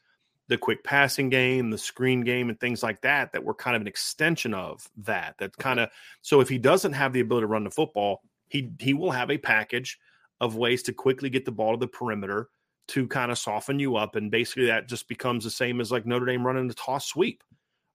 the 0.51 0.59
quick 0.59 0.83
passing 0.83 1.31
game, 1.31 1.71
the 1.71 1.79
screen 1.79 2.23
game, 2.23 2.51
and 2.51 2.59
things 2.59 2.83
like 2.83 3.01
that 3.03 3.33
that 3.33 3.45
were 3.45 3.55
kind 3.55 3.77
of 3.77 3.83
an 3.83 3.89
extension 3.89 4.53
of 4.53 4.87
that. 4.99 5.37
That 5.39 5.57
kind 5.57 5.79
of 5.79 5.91
so 6.23 6.41
if 6.41 6.49
he 6.49 6.59
doesn't 6.59 6.93
have 6.93 7.13
the 7.13 7.21
ability 7.21 7.45
to 7.45 7.47
run 7.47 7.65
the 7.65 7.71
football, 7.71 8.23
he 8.49 8.73
he 8.81 8.93
will 8.93 9.13
have 9.13 9.31
a 9.31 9.39
package 9.39 9.99
of 10.41 10.57
ways 10.57 10.83
to 10.83 10.93
quickly 10.93 11.31
get 11.31 11.45
the 11.45 11.53
ball 11.53 11.73
to 11.73 11.79
the 11.79 11.87
perimeter 11.87 12.49
to 12.89 13.07
kind 13.07 13.31
of 13.31 13.39
soften 13.39 13.79
you 13.79 13.95
up, 13.95 14.17
and 14.17 14.31
basically 14.31 14.67
that 14.67 14.89
just 14.89 15.09
becomes 15.09 15.45
the 15.45 15.51
same 15.51 15.81
as 15.81 15.93
like 15.93 16.05
Notre 16.05 16.27
Dame 16.27 16.45
running 16.45 16.67
the 16.67 16.75
toss 16.75 17.07
sweep, 17.07 17.45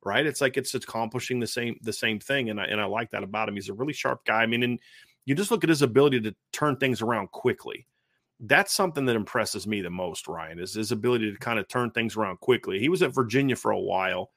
right? 0.05 0.25
It's 0.25 0.39
like 0.39 0.55
it's 0.55 0.73
accomplishing 0.73 1.41
the 1.41 1.47
same 1.47 1.77
the 1.81 1.93
same 1.93 2.19
thing, 2.19 2.49
and 2.49 2.59
I 2.59 2.65
and 2.65 2.79
I 2.79 2.85
like 2.85 3.11
that 3.11 3.23
about 3.23 3.49
him. 3.49 3.55
He's 3.55 3.69
a 3.69 3.73
really 3.73 3.93
sharp 3.93 4.25
guy. 4.25 4.43
I 4.43 4.45
mean, 4.45 4.63
and 4.63 4.79
you 5.25 5.35
just 5.35 5.51
look 5.51 5.65
at 5.65 5.69
his 5.69 5.81
ability 5.81 6.21
to 6.21 6.35
turn 6.53 6.77
things 6.77 7.01
around 7.01 7.31
quickly 7.31 7.85
that's 8.41 8.73
something 8.73 9.05
that 9.05 9.15
impresses 9.15 9.65
me 9.65 9.81
the 9.81 9.89
most, 9.89 10.27
Ryan, 10.27 10.59
is 10.59 10.73
his 10.73 10.91
ability 10.91 11.31
to 11.31 11.37
kind 11.37 11.59
of 11.59 11.67
turn 11.67 11.91
things 11.91 12.17
around 12.17 12.39
quickly. 12.39 12.79
He 12.79 12.89
was 12.89 13.01
at 13.01 13.13
Virginia 13.13 13.55
for 13.55 13.71
a 13.71 13.79
while, 13.79 14.31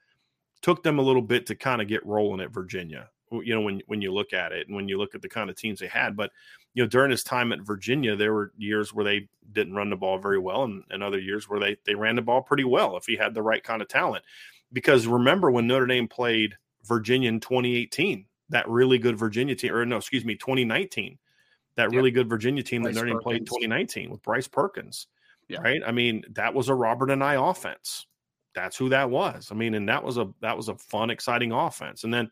took 0.61 0.83
them 0.83 0.99
a 0.99 1.03
little 1.03 1.21
bit 1.21 1.45
to 1.47 1.55
kind 1.55 1.81
of 1.81 1.87
get 1.87 2.05
rolling 2.05 2.41
at 2.41 2.53
Virginia. 2.53 3.09
You 3.31 3.53
know, 3.53 3.61
when 3.61 3.81
when 3.85 4.01
you 4.01 4.11
look 4.11 4.33
at 4.33 4.51
it 4.53 4.67
and 4.67 4.75
when 4.75 4.87
you 4.87 4.97
look 4.97 5.13
at 5.13 5.21
the 5.21 5.29
kind 5.29 5.51
of 5.51 5.55
teams 5.55 5.79
they 5.79 5.87
had, 5.87 6.15
but 6.15 6.31
you 6.73 6.81
know, 6.81 6.87
during 6.89 7.11
his 7.11 7.23
time 7.23 7.51
at 7.51 7.61
Virginia, 7.61 8.15
there 8.15 8.33
were 8.33 8.53
years 8.57 8.91
where 8.91 9.05
they 9.05 9.27
didn't 9.51 9.75
run 9.75 9.91
the 9.91 9.95
ball 9.95 10.17
very 10.17 10.39
well, 10.39 10.63
and, 10.63 10.83
and 10.89 11.03
other 11.03 11.19
years 11.19 11.47
where 11.47 11.59
they 11.59 11.77
they 11.85 11.93
ran 11.93 12.15
the 12.15 12.23
ball 12.23 12.41
pretty 12.41 12.63
well 12.63 12.97
if 12.97 13.05
he 13.05 13.15
had 13.15 13.35
the 13.35 13.41
right 13.43 13.63
kind 13.63 13.83
of 13.83 13.87
talent. 13.87 14.23
Because 14.73 15.05
remember 15.05 15.51
when 15.51 15.67
Notre 15.67 15.85
Dame 15.85 16.07
played 16.07 16.55
Virginia 16.85 17.29
in 17.29 17.39
2018, 17.39 18.25
that 18.49 18.67
really 18.67 18.97
good 18.97 19.17
Virginia 19.17 19.55
team, 19.55 19.73
or 19.73 19.85
no, 19.85 19.97
excuse 19.97 20.25
me, 20.25 20.35
2019 20.35 21.19
that 21.79 21.91
really 21.95 22.11
good 22.11 22.29
Virginia 22.29 22.61
team 22.61 22.83
Bryce 22.83 22.95
that 22.95 23.01
Notre 23.01 23.13
Dame 23.13 23.21
played 23.21 23.37
in 23.37 23.45
2019 23.45 24.09
with 24.09 24.21
Bryce 24.21 24.47
Perkins. 24.47 25.07
Yeah. 25.47 25.61
Right. 25.61 25.81
I 25.85 25.91
mean, 25.91 26.23
that 26.33 26.53
was 26.53 26.69
a 26.69 26.75
Robert 26.75 27.09
Anae 27.09 27.49
offense. 27.49 28.05
That's 28.53 28.77
who 28.77 28.89
that 28.89 29.09
was. 29.09 29.49
I 29.51 29.55
mean, 29.55 29.73
and 29.73 29.87
that 29.89 30.03
was 30.03 30.17
a 30.17 30.27
that 30.41 30.55
was 30.55 30.69
a 30.69 30.75
fun, 30.75 31.09
exciting 31.09 31.51
offense. 31.51 32.03
And 32.03 32.13
then, 32.13 32.29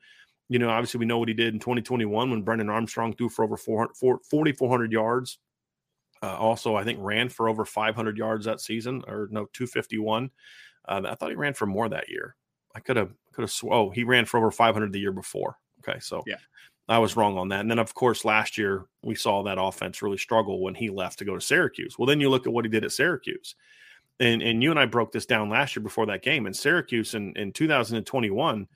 you 0.50 0.60
know, 0.60 0.70
obviously 0.70 1.00
we 1.00 1.06
know 1.06 1.18
what 1.18 1.28
he 1.28 1.34
did 1.34 1.54
in 1.54 1.60
2021 1.60 2.30
when 2.30 2.42
Brennan 2.42 2.70
Armstrong 2.70 3.14
threw 3.14 3.30
for 3.30 3.44
over 3.44 3.58
4,400 3.58 4.92
yards. 4.92 5.40
Uh, 6.22 6.36
also, 6.36 6.76
I 6.76 6.84
think 6.84 7.00
ran 7.02 7.30
for 7.30 7.48
over 7.48 7.64
500 7.66 8.18
yards 8.18 8.46
that 8.46 8.60
season, 8.60 9.04
or 9.08 9.28
no, 9.32 9.46
251. 9.54 10.30
Uh, 10.88 11.02
I 11.06 11.16
thought 11.16 11.30
he 11.30 11.36
ran 11.36 11.54
for 11.54 11.66
more 11.66 11.90
that 11.90 12.10
year. 12.10 12.36
I 12.76 12.80
could 12.80 12.98
have 12.98 13.14
could 13.32 13.44
have. 13.44 13.52
Sw- 13.52 13.66
oh, 13.72 13.90
he 13.92 14.04
ran 14.04 14.26
for 14.26 14.38
over 14.38 14.52
500 14.52 14.92
the 14.92 15.00
year 15.00 15.12
before. 15.12 15.58
Okay, 15.80 16.00
so 16.00 16.24
yeah, 16.26 16.38
I 16.89 17.00
was 17.00 17.17
wrong 17.17 17.38
on 17.38 17.50
that. 17.50 17.62
And 17.62 17.69
then, 17.69 17.80
of 17.80 17.93
course, 17.93 18.23
last 18.23 18.58
year 18.58 18.86
we 19.04 19.15
saw 19.15 19.43
that 19.43 19.58
offense 19.60 20.02
really 20.02 20.17
struggle 20.17 20.62
when 20.62 20.76
he 20.76 20.89
left 20.89 21.19
to 21.19 21.26
go 21.26 21.36
to 21.36 21.41
Syracuse. 21.41 21.97
Well, 21.97 22.06
then 22.06 22.21
you 22.21 22.30
look 22.30 22.47
at 22.47 22.54
what 22.54 22.65
he 22.65 22.69
did 22.69 22.86
at 22.86 22.91
Syracuse. 22.91 23.56
And, 24.19 24.41
and 24.41 24.63
you 24.63 24.71
and 24.71 24.80
I 24.80 24.86
broke 24.86 25.12
this 25.12 25.26
down 25.26 25.50
last 25.50 25.76
year 25.76 25.84
before 25.84 26.06
that 26.08 26.23
game. 26.23 26.47
In 26.47 26.54
Syracuse 26.54 27.13
in, 27.13 27.34
in 27.36 27.52
2021, 27.52 28.67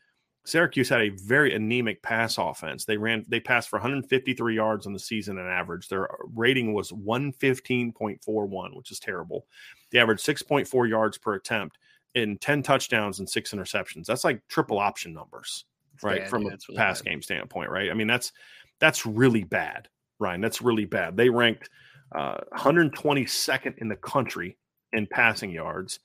Syracuse 0.43 0.89
had 0.89 1.01
a 1.01 1.09
very 1.09 1.53
anemic 1.55 2.01
pass 2.01 2.37
offense. 2.37 2.85
They 2.85 2.97
ran 2.97 3.25
they 3.27 3.39
passed 3.39 3.69
for 3.69 3.77
153 3.77 4.55
yards 4.55 4.87
on 4.87 4.93
the 4.93 4.99
season 4.99 5.37
on 5.37 5.47
average. 5.47 5.87
Their 5.87 6.09
rating 6.35 6.73
was 6.73 6.91
115.41, 6.91 8.75
which 8.75 8.91
is 8.91 8.99
terrible. 8.99 9.45
They 9.91 9.99
averaged 9.99 10.25
6.4 10.25 10.89
yards 10.89 11.17
per 11.17 11.35
attempt 11.35 11.77
in 12.15 12.37
10 12.39 12.63
touchdowns 12.63 13.19
and 13.19 13.29
six 13.29 13.53
interceptions. 13.53 14.05
That's 14.05 14.23
like 14.23 14.41
triple 14.47 14.79
option 14.79 15.13
numbers, 15.13 15.65
right? 16.03 16.27
From 16.27 16.43
yeah, 16.43 16.49
a 16.49 16.57
really 16.69 16.77
pass 16.77 17.01
bad. 17.01 17.09
game 17.09 17.21
standpoint, 17.21 17.69
right? 17.69 17.89
I 17.89 17.93
mean, 17.93 18.07
that's 18.07 18.31
that's 18.79 19.05
really 19.05 19.43
bad, 19.43 19.87
Ryan. 20.19 20.41
That's 20.41 20.61
really 20.61 20.85
bad. 20.85 21.17
They 21.17 21.29
ranked 21.29 21.69
uh, 22.13 22.37
122nd 22.57 23.77
in 23.77 23.87
the 23.87 23.95
country 23.95 24.57
in 24.93 25.07
passing 25.07 25.51
yards, 25.51 25.99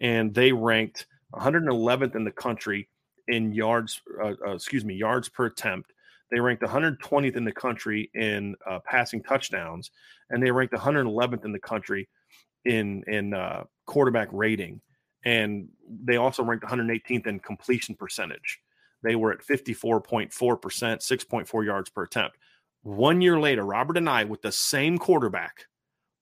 and 0.00 0.34
they 0.34 0.52
ranked 0.52 1.06
111th 1.34 2.16
in 2.16 2.24
the 2.24 2.30
country 2.30 2.88
in 3.28 3.52
yards, 3.52 4.00
uh, 4.22 4.34
uh, 4.44 4.54
excuse 4.54 4.84
me, 4.84 4.94
yards 4.94 5.28
per 5.28 5.46
attempt. 5.46 5.92
They 6.30 6.40
ranked 6.40 6.62
120th 6.62 7.36
in 7.36 7.44
the 7.44 7.52
country 7.52 8.10
in 8.14 8.54
uh, 8.68 8.78
passing 8.84 9.22
touchdowns, 9.22 9.90
and 10.30 10.42
they 10.42 10.50
ranked 10.50 10.74
111th 10.74 11.44
in 11.44 11.52
the 11.52 11.58
country 11.58 12.08
in 12.64 13.02
in 13.06 13.34
uh, 13.34 13.64
quarterback 13.86 14.28
rating. 14.32 14.80
And 15.24 15.68
they 15.86 16.16
also 16.16 16.42
ranked 16.42 16.64
118th 16.64 17.26
in 17.26 17.40
completion 17.40 17.94
percentage. 17.94 18.60
They 19.02 19.16
were 19.16 19.32
at 19.32 19.40
54.4%, 19.40 20.30
6.4 20.30 21.64
yards 21.64 21.90
per 21.90 22.02
attempt. 22.04 22.36
One 22.82 23.20
year 23.20 23.38
later, 23.38 23.64
Robert 23.64 23.96
Anae, 23.96 24.28
with 24.28 24.42
the 24.42 24.52
same 24.52 24.98
quarterback, 24.98 25.66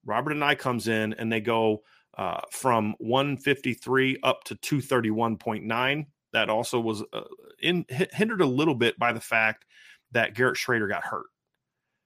Robert 0.05 0.33
Anae 0.33 0.57
comes 0.57 0.87
in 0.87 1.13
and 1.13 1.31
they 1.31 1.41
go 1.41 1.83
uh, 2.17 2.41
from 2.51 2.95
153 2.99 4.19
up 4.23 4.43
to 4.45 4.55
231.9 4.55 6.05
that 6.33 6.49
also 6.49 6.79
was 6.79 7.03
uh, 7.13 7.21
in, 7.61 7.85
hindered 7.89 8.41
a 8.41 8.45
little 8.45 8.75
bit 8.75 8.97
by 8.99 9.13
the 9.13 9.19
fact 9.19 9.65
that 10.11 10.35
Garrett 10.35 10.57
Shrader 10.57 10.89
got 10.89 11.03
hurt 11.03 11.27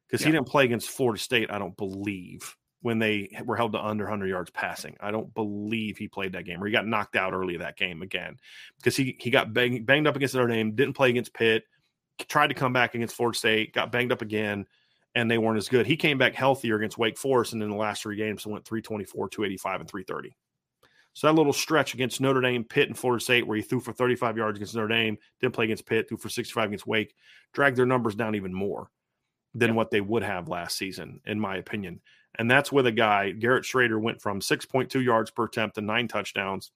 because 0.07 0.21
yeah. 0.21 0.27
he 0.27 0.31
didn't 0.33 0.47
play 0.47 0.65
against 0.65 0.89
Florida 0.89 1.19
State, 1.19 1.51
I 1.51 1.59
don't 1.59 1.75
believe, 1.75 2.55
when 2.83 2.99
they 2.99 3.29
were 3.45 3.55
held 3.55 3.71
to 3.71 3.81
under 3.81 4.03
100 4.03 4.27
yards 4.27 4.51
passing. 4.51 4.95
I 4.99 5.09
don't 5.09 5.33
believe 5.33 5.97
he 5.97 6.09
played 6.09 6.33
that 6.33 6.43
game 6.43 6.61
or 6.61 6.67
he 6.67 6.73
got 6.73 6.85
knocked 6.85 7.15
out 7.15 7.33
early 7.33 7.57
that 7.57 7.77
game 7.77 8.01
again 8.01 8.37
because 8.77 8.95
he, 8.97 9.15
he 9.19 9.29
got 9.29 9.53
bang, 9.53 9.85
banged 9.85 10.05
up 10.05 10.17
against 10.17 10.35
Notre 10.35 10.49
Dame, 10.49 10.75
didn't 10.75 10.93
play 10.93 11.09
against 11.09 11.33
Pitt, 11.33 11.63
tried 12.27 12.47
to 12.47 12.53
come 12.53 12.73
back 12.73 12.93
against 12.93 13.15
Florida 13.15 13.37
State, 13.37 13.73
got 13.73 13.93
banged 13.93 14.11
up 14.11 14.21
again, 14.21 14.65
and 15.15 15.31
they 15.31 15.37
weren't 15.37 15.57
as 15.57 15.69
good. 15.69 15.85
He 15.85 15.95
came 15.95 16.17
back 16.17 16.35
healthier 16.35 16.75
against 16.75 16.97
Wake 16.97 17.17
Forest, 17.17 17.53
and 17.53 17.63
in 17.63 17.69
the 17.69 17.75
last 17.75 18.03
three 18.03 18.17
games, 18.17 18.43
he 18.43 18.51
went 18.51 18.65
324, 18.65 19.29
285, 19.29 19.79
and 19.79 19.89
330. 19.89 20.35
So 21.13 21.27
that 21.27 21.33
little 21.33 21.53
stretch 21.53 21.93
against 21.93 22.19
Notre 22.19 22.41
Dame, 22.41 22.65
Pitt, 22.65 22.89
and 22.89 22.97
Florida 22.97 23.23
State, 23.23 23.47
where 23.47 23.55
he 23.55 23.63
threw 23.63 23.79
for 23.79 23.93
35 23.93 24.35
yards 24.35 24.57
against 24.57 24.75
Notre 24.75 24.89
Dame, 24.89 25.17
didn't 25.39 25.53
play 25.53 25.65
against 25.65 25.85
Pitt, 25.85 26.09
threw 26.09 26.17
for 26.17 26.29
65 26.29 26.65
against 26.65 26.87
Wake, 26.87 27.15
dragged 27.53 27.77
their 27.77 27.85
numbers 27.85 28.15
down 28.15 28.35
even 28.35 28.53
more 28.53 28.89
than 29.53 29.75
what 29.75 29.91
they 29.91 30.01
would 30.01 30.23
have 30.23 30.49
last 30.49 30.77
season, 30.77 31.21
in 31.25 31.39
my 31.39 31.57
opinion. 31.57 32.01
And 32.35 32.49
that's 32.49 32.71
with 32.71 32.87
a 32.87 32.91
guy, 32.91 33.31
Garrett 33.31 33.63
Shrader 33.63 34.01
went 34.01 34.21
from 34.21 34.39
6.2 34.39 35.03
yards 35.03 35.31
per 35.31 35.45
attempt 35.45 35.75
to 35.75 35.81
nine 35.81 36.07
touchdowns 36.07 36.71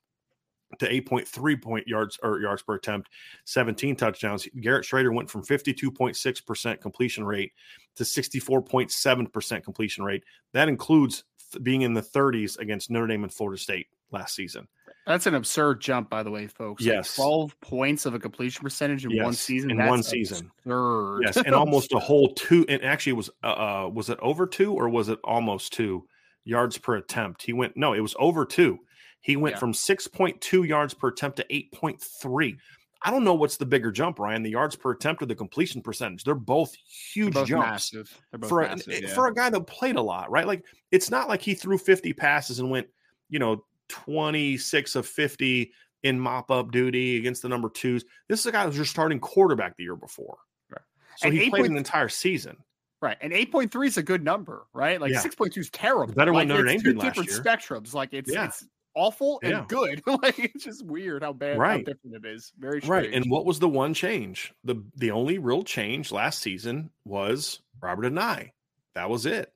to 0.80 0.88
8.3 0.88 1.62
point 1.62 1.88
yards 1.88 2.20
or 2.22 2.40
yards 2.40 2.62
per 2.62 2.76
attempt, 2.76 3.10
17 3.46 3.96
touchdowns. 3.96 4.48
Garrett 4.60 4.86
Shrader 4.86 5.14
went 5.14 5.30
from 5.30 5.44
52.6% 5.44 6.82
completion 6.82 7.26
rate 7.26 7.54
to 7.96 8.04
64.7% 8.04 9.64
completion 9.64 10.04
rate. 10.04 10.24
That 10.54 10.70
includes 10.70 11.24
being 11.64 11.82
in 11.82 11.94
the 11.94 12.02
30s 12.02 12.60
against 12.60 12.90
Notre 12.90 13.08
Dame 13.08 13.24
and 13.24 13.34
Florida 13.34 13.62
State 13.62 13.88
last 14.12 14.36
season. 14.36 14.68
That's 15.08 15.26
an 15.26 15.36
absurd 15.36 15.80
jump, 15.80 16.10
by 16.10 16.22
the 16.22 16.30
way, 16.30 16.48
folks. 16.48 16.84
Yes, 16.84 17.18
like 17.18 17.26
Twelve 17.26 17.60
points 17.62 18.06
of 18.06 18.14
a 18.14 18.20
completion 18.20 18.62
percentage 18.62 19.06
in 19.06 19.12
yes. 19.12 19.24
one 19.24 19.34
season. 19.34 19.72
In 19.72 19.78
one 19.78 20.04
season, 20.04 20.52
absurd. 20.66 21.22
yes, 21.24 21.38
and 21.46 21.56
almost 21.56 21.94
a 21.94 22.00
whole 22.00 22.34
two. 22.34 22.66
And 22.68 22.84
actually, 22.84 23.14
was 23.14 23.30
uh, 23.42 23.48
uh, 23.48 23.90
was 23.94 24.10
it 24.10 24.20
over 24.22 24.46
two 24.46 24.74
or 24.74 24.90
was 24.90 25.08
it 25.08 25.18
almost 25.24 25.72
two 25.72 26.06
yards 26.44 26.78
per 26.78 26.98
attempt? 26.98 27.42
He 27.42 27.54
went 27.54 27.78
no, 27.78 27.94
it 27.94 28.02
was 28.02 28.16
over 28.20 28.46
two. 28.46 28.80
He 29.22 29.38
went 29.38 29.56
yeah. 29.56 29.60
from 29.60 29.74
six 29.74 30.08
point 30.08 30.42
two 30.42 30.64
yards 30.64 30.94
per 30.94 31.08
attempt 31.08 31.38
to 31.38 31.46
eight 31.50 31.72
point 31.72 32.02
three. 32.02 32.58
I 33.02 33.12
don't 33.12 33.24
know 33.24 33.36
what's 33.36 33.58
the 33.58 33.66
bigger 33.66 33.92
jump, 33.92 34.20
Ryan, 34.20 34.44
the 34.44 34.50
yards 34.50 34.76
per 34.76 34.92
attempt 34.92 35.22
or 35.22 35.28
the 35.28 35.36
completion 35.36 35.82
percentage. 35.82 36.24
They're 36.24 36.36
both 36.36 36.76
huge 37.14 37.34
They're 37.34 37.44
both 37.44 37.50
jumps 37.50 37.94
massive. 37.94 38.22
For 38.48 38.62
massive, 38.64 38.88
a, 38.94 39.02
yeah. 39.04 39.14
for 39.14 39.28
a 39.28 39.34
guy 39.34 39.50
that 39.50 39.68
played 39.68 39.96
a 39.96 40.02
lot, 40.02 40.30
right? 40.32 40.48
Like 40.48 40.66
it's 40.92 41.10
not 41.10 41.30
like 41.30 41.42
he 41.42 41.54
threw 41.54 41.78
50 41.78 42.12
passes 42.14 42.60
and 42.60 42.70
went, 42.70 42.88
you 43.30 43.40
know, 43.40 43.64
26 43.90 44.96
of 44.96 45.06
50 45.06 45.72
in 46.04 46.20
mop 46.20 46.52
up 46.52 46.72
duty 46.72 47.18
against 47.18 47.42
the 47.42 47.50
number 47.50 47.70
twos. 47.70 48.06
This 48.30 48.40
is 48.42 48.46
a 48.46 48.52
guy 48.52 48.62
who 48.62 48.68
was 48.68 48.76
your 48.76 48.86
starting 48.86 49.20
quarterback 49.20 49.76
the 49.78 49.84
year 49.84 49.96
before. 49.96 50.38
Right. 50.72 50.82
So 51.18 51.28
and 51.28 51.38
he 51.38 51.50
played 51.50 51.66
an 51.66 51.78
entire 51.78 52.10
season. 52.10 52.58
Right. 53.02 53.18
And 53.22 53.32
8.3 53.32 53.88
is 53.88 53.98
a 53.98 54.04
good 54.04 54.24
number, 54.24 54.66
right? 54.74 55.00
Like 55.00 55.12
yeah. 55.12 55.22
6.2 55.22 55.58
is 55.58 55.70
terrible. 55.70 56.14
Better 56.14 56.34
like, 56.34 56.48
Notre 56.48 56.64
Dame 56.64 56.80
did 56.80 57.00
different 57.00 57.30
year. 57.30 57.40
spectrums. 57.40 57.94
Like 57.94 58.14
it's, 58.14 58.32
yeah. 58.32 58.46
it's 58.46 58.66
awful 58.96 59.40
and 59.44 59.52
Yeah. 59.52 59.66
good. 59.68 60.02
like 60.24 60.40
it's 60.40 60.64
just 60.64 60.86
weird 60.86 61.22
how 61.24 61.34
bad 61.34 61.60
Right. 61.60 61.86
how 61.88 61.94
different 61.94 62.26
it 62.26 62.28
is. 62.28 62.52
Very 62.58 62.80
Right. 62.80 63.14
And 63.14 63.30
what 63.30 63.46
was 63.46 63.60
the 63.60 63.70
one 63.70 63.94
change? 63.94 64.52
The 64.64 64.84
the 64.96 65.12
only 65.12 65.38
real 65.38 65.64
change 65.64 66.12
last 66.12 66.40
season 66.42 66.90
was 67.06 67.60
Robert 67.82 68.12
Anae. 68.12 68.52
That 68.96 69.10
was 69.12 69.28
it. 69.28 69.52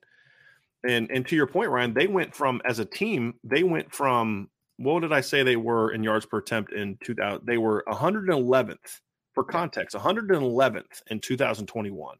And 0.88 1.10
and 1.10 1.26
to 1.28 1.36
your 1.36 1.46
point, 1.46 1.70
Ryan, 1.70 1.94
they 1.94 2.06
went 2.06 2.34
from 2.34 2.60
as 2.64 2.78
a 2.78 2.84
team, 2.84 3.34
they 3.44 3.62
went 3.62 3.94
from 3.94 4.50
what 4.78 5.00
did 5.00 5.12
I 5.12 5.20
say 5.20 5.42
they 5.42 5.56
were 5.56 5.92
in 5.92 6.02
yards 6.02 6.26
per 6.26 6.38
attempt 6.38 6.72
in 6.72 6.98
2000? 7.04 7.46
They 7.46 7.58
were 7.58 7.84
111th 7.88 9.00
for 9.34 9.44
context, 9.44 9.94
111th 9.96 11.02
in 11.08 11.20
2021. 11.20 12.16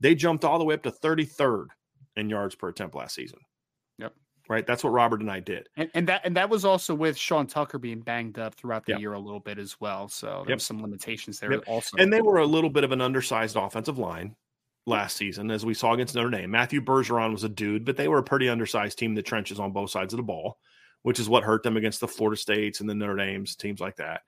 They 0.00 0.14
jumped 0.14 0.44
all 0.44 0.58
the 0.58 0.64
way 0.64 0.74
up 0.74 0.82
to 0.84 0.92
33rd 0.92 1.66
in 2.16 2.30
yards 2.30 2.54
per 2.54 2.68
attempt 2.68 2.94
last 2.94 3.14
season. 3.14 3.40
Yep. 3.98 4.14
Right. 4.48 4.66
That's 4.66 4.82
what 4.84 4.90
Robert 4.90 5.20
Anae 5.20 5.44
did. 5.44 5.68
And, 5.76 5.90
and 5.94 6.08
that 6.08 6.22
and 6.24 6.36
that 6.36 6.48
was 6.48 6.64
also 6.64 6.94
with 6.94 7.16
Sean 7.16 7.46
Tucker 7.46 7.78
being 7.78 8.00
banged 8.00 8.38
up 8.38 8.54
throughout 8.54 8.86
the 8.86 8.92
Yep. 8.92 9.00
year 9.00 9.12
a 9.12 9.18
little 9.18 9.40
bit 9.40 9.58
as 9.58 9.80
well. 9.80 10.08
So 10.08 10.44
Yep. 10.46 10.46
there's 10.46 10.64
some 10.64 10.80
limitations 10.80 11.38
there 11.40 11.52
Yep. 11.52 11.64
also. 11.66 11.98
And 11.98 12.12
they 12.12 12.22
were 12.22 12.38
a 12.38 12.46
little 12.46 12.70
bit 12.70 12.84
of 12.84 12.92
an 12.92 13.00
undersized 13.00 13.56
offensive 13.56 13.98
line 13.98 14.36
last 14.88 15.16
season, 15.16 15.50
as 15.50 15.64
we 15.64 15.74
saw 15.74 15.92
against 15.92 16.14
Notre 16.14 16.30
Dame. 16.30 16.50
Matthew 16.50 16.80
Bergeron 16.80 17.32
was 17.32 17.44
a 17.44 17.48
dude, 17.48 17.84
but 17.84 17.96
they 17.96 18.08
were 18.08 18.18
a 18.18 18.24
pretty 18.24 18.48
undersized 18.48 18.98
team 18.98 19.12
in 19.12 19.14
the 19.14 19.22
trenches 19.22 19.60
on 19.60 19.72
both 19.72 19.90
sides 19.90 20.12
of 20.12 20.16
the 20.16 20.22
ball, 20.22 20.58
which 21.02 21.20
is 21.20 21.28
what 21.28 21.44
hurt 21.44 21.62
them 21.62 21.76
against 21.76 22.00
the 22.00 22.08
Florida 22.08 22.40
States 22.40 22.80
and 22.80 22.88
the 22.88 22.94
Notre 22.94 23.16
Dames, 23.16 23.54
teams 23.54 23.80
like 23.80 23.96
that. 23.96 24.22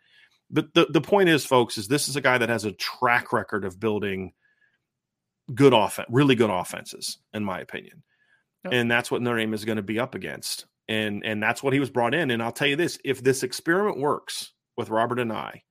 But 0.50 0.74
the, 0.74 0.86
the 0.90 1.00
point 1.00 1.28
is, 1.28 1.44
folks, 1.44 1.78
is 1.78 1.88
this 1.88 2.08
is 2.08 2.16
a 2.16 2.20
guy 2.20 2.38
that 2.38 2.48
has 2.48 2.64
a 2.64 2.72
track 2.72 3.32
record 3.32 3.64
of 3.64 3.80
building 3.80 4.32
good 5.54 5.72
offense, 5.72 6.08
really 6.10 6.34
good 6.34 6.50
offenses, 6.50 7.18
in 7.32 7.44
my 7.44 7.60
opinion. 7.60 8.02
Yep. 8.64 8.72
And 8.74 8.90
that's 8.90 9.10
what 9.10 9.22
Notre 9.22 9.38
Dame 9.38 9.54
is 9.54 9.64
going 9.64 9.76
to 9.76 9.82
be 9.82 9.98
up 9.98 10.14
against. 10.14 10.66
And 10.88 11.24
and 11.24 11.40
that's 11.42 11.62
what 11.62 11.72
he 11.72 11.78
was 11.78 11.88
brought 11.88 12.14
in. 12.14 12.30
And 12.30 12.42
I'll 12.42 12.52
tell 12.52 12.66
you 12.66 12.76
this: 12.76 12.98
if 13.04 13.22
this 13.22 13.42
experiment 13.42 13.98
works 13.98 14.52
with 14.76 14.90
Robert 14.90 15.18
Anae, 15.18 15.62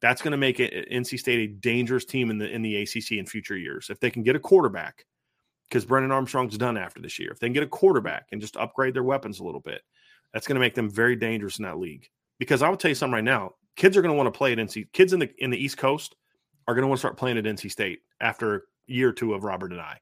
that's 0.00 0.22
going 0.22 0.32
to 0.32 0.38
make 0.38 0.60
it 0.60 0.72
uh, 0.72 0.94
NC 0.94 1.18
State 1.18 1.50
a 1.50 1.52
dangerous 1.52 2.04
team 2.04 2.30
in 2.30 2.38
the 2.38 2.48
in 2.48 2.62
the 2.62 2.76
ACC 2.82 3.12
in 3.12 3.26
future 3.26 3.56
years. 3.56 3.90
If 3.90 4.00
they 4.00 4.10
can 4.10 4.22
get 4.22 4.36
a 4.36 4.40
quarterback, 4.40 5.04
because 5.68 5.84
Brennan 5.84 6.12
Armstrong's 6.12 6.56
done 6.56 6.76
after 6.76 7.00
this 7.00 7.18
year, 7.18 7.30
if 7.30 7.40
they 7.40 7.46
can 7.46 7.54
get 7.54 7.62
a 7.62 7.68
quarterback 7.68 8.28
and 8.32 8.40
just 8.40 8.56
upgrade 8.56 8.94
their 8.94 9.02
weapons 9.02 9.40
a 9.40 9.44
little 9.44 9.60
bit, 9.60 9.82
that's 10.32 10.46
going 10.46 10.54
to 10.54 10.60
make 10.60 10.74
them 10.74 10.90
very 10.90 11.16
dangerous 11.16 11.58
in 11.58 11.64
that 11.64 11.78
league. 11.78 12.08
Because 12.38 12.62
I 12.62 12.68
will 12.68 12.76
tell 12.76 12.90
you 12.90 12.94
something 12.94 13.14
right 13.14 13.24
now: 13.24 13.54
kids 13.76 13.96
are 13.96 14.02
going 14.02 14.12
to 14.12 14.16
want 14.16 14.32
to 14.32 14.36
play 14.36 14.52
at 14.52 14.58
NC. 14.58 14.92
Kids 14.92 15.12
in 15.12 15.20
the 15.20 15.30
in 15.38 15.50
the 15.50 15.62
East 15.62 15.78
Coast 15.78 16.14
are 16.66 16.74
going 16.74 16.82
to 16.82 16.88
want 16.88 16.98
to 16.98 17.00
start 17.00 17.16
playing 17.16 17.38
at 17.38 17.44
NC 17.44 17.70
State 17.70 18.00
after 18.20 18.56
a 18.56 18.60
year 18.86 19.08
or 19.08 19.12
two 19.12 19.34
of 19.34 19.44
Robert 19.44 19.72
Anae. 19.72 19.96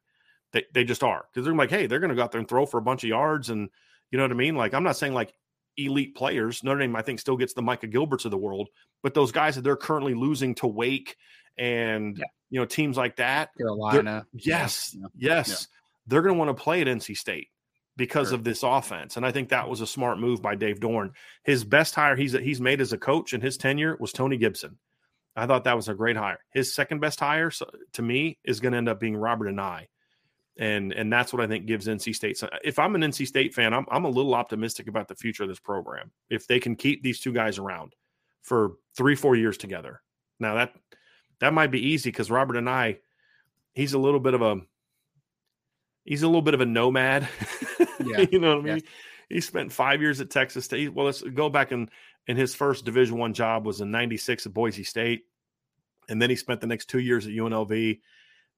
They 0.52 0.64
they 0.74 0.84
just 0.84 1.02
are 1.02 1.24
because 1.32 1.44
they're 1.44 1.54
like, 1.54 1.70
hey, 1.70 1.86
they're 1.86 2.00
going 2.00 2.10
to 2.10 2.16
go 2.16 2.22
out 2.22 2.32
there 2.32 2.40
and 2.40 2.48
throw 2.48 2.66
for 2.66 2.78
a 2.78 2.82
bunch 2.82 3.04
of 3.04 3.08
yards, 3.08 3.50
and 3.50 3.68
you 4.10 4.18
know 4.18 4.24
what 4.24 4.32
I 4.32 4.34
mean. 4.34 4.56
Like 4.56 4.74
I'm 4.74 4.84
not 4.84 4.96
saying 4.96 5.14
like 5.14 5.32
elite 5.76 6.14
players. 6.14 6.62
Notre 6.64 6.80
Dame, 6.80 6.96
I 6.96 7.02
think, 7.02 7.20
still 7.20 7.36
gets 7.36 7.54
the 7.54 7.62
Micah 7.62 7.88
Gilberts 7.88 8.24
of 8.24 8.30
the 8.30 8.36
world, 8.38 8.68
but 9.02 9.14
those 9.14 9.32
guys 9.32 9.54
that 9.56 9.62
they're 9.62 9.76
currently 9.76 10.14
losing 10.14 10.54
to 10.56 10.66
Wake 10.66 11.16
and 11.58 12.16
Yeah. 12.18 12.24
you 12.50 12.60
know 12.60 12.66
teams 12.66 12.96
like 12.96 13.16
that, 13.16 13.50
Carolina. 13.56 14.26
yes, 14.32 14.94
Yeah. 14.98 15.06
yes, 15.16 15.68
they're 16.06 16.22
going 16.22 16.34
to 16.34 16.38
want 16.38 16.56
to 16.56 16.62
play 16.62 16.80
at 16.80 16.88
NC 16.88 17.14
State 17.16 17.48
because 17.96 18.28
Sure. 18.28 18.34
of 18.36 18.44
this 18.44 18.62
offense. 18.62 19.16
And 19.16 19.24
I 19.24 19.32
think 19.32 19.48
that 19.48 19.68
was 19.68 19.80
a 19.80 19.86
smart 19.86 20.18
move 20.18 20.42
by 20.42 20.54
Dave 20.54 20.80
Doeren. 20.80 21.12
His 21.44 21.64
best 21.64 21.94
hire 21.94 22.14
he's 22.16 22.32
he's 22.32 22.60
made 22.60 22.80
as 22.80 22.92
a 22.92 22.98
coach 22.98 23.32
in 23.32 23.40
his 23.40 23.56
tenure 23.56 23.96
was 23.98 24.12
Tony 24.12 24.36
Gibson. 24.36 24.78
I 25.34 25.46
thought 25.46 25.64
that 25.64 25.76
was 25.76 25.88
a 25.88 25.94
great 25.94 26.16
hire. 26.16 26.38
His 26.52 26.72
second 26.74 27.00
best 27.00 27.20
hire 27.20 27.50
so, 27.50 27.70
to 27.94 28.02
me 28.02 28.38
is 28.44 28.60
going 28.60 28.72
to 28.72 28.78
end 28.78 28.88
up 28.88 28.98
being 29.00 29.16
Robert 29.16 29.48
Anae. 29.48 29.86
And 30.58 30.92
and 30.92 31.12
that's 31.12 31.32
what 31.32 31.42
I 31.42 31.46
think 31.46 31.66
gives 31.66 31.86
NC 31.86 32.14
State. 32.14 32.38
some- 32.38 32.48
If 32.64 32.78
I'm 32.78 32.94
an 32.94 33.02
NC 33.02 33.26
State 33.26 33.54
fan, 33.54 33.74
I'm 33.74 33.84
I'm 33.90 34.04
a 34.04 34.08
little 34.10 34.34
optimistic 34.34 34.88
about 34.88 35.06
the 35.08 35.14
future 35.14 35.42
of 35.42 35.48
this 35.50 35.60
program. 35.60 36.10
If 36.30 36.46
they 36.46 36.58
can 36.60 36.76
keep 36.76 37.02
these 37.02 37.20
two 37.20 37.32
guys 37.32 37.58
around 37.58 37.94
for 38.42 38.72
three 38.96 39.14
four 39.16 39.36
years 39.36 39.58
together. 39.58 40.00
Now 40.40 40.54
that 40.54 40.72
that 41.40 41.52
might 41.52 41.70
be 41.70 41.88
easy 41.88 42.10
because 42.10 42.30
Robert 42.30 42.56
Anae, 42.56 42.98
he's 43.74 43.92
a 43.92 43.98
little 43.98 44.20
bit 44.20 44.32
of 44.34 44.40
a 44.40 44.60
he's 46.04 46.22
a 46.22 46.26
little 46.26 46.42
bit 46.42 46.54
of 46.54 46.60
a 46.60 46.66
nomad. 46.66 47.28
Yeah, 48.04 48.26
you 48.30 48.38
know 48.38 48.56
what 48.58 48.64
I 48.66 48.68
yeah. 48.68 48.74
mean? 48.74 48.82
He 49.30 49.40
spent 49.40 49.72
five 49.72 50.02
years 50.02 50.20
at 50.20 50.30
Texas 50.30 50.66
State. 50.66 50.92
Well, 50.92 51.06
let's 51.06 51.22
go 51.22 51.48
back 51.48 51.72
and 51.72 51.90
and 52.28 52.36
his 52.38 52.54
first 52.54 52.84
Division 52.84 53.16
One 53.18 53.32
job 53.32 53.64
was 53.66 53.80
in 53.80 53.90
'96 53.90 54.46
at 54.46 54.52
Boise 54.54 54.84
State. 54.84 55.24
And 56.08 56.20
then 56.20 56.30
he 56.30 56.36
spent 56.36 56.60
the 56.60 56.66
next 56.66 56.86
two 56.86 57.00
years 57.00 57.26
at 57.26 57.32
UNLV. 57.32 58.00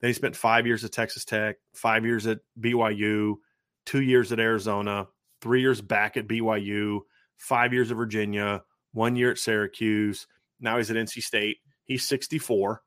Then 0.01 0.09
he 0.09 0.15
spent 0.15 0.37
five 0.37 0.67
years 0.67 0.85
at 0.85 0.93
Texas 0.93 1.25
Tech, 1.25 1.57
five 1.75 2.05
years 2.05 2.27
at 2.27 2.39
BYU, 2.61 3.37
two 3.85 4.03
years 4.03 4.33
at 4.33 4.41
Arizona, 4.41 5.09
three 5.41 5.61
years 5.61 5.81
back 5.81 6.17
at 6.17 6.29
BYU, 6.29 7.01
five 7.37 7.73
years 7.73 7.91
at 7.91 7.97
Virginia, 7.97 8.63
one 8.93 9.17
year 9.17 9.31
at 9.31 9.39
Syracuse. 9.39 10.27
Now 10.61 10.77
he's 10.77 10.91
at 10.91 10.97
NC 10.97 11.23
State. 11.23 11.59
He's 11.85 12.07
64, 12.07 12.83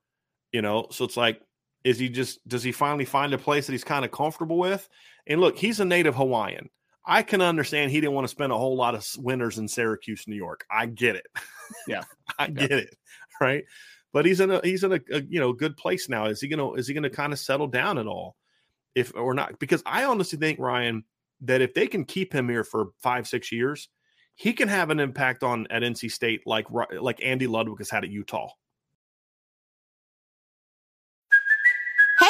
you 0.51 0.61
know, 0.61 0.87
so 0.91 1.05
it's 1.05 1.17
like, 1.17 1.41
is 1.83 1.97
he 1.97 2.09
just, 2.09 2.47
does 2.47 2.61
he 2.61 2.71
finally 2.71 3.05
find 3.05 3.33
a 3.33 3.37
place 3.39 3.65
that 3.65 3.71
he's 3.71 3.83
kind 3.83 4.05
of 4.05 4.11
comfortable 4.11 4.59
with? 4.59 4.87
And 5.25 5.41
look, 5.41 5.57
he's 5.57 5.79
a 5.79 5.85
native 5.85 6.15
Hawaiian. 6.15 6.69
I 7.05 7.23
can 7.23 7.41
understand 7.41 7.91
he 7.91 7.99
didn't 7.99 8.13
want 8.13 8.25
to 8.25 8.31
spend 8.31 8.51
a 8.51 8.57
whole 8.57 8.75
lot 8.75 8.93
of 8.93 9.07
winters 9.17 9.57
in 9.57 9.67
Syracuse, 9.67 10.25
New 10.27 10.35
York. 10.35 10.65
I 10.69 10.85
get 10.85 11.15
it. 11.15 11.25
Yeah, 11.87 12.03
I 12.39 12.47
get 12.47 12.71
it. 12.71 12.95
Right, 13.39 13.63
but 14.13 14.25
he's 14.25 14.39
in 14.39 14.51
a 14.51 14.61
he's 14.63 14.83
in 14.83 14.93
a, 14.93 14.99
a, 15.11 15.21
you 15.21 15.39
know 15.39 15.53
good 15.53 15.77
place 15.77 16.09
now. 16.09 16.25
Is 16.25 16.41
he 16.41 16.47
gonna 16.47 16.73
is 16.73 16.87
he 16.87 16.93
gonna 16.93 17.09
kind 17.09 17.33
of 17.33 17.39
settle 17.39 17.67
down 17.67 17.97
at 17.97 18.07
all, 18.07 18.35
if 18.95 19.13
or 19.15 19.33
not? 19.33 19.59
Because 19.59 19.81
I 19.85 20.05
honestly 20.05 20.37
think 20.37 20.59
Ryan 20.59 21.03
that 21.41 21.61
if 21.61 21.73
they 21.73 21.87
can 21.87 22.05
keep 22.05 22.33
him 22.33 22.49
here 22.49 22.63
for 22.63 22.89
five 23.01 23.27
six 23.27 23.51
years, 23.51 23.89
he 24.35 24.53
can 24.53 24.67
have 24.67 24.89
an 24.89 24.99
impact 24.99 25.43
on 25.43 25.67
at 25.69 25.83
NC 25.83 26.11
State 26.11 26.41
like 26.45 26.67
like 26.99 27.23
Andy 27.23 27.47
Ludwig 27.47 27.79
has 27.79 27.89
had 27.89 28.03
at 28.03 28.09
Utah. 28.09 28.49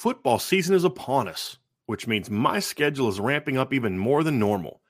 Football 0.00 0.38
season 0.38 0.74
is 0.74 0.84
upon 0.84 1.28
us, 1.28 1.58
which 1.84 2.06
means 2.06 2.30
my 2.30 2.58
schedule 2.58 3.10
is 3.10 3.20
ramping 3.20 3.58
up 3.58 3.74
even 3.74 3.98
more 3.98 4.24
than 4.24 4.38
normal. 4.38 4.80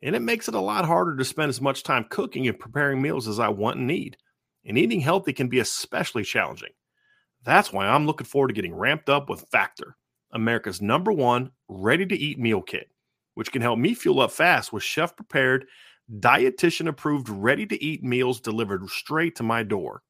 And 0.00 0.14
it 0.14 0.22
makes 0.22 0.46
it 0.46 0.54
a 0.54 0.60
lot 0.60 0.84
harder 0.84 1.16
to 1.16 1.24
spend 1.24 1.48
as 1.48 1.60
much 1.60 1.82
time 1.82 2.06
cooking 2.08 2.46
and 2.46 2.56
preparing 2.56 3.02
meals 3.02 3.26
as 3.26 3.40
I 3.40 3.48
want 3.48 3.78
and 3.78 3.88
need. 3.88 4.18
And 4.64 4.78
eating 4.78 5.00
healthy 5.00 5.32
can 5.32 5.48
be 5.48 5.58
especially 5.58 6.22
challenging. 6.22 6.68
That's 7.42 7.72
why 7.72 7.88
I'm 7.88 8.06
looking 8.06 8.24
forward 8.24 8.50
to 8.50 8.54
getting 8.54 8.72
ramped 8.72 9.08
up 9.08 9.28
with 9.28 9.48
Factor, 9.50 9.96
America's 10.30 10.80
number 10.80 11.10
one 11.10 11.50
ready 11.66 12.06
to 12.06 12.16
eat 12.16 12.38
meal 12.38 12.62
kit, 12.62 12.88
which 13.34 13.50
can 13.50 13.62
help 13.62 13.80
me 13.80 13.94
fuel 13.94 14.20
up 14.20 14.30
fast 14.30 14.72
with 14.72 14.84
chef 14.84 15.16
prepared, 15.16 15.66
dietitian 16.20 16.86
approved, 16.86 17.28
ready 17.28 17.66
to 17.66 17.84
eat 17.84 18.04
meals 18.04 18.40
delivered 18.40 18.88
straight 18.88 19.34
to 19.34 19.42
my 19.42 19.64
door. 19.64 20.04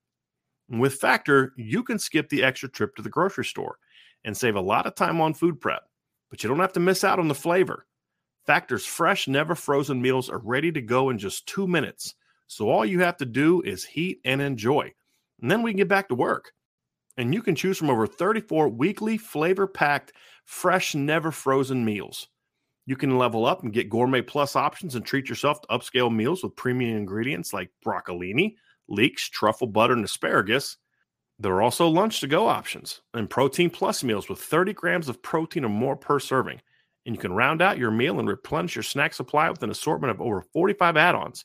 With 0.68 0.96
Factor, 0.96 1.54
you 1.56 1.82
can 1.82 1.98
skip 1.98 2.28
the 2.28 2.42
extra 2.42 2.68
trip 2.68 2.94
to 2.96 3.02
the 3.02 3.08
grocery 3.08 3.46
store 3.46 3.78
and 4.24 4.36
save 4.36 4.56
a 4.56 4.60
lot 4.60 4.86
of 4.86 4.94
time 4.94 5.20
on 5.20 5.34
food 5.34 5.60
prep, 5.60 5.82
but 6.30 6.42
you 6.42 6.48
don't 6.48 6.60
have 6.60 6.72
to 6.74 6.80
miss 6.80 7.04
out 7.04 7.18
on 7.18 7.28
the 7.28 7.34
flavor. 7.34 7.86
Factor's 8.46 8.84
fresh, 8.84 9.28
never 9.28 9.54
frozen 9.54 10.02
meals 10.02 10.28
are 10.28 10.38
ready 10.38 10.72
to 10.72 10.80
go 10.80 11.10
in 11.10 11.18
just 11.18 11.46
two 11.46 11.66
minutes. 11.66 12.14
So 12.48 12.68
all 12.68 12.84
you 12.84 13.00
have 13.00 13.16
to 13.18 13.24
do 13.24 13.62
is 13.62 13.84
heat 13.84 14.20
and 14.24 14.42
enjoy. 14.42 14.92
And 15.40 15.50
then 15.50 15.62
we 15.62 15.70
can 15.70 15.78
get 15.78 15.88
back 15.88 16.08
to 16.08 16.14
work. 16.14 16.52
And 17.16 17.34
you 17.34 17.42
can 17.42 17.54
choose 17.54 17.78
from 17.78 17.90
over 17.90 18.06
34 18.06 18.68
weekly 18.68 19.18
flavor 19.18 19.66
packed, 19.66 20.12
fresh, 20.44 20.94
never 20.94 21.30
frozen 21.30 21.84
meals. 21.84 22.28
You 22.86 22.96
can 22.96 23.16
level 23.16 23.46
up 23.46 23.62
and 23.62 23.72
get 23.72 23.88
gourmet 23.88 24.22
plus 24.22 24.56
options 24.56 24.96
and 24.96 25.04
treat 25.04 25.28
yourself 25.28 25.60
to 25.60 25.68
upscale 25.68 26.14
meals 26.14 26.42
with 26.42 26.56
premium 26.56 26.96
ingredients 26.96 27.52
like 27.52 27.70
broccolini, 27.84 28.54
leeks, 28.88 29.28
truffle 29.28 29.68
butter, 29.68 29.92
and 29.92 30.04
asparagus. 30.04 30.78
There 31.42 31.54
are 31.54 31.62
also 31.62 31.88
lunch 31.88 32.20
to 32.20 32.28
go 32.28 32.46
options 32.46 33.00
and 33.12 33.28
protein 33.28 33.68
plus 33.68 34.04
meals 34.04 34.28
with 34.28 34.38
30 34.38 34.74
grams 34.74 35.08
of 35.08 35.22
protein 35.22 35.64
or 35.64 35.70
more 35.70 35.96
per 35.96 36.20
serving. 36.20 36.60
And 37.04 37.16
you 37.16 37.20
can 37.20 37.32
round 37.32 37.60
out 37.60 37.78
your 37.78 37.90
meal 37.90 38.20
and 38.20 38.28
replenish 38.28 38.76
your 38.76 38.84
snack 38.84 39.12
supply 39.12 39.50
with 39.50 39.60
an 39.64 39.70
assortment 39.70 40.12
of 40.12 40.20
over 40.20 40.40
45 40.40 40.96
add 40.96 41.16
ons, 41.16 41.44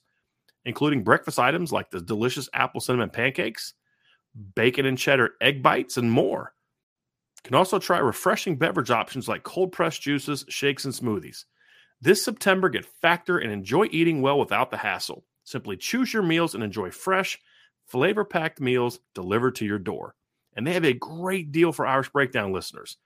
including 0.66 1.04
breakfast 1.04 1.40
items 1.40 1.72
like 1.72 1.90
the 1.90 2.00
delicious 2.00 2.48
apple 2.54 2.80
cinnamon 2.80 3.10
pancakes, 3.10 3.74
bacon 4.54 4.86
and 4.86 5.00
cheddar 5.00 5.32
egg 5.42 5.64
bites, 5.64 5.98
and 5.98 6.12
more. 6.12 6.54
You 7.38 7.50
can 7.50 7.56
also 7.56 7.80
try 7.80 7.98
refreshing 7.98 8.56
beverage 8.56 8.92
options 8.92 9.28
like 9.28 9.42
cold 9.42 9.72
pressed 9.72 10.04
juices, 10.04 10.46
shakes, 10.48 10.86
and 10.86 10.94
smoothies. 10.94 11.46
This 12.02 12.24
September, 12.24 12.70
get 12.70 12.86
Factor 12.86 13.40
and 13.40 13.52
enjoy 13.52 13.88
eating 13.90 14.22
well 14.22 14.38
without 14.38 14.70
the 14.70 14.78
hassle. 14.78 15.26
Simply 15.44 15.76
choose 15.76 16.14
your 16.14 16.22
meals 16.22 16.54
and 16.54 16.64
enjoy 16.64 16.92
fresh, 16.92 17.40
flavor 17.88 18.26
packed 18.26 18.60
meals 18.60 19.00
delivered 19.16 19.56
to 19.56 19.66
your 19.66 19.80
door. 19.80 20.16
And 20.56 20.66
they 20.66 20.74
have 20.74 20.86
a 20.86 20.94
great 20.94 21.52
deal 21.52 21.72
for 21.72 21.86
Irish 21.86 22.10
Breakdown 22.10 22.52
listeners. 22.52 22.98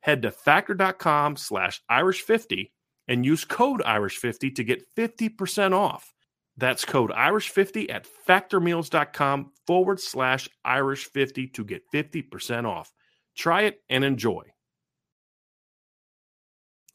Head 0.00 0.22
to 0.22 0.30
factor.com 0.30 1.36
slash 1.36 1.82
Irish50 1.90 2.70
and 3.08 3.26
use 3.26 3.44
code 3.44 3.82
Irish50 3.82 4.54
to 4.54 4.64
get 4.64 4.84
50% 4.96 5.72
off. 5.72 6.12
That's 6.56 6.84
code 6.84 7.10
Irish50 7.10 7.90
at 7.90 8.06
factormeals.com 8.28 9.52
forward 9.66 10.00
slash 10.00 10.48
Irish50 10.66 11.52
to 11.54 11.64
get 11.64 11.82
50% 11.92 12.66
off. 12.66 12.92
Try 13.36 13.62
it 13.62 13.80
and 13.88 14.04
enjoy. 14.04 14.42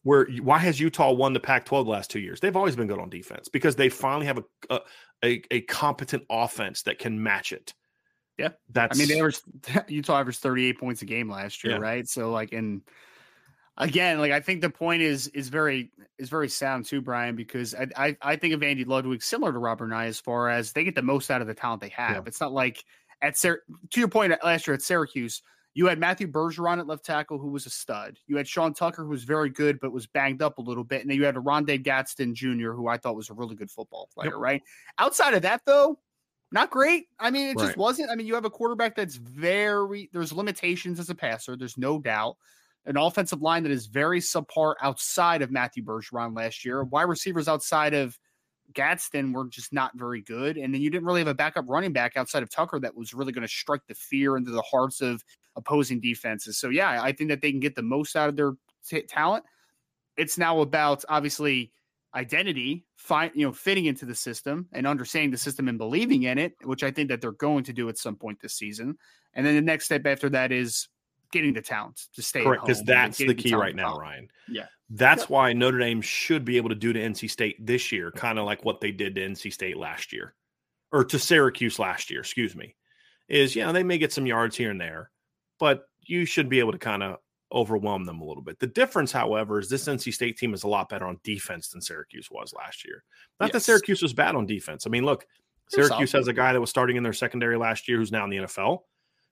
Where 0.06 0.28
why 0.44 0.60
has 0.60 0.80
Utah 0.80 1.12
won 1.12 1.34
the 1.34 1.40
Pac-12 1.40 1.86
the 1.86 1.90
last 1.90 2.12
two 2.12 2.20
years? 2.20 2.40
They've 2.40 2.56
always 2.56 2.76
been 2.76 2.86
good 2.86 3.00
on 3.00 3.10
defense 3.10 3.50
because 3.50 3.76
they 3.76 3.90
finally 3.90 4.28
have 4.28 4.38
a, 4.38 4.44
a 4.70 4.80
a, 5.24 5.42
a 5.50 5.62
competent 5.62 6.26
offense 6.30 6.84
that 6.84 7.00
can 7.00 7.24
match 7.24 7.52
it. 7.52 7.74
Yeah, 8.38 8.50
that's. 8.72 8.96
I 8.96 9.00
mean, 9.00 9.08
they 9.08 9.18
averaged 9.18 9.42
Utah 9.88 10.20
averaged 10.20 10.42
38 10.42 10.80
points 10.80 11.02
a 11.02 11.06
game 11.06 11.28
last 11.28 11.64
year, 11.64 11.74
yeah. 11.74 11.80
right? 11.80 12.08
So 12.08 12.30
like, 12.30 12.54
and 12.54 12.84
again, 13.78 14.20
like 14.20 14.32
I 14.32 14.42
think 14.42 14.62
the 14.62 14.70
point 14.70 15.02
is 15.02 15.28
is 15.30 15.50
very 15.50 15.92
is 16.20 16.30
very 16.30 16.50
sound 16.50 16.86
too, 16.86 17.02
Brian, 17.02 17.36
because 17.36 17.74
I 17.74 17.88
I, 17.96 18.18
I 18.22 18.36
think 18.36 18.54
of 18.54 18.62
Andy 18.62 18.86
Ludwig 18.86 19.24
similar 19.24 19.52
to 19.54 19.58
Robert 19.58 19.90
Anae 19.90 20.06
as 20.06 20.20
far 20.20 20.50
as 20.50 20.72
they 20.72 20.84
get 20.84 20.94
the 20.94 21.02
most 21.02 21.32
out 21.32 21.42
of 21.42 21.48
the 21.48 21.56
talent 21.56 21.82
they 21.82 21.90
have. 21.90 22.16
Yeah. 22.16 22.24
It's 22.28 22.40
not 22.40 22.54
like 22.54 22.84
at 23.24 23.38
Syr- 23.38 23.64
to 23.90 24.00
your 24.00 24.10
point 24.10 24.34
uh, 24.34 24.38
last 24.44 24.68
year 24.68 24.76
at 24.76 24.84
Syracuse, 24.84 25.42
you 25.76 25.88
had 25.88 26.00
Matthew 26.00 26.28
Bergeron 26.28 26.80
at 26.80 26.88
left 26.88 27.06
tackle, 27.06 27.38
who 27.38 27.50
was 27.50 27.66
a 27.66 27.70
stud. 27.70 28.18
You 28.28 28.38
had 28.38 28.48
Sean 28.48 28.74
Tucker, 28.74 29.04
who 29.04 29.10
was 29.10 29.26
very 29.26 29.50
good, 29.50 29.78
but 29.82 29.92
was 29.92 30.08
banged 30.08 30.42
up 30.42 30.58
a 30.58 30.62
little 30.62 30.86
bit. 30.86 31.02
And 31.02 31.10
then 31.10 31.18
you 31.18 31.26
had 31.26 31.36
Oronde 31.36 31.84
Gadsden 31.84 32.34
Jr., 32.34 32.72
who 32.72 32.88
I 32.88 32.98
thought 32.98 33.18
was 33.18 33.30
a 33.30 33.34
really 33.34 33.56
good 33.56 33.70
football 33.70 34.10
player, 34.14 34.32
yep. 34.32 34.40
right? 34.40 34.62
Outside 34.98 35.34
of 35.34 35.42
that, 35.42 35.62
though, 35.66 36.00
not 36.50 36.70
great. 36.70 37.08
I 37.20 37.30
mean, 37.30 37.50
it 37.50 37.58
right. 37.58 37.66
just 37.66 37.78
wasn't. 37.78 38.10
I 38.10 38.16
mean, 38.16 38.26
you 38.26 38.36
have 38.36 38.46
a 38.46 38.50
quarterback 38.50 38.96
that's 38.96 39.18
very, 39.18 40.10
there's 40.14 40.32
limitations 40.32 40.98
as 40.98 41.10
a 41.10 41.16
passer, 41.16 41.58
there's 41.58 41.78
no 41.78 42.00
doubt. 42.00 42.38
An 42.86 42.96
offensive 42.96 43.42
line 43.42 43.64
that 43.64 43.72
is 43.72 43.88
very 43.88 44.22
subpar 44.22 44.76
outside 44.82 45.42
of 45.42 45.52
Matthew 45.52 45.84
Bergeron 45.84 46.38
last 46.38 46.64
year. 46.64 46.84
Wide 46.86 47.04
receivers 47.04 47.50
outside 47.50 47.94
of 47.94 48.18
Gadsden 48.74 49.34
were 49.34 49.48
just 49.48 49.74
not 49.74 49.92
very 49.96 50.22
good. 50.22 50.56
And 50.58 50.74
then 50.74 50.82
you 50.82 50.90
didn't 50.90 51.06
really 51.06 51.20
have 51.20 51.28
a 51.28 51.34
backup 51.34 51.66
running 51.68 51.94
back 51.94 52.16
outside 52.16 52.44
of 52.44 52.50
Tucker 52.50 52.80
that 52.80 52.96
was 52.96 53.14
really 53.14 53.34
going 53.34 53.42
to 53.42 53.48
strike 53.48 53.82
the 53.88 53.96
fear 53.96 54.38
into 54.38 54.52
the 54.52 54.62
hearts 54.62 55.02
of 55.02 55.24
opposing 55.56 56.00
defenses. 56.00 56.58
So, 56.58 56.70
yeah, 56.70 57.02
I 57.02 57.12
think 57.12 57.30
that 57.30 57.42
they 57.42 57.52
can 57.52 57.60
get 57.60 57.76
the 57.76 57.82
most 57.82 58.16
out 58.16 58.30
of 58.30 58.36
their 58.36 58.54
t- 58.88 59.02
talent. 59.04 59.46
It's 60.18 60.38
now 60.38 60.62
about 60.62 61.04
obviously 61.10 61.72
identity, 62.16 62.86
find, 62.96 63.32
you 63.36 63.46
know, 63.46 63.52
fitting 63.52 63.86
into 63.86 64.06
the 64.06 64.16
system 64.16 64.68
and 64.72 64.88
understanding 64.88 65.32
the 65.32 65.38
system 65.38 65.68
and 65.68 65.78
believing 65.78 66.24
in 66.24 66.38
it, 66.38 66.54
which 66.64 66.84
I 66.84 66.92
think 66.92 67.10
that 67.10 67.22
they're 67.22 67.34
going 67.34 67.66
to 67.66 67.74
do 67.74 67.90
at 67.90 67.98
some 67.98 68.16
point 68.16 68.40
this 68.42 68.54
season. 68.54 68.98
And 69.34 69.46
then 69.46 69.56
the 69.56 69.62
next 69.62 69.86
step 69.86 70.06
after 70.06 70.30
that 70.30 70.52
is 70.52 70.88
getting 71.32 71.54
the 71.54 71.62
talent 71.62 72.08
to 72.14 72.22
stay 72.22 72.44
correct 72.44 72.66
because 72.66 72.82
that's 72.84 73.18
the 73.18 73.34
key 73.34 73.54
right 73.54 73.76
now, 73.76 73.98
Ryan. 73.98 74.30
Yeah, 74.48 74.68
that's 74.90 75.24
yeah. 75.24 75.28
why 75.28 75.54
Notre 75.54 75.80
Dame 75.80 76.02
should 76.02 76.46
be 76.46 76.58
able 76.58 76.70
to 76.70 76.76
do 76.76 76.94
to 76.94 77.00
NC 77.00 77.30
State 77.30 77.64
this 77.66 77.92
year, 77.92 78.12
kind 78.12 78.40
of 78.40 78.46
like 78.46 78.64
what 78.64 78.80
they 78.80 78.92
did 78.92 79.16
to 79.16 79.22
NC 79.22 79.52
State 79.52 79.78
last 79.78 80.14
year, 80.14 80.34
or 80.92 81.04
to 81.04 81.20
Syracuse 81.20 81.78
last 81.78 82.10
year. 82.10 82.22
Excuse 82.22 82.56
me. 82.56 82.76
Is 83.28 83.56
yeah, 83.56 83.72
they 83.72 83.84
may 83.84 83.98
get 83.98 84.14
some 84.14 84.26
yards 84.26 84.56
here 84.56 84.72
and 84.72 84.80
there, 84.80 85.12
but 85.60 85.84
you 86.02 86.26
should 86.26 86.50
be 86.50 86.60
able 86.60 86.72
to 86.72 86.78
kind 86.78 87.04
of 87.04 87.18
overwhelm 87.52 88.04
them 88.06 88.22
a 88.22 88.26
little 88.26 88.44
bit. 88.44 88.60
The 88.60 88.68
difference, 88.68 89.12
however, 89.12 89.60
is 89.60 89.70
this 89.70 89.86
NC 89.86 90.14
State 90.14 90.38
team 90.38 90.54
is 90.54 90.64
a 90.64 90.68
lot 90.68 90.90
better 90.90 91.06
on 91.06 91.20
defense 91.24 91.70
than 91.70 91.82
Syracuse 91.82 92.30
was 92.32 92.54
last 92.54 92.86
year. 92.86 93.04
Not 93.40 93.48
yes. 93.48 93.54
that 93.54 93.60
Syracuse 93.62 94.02
was 94.02 94.14
bad 94.14 94.36
on 94.36 94.46
defense. 94.46 94.86
I 94.86 94.90
mean, 94.90 95.06
look, 95.06 95.26
Syracuse 95.70 96.12
has 96.12 96.28
a 96.28 96.34
guy 96.34 96.54
that 96.54 96.62
was 96.62 96.70
starting 96.70 96.96
in 96.96 97.04
their 97.04 97.14
secondary 97.14 97.58
last 97.58 97.88
year 97.88 97.98
who's 97.98 98.12
now 98.12 98.24
in 98.24 98.30
the 98.30 98.38
NFL. 98.38 98.80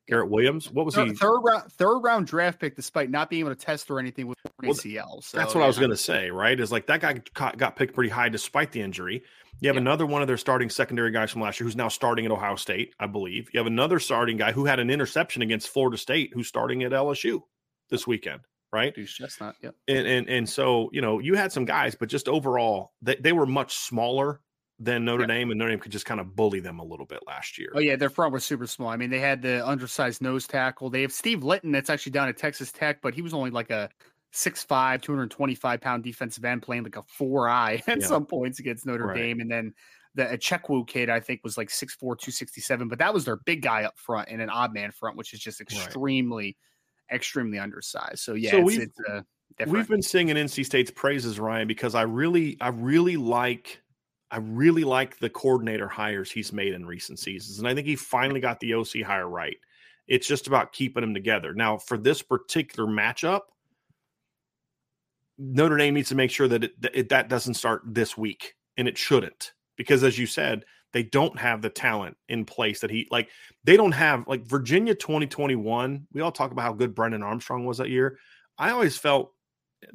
Garrett 0.08 0.30
Williams. 0.30 0.70
What 0.72 0.86
was 0.86 0.96
third, 0.96 1.10
he? 1.10 1.14
Third 1.16 1.40
round, 1.40 1.72
third 1.72 2.00
round 2.00 2.28
draft 2.28 2.60
pick, 2.60 2.76
despite 2.76 3.10
not 3.10 3.30
being 3.30 3.42
able 3.42 3.56
to 3.56 3.56
test 3.56 3.90
or 3.90 4.00
anything 4.00 4.28
with 4.28 4.38
well, 4.62 4.74
ACL. 4.74 5.24
So, 5.24 5.38
that's 5.38 5.56
what 5.56 5.62
yeah. 5.62 5.66
I 5.66 5.68
was 5.68 5.78
going 5.78 5.92
to 5.92 5.98
say. 5.98 6.30
Right? 6.30 6.60
Is 6.60 6.72
like 6.72 6.88
that 6.88 7.02
guy 7.02 7.22
got 7.34 7.76
picked 7.76 7.94
pretty 7.94 8.10
high 8.10 8.30
despite 8.30 8.72
the 8.72 8.82
injury. 8.82 9.24
You 9.62 9.70
have 9.70 9.76
yeah. 9.76 9.82
another 9.82 10.06
one 10.06 10.22
of 10.22 10.28
their 10.28 10.38
starting 10.38 10.70
secondary 10.70 11.12
guys 11.12 11.32
from 11.32 11.42
last 11.42 11.60
year 11.60 11.66
who's 11.66 11.76
now 11.76 11.88
starting 11.88 12.26
at 12.26 12.32
Ohio 12.32 12.56
State, 12.56 12.94
I 13.00 13.08
believe. 13.08 13.50
You 13.54 13.60
have 13.60 13.68
another 13.68 14.00
starting 14.00 14.38
guy 14.38 14.52
who 14.52 14.66
had 14.66 14.80
an 14.80 14.90
interception 14.90 15.42
against 15.42 15.70
Florida 15.70 15.98
State 15.98 16.32
who's 16.34 16.48
starting 16.48 16.84
at 16.84 16.92
LSU 16.92 17.42
this 17.90 18.06
weekend 18.06 18.42
right? 18.74 18.96
Deuce 18.96 19.14
Chestnut, 19.14 19.56
yep. 19.62 19.76
And, 19.88 20.08
and 20.08 20.28
and 20.28 20.50
so 20.50 20.90
you 20.92 21.02
know 21.02 21.20
you 21.20 21.36
had 21.36 21.52
some 21.52 21.64
guys, 21.64 21.94
but 21.94 22.10
just 22.10 22.28
overall 22.28 22.92
they, 23.04 23.16
they 23.16 23.32
were 23.32 23.46
much 23.46 23.76
smaller 23.76 24.42
than 24.84 25.06
Notre 25.06 25.26
Dame, 25.26 25.52
and 25.52 25.58
Notre 25.58 25.72
Dame 25.72 25.80
could 25.80 25.92
just 25.92 26.06
kind 26.06 26.20
of 26.20 26.36
bully 26.36 26.60
them 26.60 26.80
a 26.80 26.84
little 26.84 27.06
bit 27.06 27.20
last 27.26 27.58
year. 27.58 27.70
Oh 27.74 27.80
yeah, 27.80 27.96
their 27.96 28.10
front 28.10 28.34
was 28.34 28.46
super 28.46 28.68
small. 28.68 28.90
I 28.90 28.98
mean, 28.98 29.10
they 29.10 29.20
had 29.20 29.42
the 29.42 29.66
undersized 29.66 30.22
nose 30.22 30.48
tackle. 30.48 30.90
They 30.90 31.02
have 31.02 31.12
Steve 31.12 31.44
Linton, 31.44 31.72
that's 31.72 31.90
actually 31.90 32.12
down 32.12 32.28
at 32.28 32.38
Texas 32.38 32.72
Tech, 32.72 33.02
but 33.02 33.14
he 33.14 33.22
was 33.22 33.34
only 33.34 33.50
like 33.50 33.70
a 33.70 33.90
6'5", 34.34 35.02
225 35.02 35.82
pound 35.82 36.04
defensive 36.04 36.44
end 36.44 36.62
playing 36.62 36.84
like 36.84 36.98
a 36.98 37.04
four 37.04 37.48
eye 37.48 37.82
at 37.88 38.02
yeah. 38.02 38.08
some 38.08 38.26
points 38.26 38.60
against 38.60 38.86
Notre 38.86 39.08
right. 39.08 39.18
Dame, 39.18 39.40
and 39.40 39.50
then 39.50 39.74
the 40.16 40.26
Chekwu 40.38 40.88
kid 40.88 41.10
I 41.10 41.20
think 41.20 41.42
was 41.44 41.58
like 41.58 41.70
6'4", 41.70 42.00
267, 42.00 42.88
but 42.88 43.00
that 43.00 43.14
was 43.14 43.26
their 43.26 43.38
big 43.38 43.62
guy 43.62 43.84
up 43.84 43.98
front 43.98 44.30
and 44.30 44.42
an 44.42 44.50
odd 44.50 44.74
man 44.74 44.92
front, 44.92 45.18
which 45.18 45.34
is 45.34 45.40
just 45.40 45.62
extremely. 45.62 46.46
Right 46.46 46.56
extremely 47.12 47.60
undersized. 47.60 48.20
So 48.20 48.34
yeah, 48.34 48.52
so 48.52 48.58
it's, 48.58 48.66
we've, 48.66 48.82
it's 48.82 49.00
uh, 49.10 49.22
we've 49.68 49.88
been 49.88 50.02
singing 50.02 50.36
NC 50.36 50.66
State's 50.66 50.92
praises, 50.92 51.40
Ryan, 51.40 51.68
because 51.68 51.96
I 51.96 52.04
really, 52.04 52.58
I 52.60 52.70
really 52.70 53.18
like, 53.18 53.82
I 54.34 54.38
really 54.38 54.84
like 54.84 55.20
the 55.20 55.30
coordinator 55.30 55.88
hires 55.88 56.32
he's 56.32 56.52
made 56.52 56.74
in 56.74 56.88
recent 56.88 57.20
seasons, 57.20 57.60
and 57.60 57.68
I 57.68 57.76
think 57.76 57.86
he 57.86 57.96
finally 57.96 58.40
got 58.40 58.60
the 58.60 58.74
OC 58.74 59.04
hire 59.06 59.30
right. 59.30 59.58
It's 60.08 60.28
just 60.28 60.48
about 60.48 60.74
keeping 60.74 61.02
them 61.02 61.14
together. 61.14 61.54
Now, 61.54 61.78
for 61.78 62.00
this 62.00 62.24
particular 62.24 62.90
matchup, 62.90 63.42
Notre 65.38 65.78
Dame 65.78 65.94
needs 65.94 66.10
to 66.10 66.16
make 66.16 66.32
sure 66.32 66.48
that 66.48 66.64
it, 66.64 66.82
that, 66.82 67.10
that 67.10 67.30
doesn't 67.30 67.54
start 67.54 67.84
this 67.86 68.18
week, 68.18 68.56
and 68.76 68.88
it 68.88 68.98
shouldn't, 68.98 69.54
because 69.78 70.04
as 70.04 70.18
you 70.18 70.26
said, 70.26 70.66
they 70.94 71.04
don't 71.04 71.38
have 71.38 71.62
the 71.62 71.70
talent 71.70 72.18
in 72.28 72.44
place 72.44 72.80
that 72.80 72.90
he 72.90 73.08
like 73.12 73.30
they 73.64 73.78
don't 73.78 73.92
have 73.92 74.28
like 74.28 74.46
Virginia 74.46 74.94
2021 74.94 76.06
we 76.14 76.22
all 76.22 76.32
talk 76.32 76.52
about 76.52 76.62
how 76.62 76.74
good 76.74 76.94
Brennan 76.94 77.24
Armstrong 77.24 77.66
was 77.66 77.80
that 77.80 77.90
year 77.90 78.20
I 78.60 78.70
always 78.70 78.96
felt 78.96 79.32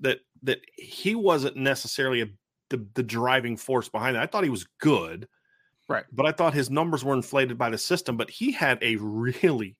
that 0.00 0.18
that 0.42 0.58
he 0.74 1.14
wasn't 1.14 1.56
necessarily 1.56 2.22
a, 2.22 2.26
the 2.70 2.86
the 2.94 3.02
driving 3.02 3.56
force 3.56 3.88
behind 3.88 4.16
it 4.16 4.20
I 4.20 4.26
thought 4.26 4.44
he 4.44 4.50
was 4.50 4.66
good 4.80 5.28
right 5.88 6.04
but 6.12 6.26
I 6.26 6.32
thought 6.32 6.54
his 6.54 6.70
numbers 6.70 7.04
were 7.04 7.14
inflated 7.14 7.58
by 7.58 7.70
the 7.70 7.78
system 7.78 8.16
but 8.16 8.30
he 8.30 8.52
had 8.52 8.78
a 8.82 8.96
really 8.96 9.76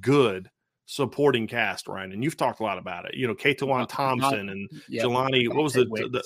good 0.00 0.50
supporting 0.86 1.46
cast 1.46 1.88
Ryan 1.88 2.12
and 2.12 2.22
you've 2.22 2.36
talked 2.36 2.60
a 2.60 2.62
lot 2.62 2.78
about 2.78 3.06
it 3.06 3.14
you 3.14 3.26
know 3.26 3.34
Keytaon 3.34 3.86
Thompson 3.88 4.48
and 4.48 4.70
yeah, 4.88 5.02
Jelani 5.02 5.48
what 5.48 5.64
was 5.64 5.72
the, 5.72 5.84
the, 5.84 6.22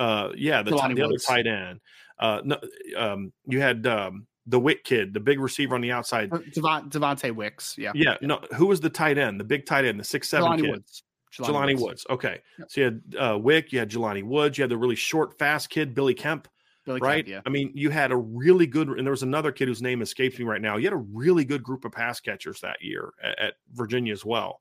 uh 0.00 0.30
yeah 0.36 0.62
the, 0.62 0.72
the 0.72 1.04
other 1.04 1.16
tight 1.16 1.46
end 1.46 1.80
uh, 2.18 2.40
no, 2.44 2.58
um, 2.96 3.32
you 3.46 3.60
had 3.60 3.86
um, 3.86 4.26
the 4.46 4.58
Wick 4.58 4.84
kid, 4.84 5.14
the 5.14 5.20
big 5.20 5.40
receiver 5.40 5.74
on 5.74 5.80
the 5.80 5.92
outside, 5.92 6.32
uh, 6.32 6.38
Devon, 6.52 6.90
Devontae 6.90 7.34
Wicks. 7.34 7.76
Yeah, 7.76 7.92
yeah. 7.94 8.16
No, 8.20 8.40
who 8.56 8.66
was 8.66 8.80
the 8.80 8.90
tight 8.90 9.18
end? 9.18 9.40
The 9.40 9.44
big 9.44 9.66
tight 9.66 9.84
end, 9.84 9.98
the 9.98 10.04
six 10.04 10.28
seven 10.28 10.52
Jelani 10.52 10.60
kid. 10.60 10.70
Woods. 10.70 11.02
Jelani, 11.42 11.72
Woods. 11.72 11.82
Woods. 11.82 12.06
Okay, 12.10 12.40
yep. 12.58 12.70
so 12.70 12.80
you 12.80 12.84
had 12.84 13.02
uh, 13.18 13.38
Wick, 13.38 13.72
you 13.72 13.78
had 13.78 13.90
Jelani 13.90 14.22
Woods, 14.22 14.58
you 14.58 14.62
had 14.62 14.70
the 14.70 14.76
really 14.76 14.94
short, 14.94 15.38
fast 15.38 15.70
kid, 15.70 15.94
Billy 15.94 16.14
Kemp. 16.14 16.48
Billy 16.84 17.00
right? 17.00 17.24
Kemp, 17.24 17.28
yeah. 17.28 17.40
I 17.46 17.50
mean, 17.50 17.72
you 17.74 17.90
had 17.90 18.12
a 18.12 18.16
really 18.16 18.66
good, 18.66 18.88
and 18.88 19.06
there 19.06 19.12
was 19.12 19.22
another 19.22 19.52
kid 19.52 19.68
whose 19.68 19.82
name 19.82 20.02
escapes 20.02 20.38
me 20.38 20.44
right 20.44 20.60
now. 20.60 20.76
You 20.76 20.84
had 20.84 20.92
a 20.92 21.04
really 21.12 21.44
good 21.44 21.62
group 21.62 21.84
of 21.84 21.92
pass 21.92 22.20
catchers 22.20 22.60
that 22.60 22.76
year 22.80 23.12
at, 23.22 23.38
at 23.38 23.54
Virginia 23.72 24.12
as 24.12 24.24
well, 24.24 24.60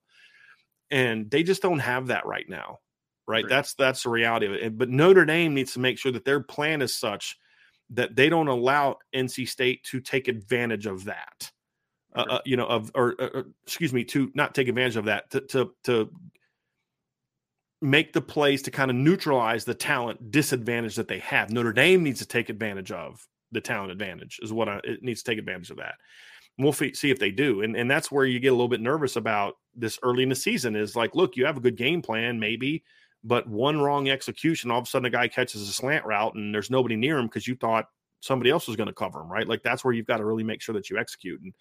and 0.91 1.29
they 1.29 1.43
just 1.43 1.61
don't 1.61 1.79
have 1.79 2.07
that 2.07 2.25
right 2.25 2.47
now. 2.47 2.79
Right? 3.25 3.45
That's 3.47 3.73
that's 3.75 4.03
the 4.03 4.09
reality 4.09 4.47
of 4.47 4.53
it. 4.53 4.77
But 4.77 4.89
Notre 4.89 5.23
Dame 5.23 5.53
needs 5.53 5.73
to 5.73 5.79
make 5.79 5.97
sure 5.97 6.11
that 6.11 6.25
their 6.25 6.41
plan 6.41 6.81
is 6.81 6.93
such 6.93 7.37
that 7.91 8.15
they 8.15 8.27
don't 8.27 8.47
allow 8.47 8.97
NC 9.15 9.47
State 9.47 9.83
to 9.85 10.01
take 10.01 10.27
advantage 10.27 10.85
of 10.85 11.05
that. 11.05 11.51
Uh, 12.15 12.25
uh, 12.29 12.39
you 12.45 12.55
know, 12.55 12.67
of 12.67 12.91
or, 12.93 13.15
or, 13.17 13.21
uh, 13.21 13.39
uh, 13.39 13.43
excuse 13.65 13.91
me, 13.91 14.03
to 14.03 14.31
not 14.35 14.53
take 14.53 14.67
advantage 14.67 14.97
of 14.97 15.05
that, 15.05 15.31
to 15.31 15.41
to, 15.41 15.71
to 15.83 16.11
make 17.83 18.13
the 18.13 18.21
plays 18.21 18.61
to 18.63 18.71
kind 18.71 18.89
of 18.89 18.97
neutralize 18.97 19.65
the 19.65 19.73
talent 19.75 20.31
disadvantage 20.31 20.95
that 20.95 21.07
they 21.07 21.19
have. 21.19 21.51
Notre 21.51 21.73
Dame 21.73 22.03
needs 22.03 22.19
to 22.19 22.25
take 22.25 22.49
advantage 22.49 22.91
of 22.91 23.27
the 23.51 23.61
talent 23.61 23.91
advantage, 23.91 24.39
is 24.41 24.53
what 24.53 24.69
I, 24.69 24.79
it 24.83 25.03
needs 25.03 25.21
to 25.23 25.31
take 25.31 25.39
advantage 25.39 25.69
of 25.69 25.77
that. 25.77 25.95
we'll 26.57 26.69
f- 26.69 26.95
see 26.95 27.11
if 27.11 27.19
they 27.19 27.31
do, 27.31 27.61
and 27.61 27.75
and 27.75 27.89
that's 27.89 28.11
where 28.11 28.25
you 28.25 28.39
get 28.39 28.49
a 28.49 28.55
little 28.55 28.67
bit 28.67 28.81
nervous 28.81 29.15
about 29.15 29.55
this 29.75 29.99
early 30.03 30.23
in 30.23 30.29
the 30.29 30.35
season. 30.35 30.75
Is 30.75 30.95
like, 30.95 31.13
look, 31.15 31.35
you 31.35 31.45
have 31.45 31.57
a 31.57 31.61
good 31.61 31.77
game 31.77 32.01
plan, 32.01 32.39
maybe 32.39 32.83
but 33.23 33.47
one 33.47 33.79
wrong 33.79 34.09
execution, 34.09 34.69
all 34.69 34.79
of 34.79 34.85
a 34.85 34.87
sudden 34.87 35.05
a 35.05 35.09
guy 35.09 35.27
catches 35.27 35.61
a 35.61 35.71
slant 35.71 36.05
route 36.05 36.35
and 36.35 36.53
there's 36.53 36.69
nobody 36.69 36.95
near 36.95 37.17
him 37.17 37.27
because 37.27 37.47
you 37.47 37.55
thought 37.55 37.85
somebody 38.19 38.49
else 38.49 38.67
was 38.67 38.75
going 38.75 38.87
to 38.87 38.93
cover 38.93 39.21
him, 39.21 39.31
right? 39.31 39.47
Like 39.47 39.63
that's 39.63 39.83
where 39.83 39.93
you've 39.93 40.07
got 40.07 40.17
to 40.17 40.25
really 40.25 40.43
make 40.43 40.61
sure 40.61 40.73
that 40.73 40.89
you 40.89 40.97
execute, 40.97 41.41
and 41.41 41.53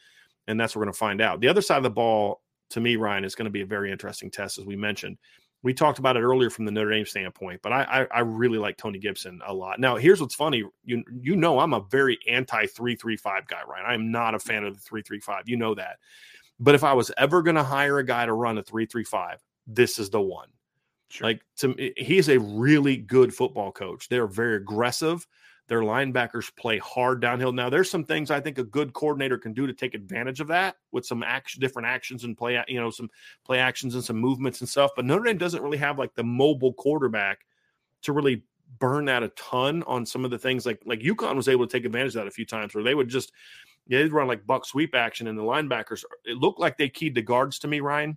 and 0.49 0.59
that's 0.59 0.75
what 0.75 0.81
we're 0.81 0.87
going 0.87 0.95
to 0.95 0.99
find 0.99 1.21
out. 1.21 1.41
The 1.41 1.49
other 1.49 1.63
side 1.63 1.77
of 1.77 1.83
the 1.85 1.91
ball, 1.91 2.43
to 2.71 2.81
me, 2.81 2.97
Ryan, 2.97 3.25
is 3.25 3.37
going 3.37 3.45
to 3.45 3.51
be 3.51 3.63
a 3.63 3.67
very 3.67 3.93
interesting 3.93 4.31
test, 4.31 4.59
as 4.59 4.65
we 4.65 4.75
mentioned. 4.75 5.19
We 5.63 5.75
talked 5.75 6.01
about 6.01 6.17
it 6.17 6.23
earlier 6.23 6.51
from 6.51 6.65
the 6.65 6.73
Notre 6.73 6.91
Dame 6.91 7.07
standpoint, 7.07 7.61
but 7.63 7.73
I, 7.73 7.83
I, 7.83 8.17
I 8.17 8.21
really 8.21 8.59
like 8.59 8.77
Tony 8.77 8.99
Gibson 8.99 9.41
a 9.47 9.55
lot. 9.55 9.79
Now, 9.79 9.97
here's 9.97 10.21
what's 10.21 10.35
funny: 10.35 10.65
you 10.85 11.05
you 11.21 11.37
know 11.37 11.61
I'm 11.61 11.73
a 11.73 11.81
very 11.81 12.19
anti 12.29 12.67
three 12.67 12.97
three 12.97 13.17
five 13.17 13.47
guy, 13.47 13.61
Ryan. 13.69 13.87
I'm 13.87 14.11
not 14.11 14.35
a 14.35 14.39
fan 14.39 14.65
of 14.65 14.75
the 14.75 14.81
three 14.81 15.03
three 15.03 15.21
five. 15.21 15.49
You 15.49 15.57
know 15.57 15.75
that. 15.75 15.99
But 16.59 16.75
if 16.75 16.85
I 16.85 16.93
was 16.93 17.11
ever 17.17 17.43
going 17.43 17.57
to 17.57 17.63
hire 17.63 17.99
a 17.99 18.05
guy 18.05 18.27
to 18.27 18.33
run 18.33 18.59
a 18.59 18.63
three 18.63 18.87
three 18.87 19.05
five, 19.05 19.41
this 19.67 19.99
is 19.99 20.11
the 20.11 20.21
one 20.21 20.49
Sure. 21.13 21.27
Like 21.27 21.43
to 21.59 21.69
me, 21.69 21.93
he's 21.99 22.31
a 22.31 22.39
really 22.39 22.97
good 22.97 23.35
football 23.35 23.71
coach. 23.71 24.09
They're 24.09 24.27
very 24.27 24.57
aggressive. 24.57 25.27
Their 25.69 25.81
linebackers 25.81 26.55
play 26.57 26.79
hard 26.79 27.21
downhill. 27.21 27.53
Now, 27.53 27.71
there's 27.71 27.91
some 27.91 28.05
things 28.05 28.31
I 28.31 28.41
think 28.41 28.59
a 28.59 28.65
good 28.65 28.93
coordinator 28.93 29.39
can 29.39 29.53
do 29.53 29.67
to 29.67 29.73
take 29.73 29.95
advantage 29.95 30.41
of 30.41 30.49
that 30.49 30.77
with 30.91 31.07
some 31.07 31.23
action, 31.23 31.61
different 31.61 31.89
actions 31.89 32.25
and 32.25 32.37
play, 32.37 32.63
you 32.69 32.81
know, 32.81 32.91
some 32.91 33.09
play 33.45 33.59
actions 33.59 33.95
and 33.95 34.05
some 34.05 34.17
movements 34.17 34.61
and 34.61 34.69
stuff. 34.69 34.91
But 34.97 35.05
Notre 35.05 35.25
Dame 35.25 35.39
doesn't 35.39 35.63
really 35.63 35.79
have 35.79 35.99
like 35.99 36.15
the 36.15 36.25
mobile 36.25 36.75
quarterback 36.75 37.47
to 38.03 38.13
really 38.13 38.43
burn 38.79 39.05
that 39.05 39.23
a 39.23 39.29
ton 39.31 39.83
on 39.85 40.05
some 40.05 40.25
of 40.25 40.31
the 40.31 40.39
things 40.39 40.67
like 40.67 40.81
like 40.85 41.01
UConn 41.01 41.37
was 41.37 41.49
able 41.49 41.67
to 41.67 41.73
take 41.73 41.85
advantage 41.85 42.17
of 42.17 42.23
that 42.23 42.27
a 42.27 42.33
few 42.33 42.47
times 42.47 42.75
where 42.75 42.83
they 42.83 42.95
would 42.95 43.09
just 43.09 43.33
yeah, 43.87 43.99
they'd 43.99 44.13
run 44.13 44.27
like 44.27 44.47
buck 44.47 44.65
sweep 44.65 44.95
action 44.95 45.27
and 45.27 45.39
the 45.39 45.43
linebackers. 45.43 46.05
It 46.25 46.39
looked 46.39 46.59
like 46.59 46.79
they 46.79 46.89
keyed 46.89 47.15
the 47.15 47.23
guards 47.23 47.59
to 47.61 47.69
me, 47.69 47.81
Ryan 47.81 48.17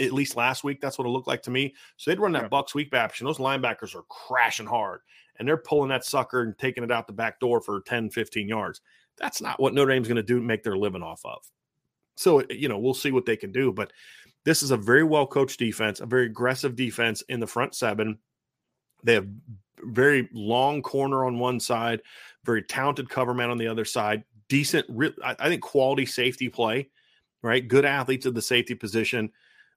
at 0.00 0.12
least 0.12 0.36
last 0.36 0.64
week, 0.64 0.80
that's 0.80 0.98
what 0.98 1.06
it 1.06 1.10
looked 1.10 1.26
like 1.26 1.42
to 1.42 1.50
me. 1.50 1.74
So 1.96 2.10
they'd 2.10 2.20
run 2.20 2.32
that 2.32 2.50
buck 2.50 2.68
sweep 2.68 2.94
action. 2.94 3.26
Those 3.26 3.38
linebackers 3.38 3.94
are 3.94 4.04
crashing 4.08 4.66
hard 4.66 5.00
and 5.38 5.46
they're 5.46 5.56
pulling 5.56 5.88
that 5.90 6.04
sucker 6.04 6.42
and 6.42 6.56
taking 6.58 6.84
it 6.84 6.90
out 6.90 7.06
the 7.06 7.12
back 7.12 7.40
door 7.40 7.60
for 7.60 7.80
10, 7.80 8.10
15 8.10 8.48
yards. 8.48 8.80
That's 9.16 9.40
not 9.40 9.60
what 9.60 9.74
Notre 9.74 9.92
Dame's 9.92 10.08
going 10.08 10.16
to 10.16 10.22
do 10.22 10.40
make 10.40 10.62
their 10.62 10.76
living 10.76 11.02
off 11.02 11.20
of. 11.24 11.42
So, 12.16 12.40
eh, 12.40 12.46
you 12.50 12.68
know, 12.68 12.78
we'll 12.78 12.94
see 12.94 13.12
what 13.12 13.26
they 13.26 13.36
can 13.36 13.52
do. 13.52 13.72
But 13.72 13.92
this 14.44 14.62
is 14.62 14.70
a 14.70 14.76
very 14.76 15.04
well 15.04 15.26
coached 15.26 15.58
defense, 15.58 16.00
a 16.00 16.06
very 16.06 16.26
aggressive 16.26 16.76
defense 16.76 17.22
in 17.28 17.40
the 17.40 17.46
front 17.46 17.74
seven. 17.74 18.18
They 19.04 19.14
have 19.14 19.28
very 19.82 20.28
long 20.32 20.82
corner 20.82 21.24
on 21.24 21.38
one 21.38 21.60
side, 21.60 22.02
very 22.44 22.62
talented 22.62 23.08
cover 23.08 23.34
man 23.34 23.50
on 23.50 23.58
the 23.58 23.68
other 23.68 23.84
side, 23.84 24.24
decent, 24.48 24.86
I 25.22 25.48
think 25.48 25.62
quality 25.62 26.06
safety 26.06 26.48
play, 26.48 26.88
right? 27.42 27.66
Good 27.66 27.84
athletes 27.84 28.26
at 28.26 28.34
the 28.34 28.42
safety 28.42 28.74
position 28.74 29.30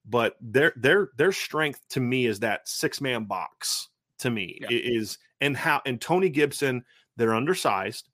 but 0.06 0.36
their 0.41 0.74
their 0.76 1.10
their 1.17 1.32
strength 1.32 1.82
to 1.89 2.00
me 2.00 2.26
is 2.26 2.39
that 2.39 2.67
six 2.67 3.02
man 3.02 3.26
box 3.26 3.89
to 4.19 4.30
me 4.30 4.60
yeah. 4.62 4.67
is 4.71 5.17
and 5.41 5.58
how 5.58 5.82
and 5.86 5.99
Tony 5.99 6.30
Gibson 6.30 6.86
they're 7.17 7.36
undersized 7.36 8.08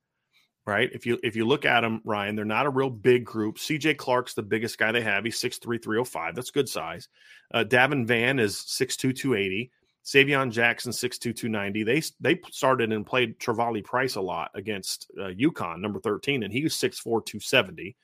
right? 0.66 0.90
If 0.94 1.06
you 1.06 1.18
if 1.24 1.36
you 1.36 1.48
look 1.48 1.66
at 1.66 1.82
them 1.82 2.02
Ryan 2.04 2.36
they're 2.36 2.46
not 2.46 2.66
a 2.66 2.70
real 2.70 2.90
big 2.90 3.24
group. 3.24 3.58
CJ 3.58 3.98
Clark's 3.98 4.34
the 4.34 4.44
biggest 4.44 4.78
guy 4.78 4.92
they 4.92 5.02
have. 5.02 5.24
He's 5.24 5.42
6'3 5.42 5.82
305 5.82 6.36
that's 6.36 6.52
good 6.52 6.70
size. 6.70 7.08
Uh, 7.54 7.64
Davin 7.64 8.06
Vann 8.06 8.38
is 8.38 8.56
6'2 8.56 9.16
280 9.16 9.72
Savion 10.04 10.52
Jackson 10.52 10.92
6'2 10.92 11.36
290 11.36 11.84
they 11.84 12.02
they 12.20 12.40
started 12.52 12.92
and 12.92 13.06
played 13.06 13.40
Travali 13.40 13.84
Price 13.84 14.16
a 14.16 14.22
lot 14.22 14.52
against 14.56 15.10
uh, 15.18 15.30
UConn 15.30 15.80
number 15.80 16.00
13 16.00 16.44
and 16.44 16.52
he 16.52 16.64
was 16.64 16.74
6'4 16.74 17.26
270 17.26 17.96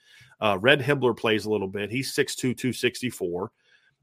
uh, 0.42 0.58
Red 0.60 0.82
Hibbler 0.82 1.16
plays 1.16 1.46
a 1.46 1.50
little 1.50 1.68
bit. 1.68 1.92
He's 1.92 2.14
6'2 2.14 2.58
264 2.58 3.52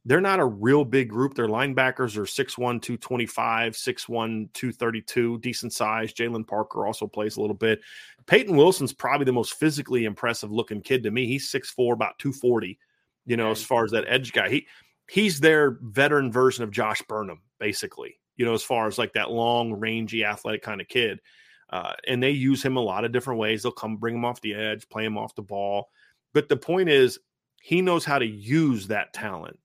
they're 0.04 0.20
not 0.20 0.40
a 0.40 0.44
real 0.44 0.84
big 0.84 1.08
group. 1.10 1.34
Their 1.34 1.48
linebackers 1.48 2.16
are 2.16 2.22
6'1, 2.22 2.56
225, 2.56 3.74
6'1, 3.74 4.52
232, 4.52 5.38
decent 5.38 5.72
size. 5.72 6.12
Jalen 6.12 6.46
Parker 6.46 6.86
also 6.86 7.06
plays 7.06 7.36
a 7.36 7.40
little 7.40 7.56
bit. 7.56 7.80
Peyton 8.26 8.56
Wilson's 8.56 8.92
probably 8.92 9.26
the 9.26 9.32
most 9.32 9.54
physically 9.54 10.04
impressive 10.04 10.50
looking 10.50 10.80
kid 10.80 11.02
to 11.02 11.10
me. 11.10 11.26
He's 11.26 11.50
6'4, 11.52 11.92
about 11.92 12.18
240, 12.18 12.78
you 13.26 13.36
know, 13.36 13.50
as 13.50 13.62
far 13.62 13.84
as 13.84 13.90
that 13.90 14.06
edge 14.08 14.32
guy. 14.32 14.48
He 14.48 14.66
he's 15.08 15.40
their 15.40 15.78
veteran 15.82 16.32
version 16.32 16.64
of 16.64 16.70
Josh 16.70 17.02
Burnham, 17.02 17.42
basically, 17.58 18.18
you 18.36 18.46
know, 18.46 18.54
as 18.54 18.62
far 18.62 18.86
as 18.86 18.96
like 18.96 19.12
that 19.14 19.30
long, 19.30 19.74
rangy, 19.74 20.24
athletic 20.24 20.62
kind 20.62 20.80
of 20.80 20.88
kid. 20.88 21.20
Uh, 21.68 21.92
and 22.08 22.22
they 22.22 22.30
use 22.30 22.62
him 22.62 22.76
a 22.76 22.80
lot 22.80 23.04
of 23.04 23.12
different 23.12 23.38
ways. 23.38 23.62
They'll 23.62 23.72
come 23.72 23.96
bring 23.96 24.14
him 24.14 24.24
off 24.24 24.40
the 24.40 24.54
edge, 24.54 24.88
play 24.88 25.04
him 25.04 25.18
off 25.18 25.34
the 25.34 25.42
ball. 25.42 25.90
But 26.32 26.48
the 26.48 26.56
point 26.56 26.88
is, 26.88 27.18
He 27.62 27.82
knows 27.82 28.04
how 28.04 28.18
to 28.18 28.26
use 28.26 28.86
that 28.88 29.12
talent. 29.12 29.58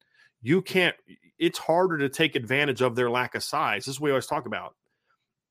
You 0.46 0.62
can't, 0.62 0.96
it's 1.40 1.58
harder 1.58 1.98
to 1.98 2.08
take 2.08 2.36
advantage 2.36 2.84
of 2.84 2.96
their 2.96 3.10
lack 3.10 3.34
of 3.34 3.44
size. 3.44 3.86
This 3.86 3.96
is 3.96 4.00
what 4.00 4.06
we 4.06 4.12
always 4.12 4.28
talk 4.28 4.46
about. 4.46 4.76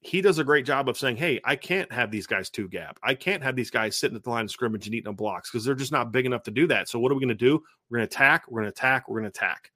He 0.03 0.21
does 0.21 0.39
a 0.39 0.45
great 0.45 0.67
job 0.67 0.89
of 0.89 0.97
saying, 0.97 1.17
Hey, 1.17 1.41
I 1.45 1.57
can't 1.57 1.91
have 1.91 2.13
these 2.13 2.29
guys 2.29 2.49
two 2.49 2.69
gap. 2.69 3.01
I 3.03 3.15
can't 3.15 3.43
have 3.43 3.57
these 3.57 3.73
guys 3.73 3.97
sitting 3.97 4.17
at 4.17 4.23
the 4.23 4.31
line 4.31 4.45
of 4.45 4.53
scrimmage 4.53 4.87
and 4.87 4.95
eating 4.95 5.09
up 5.09 5.17
blocks 5.17 5.51
because 5.51 5.65
they're 5.65 5.75
just 5.75 5.91
not 5.91 6.13
big 6.13 6.27
enough 6.27 6.45
to 6.45 6.53
do 6.53 6.69
that. 6.69 6.89
So, 6.89 7.01
what 7.01 7.11
are 7.11 7.17
we 7.17 7.21
going 7.23 7.29
to 7.31 7.35
do? 7.35 7.61
We're 7.91 7.99
going 7.99 8.09
to 8.09 8.15
attack, 8.15 8.45
we're 8.49 8.61
going 8.61 8.71
to 8.71 8.79
attack, 8.79 9.09
we're 9.09 9.21
going 9.21 9.33
to 9.33 9.37
attack. 9.37 9.73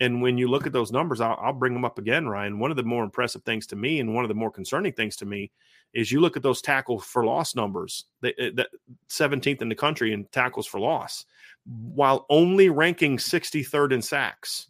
And 0.00 0.22
when 0.22 0.38
you 0.38 0.48
look 0.48 0.66
at 0.66 0.72
those 0.72 0.90
numbers, 0.90 1.20
I'll, 1.20 1.38
I'll, 1.40 1.52
bring 1.52 1.74
them 1.74 1.84
up 1.84 1.98
again, 1.98 2.26
Ryan. 2.26 2.58
One 2.58 2.70
of 2.70 2.78
the 2.78 2.82
more 2.82 3.04
impressive 3.04 3.42
things 3.42 3.66
to 3.68 3.76
me, 3.76 4.00
and 4.00 4.14
one 4.14 4.24
of 4.24 4.28
the 4.28 4.34
more 4.34 4.50
concerning 4.50 4.94
things 4.94 5.14
to 5.16 5.26
me, 5.26 5.50
is 5.92 6.10
you 6.10 6.20
look 6.20 6.38
at 6.38 6.42
those 6.42 6.62
tackle 6.62 6.98
for 6.98 7.24
loss 7.24 7.54
numbers, 7.54 8.06
eh, 8.24 8.50
that 8.54 8.68
17th 9.10 9.60
in 9.60 9.68
the 9.68 9.74
country 9.74 10.14
in 10.14 10.24
tackles 10.32 10.66
for 10.66 10.80
loss, 10.80 11.26
while 11.66 12.24
only 12.30 12.70
ranking 12.70 13.18
63rd 13.18 13.92
in 13.92 14.00
sacks. 14.00 14.68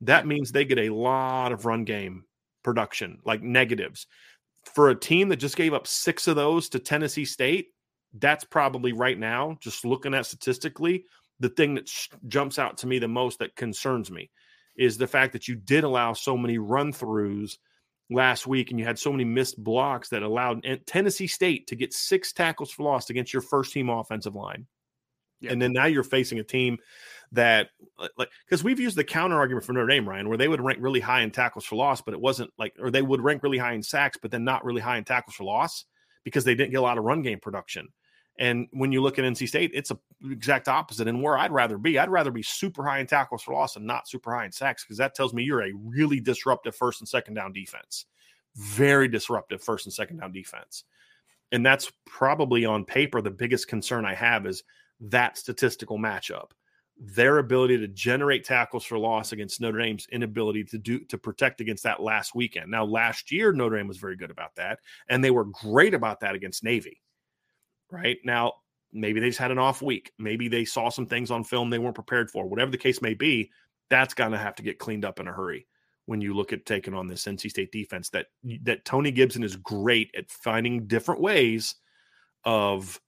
That 0.00 0.26
means 0.26 0.50
they 0.50 0.64
get 0.64 0.78
a 0.78 0.88
lot 0.88 1.52
of 1.52 1.66
run 1.66 1.84
game 1.84 2.24
production, 2.62 3.18
like 3.26 3.42
negatives. 3.42 4.06
For 4.74 4.88
a 4.88 4.98
team 4.98 5.28
that 5.28 5.36
just 5.36 5.56
gave 5.56 5.74
up 5.74 5.86
six 5.86 6.26
of 6.26 6.36
those 6.36 6.70
to 6.70 6.78
Tennessee 6.78 7.26
State, 7.26 7.68
that's 8.14 8.44
probably 8.44 8.92
right 8.92 9.18
now, 9.18 9.58
just 9.60 9.84
looking 9.84 10.14
at 10.14 10.24
statistically, 10.24 11.04
the 11.38 11.50
thing 11.50 11.74
that 11.74 11.88
sh- 11.88 12.08
jumps 12.28 12.58
out 12.58 12.78
to 12.78 12.86
me 12.86 12.98
the 12.98 13.08
most 13.08 13.38
that 13.40 13.56
concerns 13.56 14.10
me 14.10 14.30
is 14.80 14.96
the 14.96 15.06
fact 15.06 15.34
that 15.34 15.46
you 15.46 15.54
did 15.54 15.84
allow 15.84 16.14
so 16.14 16.38
many 16.38 16.56
run 16.56 16.90
throughs 16.90 17.58
last 18.08 18.46
week 18.46 18.70
and 18.70 18.80
you 18.80 18.86
had 18.86 18.98
so 18.98 19.12
many 19.12 19.24
missed 19.24 19.62
blocks 19.62 20.08
that 20.08 20.22
allowed 20.22 20.66
Tennessee 20.86 21.26
State 21.26 21.66
to 21.66 21.76
get 21.76 21.92
six 21.92 22.32
tackles 22.32 22.70
for 22.70 22.84
loss 22.84 23.10
against 23.10 23.32
your 23.32 23.42
first 23.42 23.74
team 23.74 23.90
offensive 23.90 24.34
line. 24.34 24.66
Yep. 25.42 25.52
And 25.52 25.62
then 25.62 25.74
now 25.74 25.84
you're 25.84 26.02
facing 26.02 26.38
a 26.38 26.44
team 26.44 26.78
that 27.32 27.68
like 28.16 28.30
because 28.46 28.64
we've 28.64 28.80
used 28.80 28.96
the 28.96 29.04
counter 29.04 29.36
argument 29.36 29.66
for 29.66 29.74
Notre 29.74 29.86
Dame, 29.86 30.08
Ryan, 30.08 30.28
where 30.30 30.38
they 30.38 30.48
would 30.48 30.62
rank 30.62 30.78
really 30.80 31.00
high 31.00 31.20
in 31.20 31.30
tackles 31.30 31.66
for 31.66 31.76
loss, 31.76 32.00
but 32.00 32.14
it 32.14 32.20
wasn't 32.20 32.50
like 32.58 32.74
or 32.80 32.90
they 32.90 33.02
would 33.02 33.20
rank 33.20 33.42
really 33.42 33.58
high 33.58 33.74
in 33.74 33.82
sacks, 33.82 34.16
but 34.20 34.30
then 34.30 34.44
not 34.44 34.64
really 34.64 34.80
high 34.80 34.96
in 34.96 35.04
tackles 35.04 35.36
for 35.36 35.44
loss 35.44 35.84
because 36.24 36.44
they 36.44 36.54
didn't 36.54 36.70
get 36.70 36.78
a 36.78 36.82
lot 36.82 36.96
of 36.96 37.04
run 37.04 37.20
game 37.20 37.38
production. 37.38 37.88
And 38.38 38.68
when 38.72 38.90
you 38.90 39.02
look 39.02 39.18
at 39.18 39.24
NC 39.24 39.48
State, 39.48 39.70
it's 39.74 39.90
a 39.90 39.98
exact 40.30 40.68
opposite. 40.68 41.08
And 41.08 41.22
where 41.22 41.36
I'd 41.36 41.52
rather 41.52 41.78
be, 41.78 41.98
I'd 41.98 42.08
rather 42.08 42.30
be 42.30 42.42
super 42.42 42.84
high 42.84 42.98
in 42.98 43.06
tackles 43.06 43.42
for 43.42 43.52
loss 43.52 43.76
and 43.76 43.86
not 43.86 44.08
super 44.08 44.34
high 44.34 44.46
in 44.46 44.52
sacks 44.52 44.84
because 44.84 44.98
that 44.98 45.14
tells 45.14 45.34
me 45.34 45.42
you're 45.42 45.62
a 45.62 45.72
really 45.74 46.20
disruptive 46.20 46.74
first 46.74 47.00
and 47.00 47.08
second 47.08 47.34
down 47.34 47.52
defense. 47.52 48.06
Very 48.56 49.08
disruptive 49.08 49.62
first 49.62 49.86
and 49.86 49.92
second 49.92 50.18
down 50.18 50.32
defense. 50.32 50.84
And 51.52 51.64
that's 51.64 51.92
probably 52.06 52.64
on 52.64 52.84
paper 52.84 53.20
the 53.20 53.30
biggest 53.30 53.68
concern 53.68 54.04
I 54.04 54.14
have 54.14 54.46
is 54.46 54.62
that 55.00 55.36
statistical 55.36 55.98
matchup. 55.98 56.50
Their 56.98 57.38
ability 57.38 57.78
to 57.78 57.88
generate 57.88 58.44
tackles 58.44 58.84
for 58.84 58.98
loss 58.98 59.32
against 59.32 59.60
Notre 59.60 59.78
Dame's 59.78 60.06
inability 60.12 60.64
to 60.64 60.78
do 60.78 61.00
to 61.06 61.16
protect 61.16 61.60
against 61.60 61.82
that 61.84 62.02
last 62.02 62.34
weekend. 62.34 62.70
Now, 62.70 62.84
last 62.84 63.32
year 63.32 63.52
Notre 63.52 63.78
Dame 63.78 63.88
was 63.88 63.96
very 63.96 64.16
good 64.16 64.30
about 64.30 64.54
that, 64.56 64.80
and 65.08 65.24
they 65.24 65.30
were 65.30 65.44
great 65.44 65.94
about 65.94 66.20
that 66.20 66.34
against 66.34 66.62
Navy 66.62 67.00
right? 67.90 68.18
Now, 68.24 68.54
maybe 68.92 69.20
they 69.20 69.28
just 69.28 69.38
had 69.38 69.50
an 69.50 69.58
off 69.58 69.82
week. 69.82 70.12
Maybe 70.18 70.48
they 70.48 70.64
saw 70.64 70.88
some 70.88 71.06
things 71.06 71.30
on 71.30 71.44
film 71.44 71.70
they 71.70 71.78
weren't 71.78 71.94
prepared 71.94 72.30
for. 72.30 72.46
Whatever 72.46 72.70
the 72.70 72.78
case 72.78 73.02
may 73.02 73.14
be, 73.14 73.50
that's 73.88 74.14
going 74.14 74.32
to 74.32 74.38
have 74.38 74.54
to 74.56 74.62
get 74.62 74.78
cleaned 74.78 75.04
up 75.04 75.20
in 75.20 75.28
a 75.28 75.32
hurry 75.32 75.66
when 76.06 76.20
you 76.20 76.34
look 76.34 76.52
at 76.52 76.66
taking 76.66 76.94
on 76.94 77.06
this 77.06 77.24
NC 77.24 77.50
State 77.50 77.72
defense 77.72 78.08
that 78.10 78.26
that 78.62 78.84
Tony 78.84 79.10
Gibson 79.10 79.44
is 79.44 79.56
great 79.56 80.10
at 80.16 80.30
finding 80.30 80.86
different 80.86 81.20
ways 81.20 81.76
of 82.44 83.00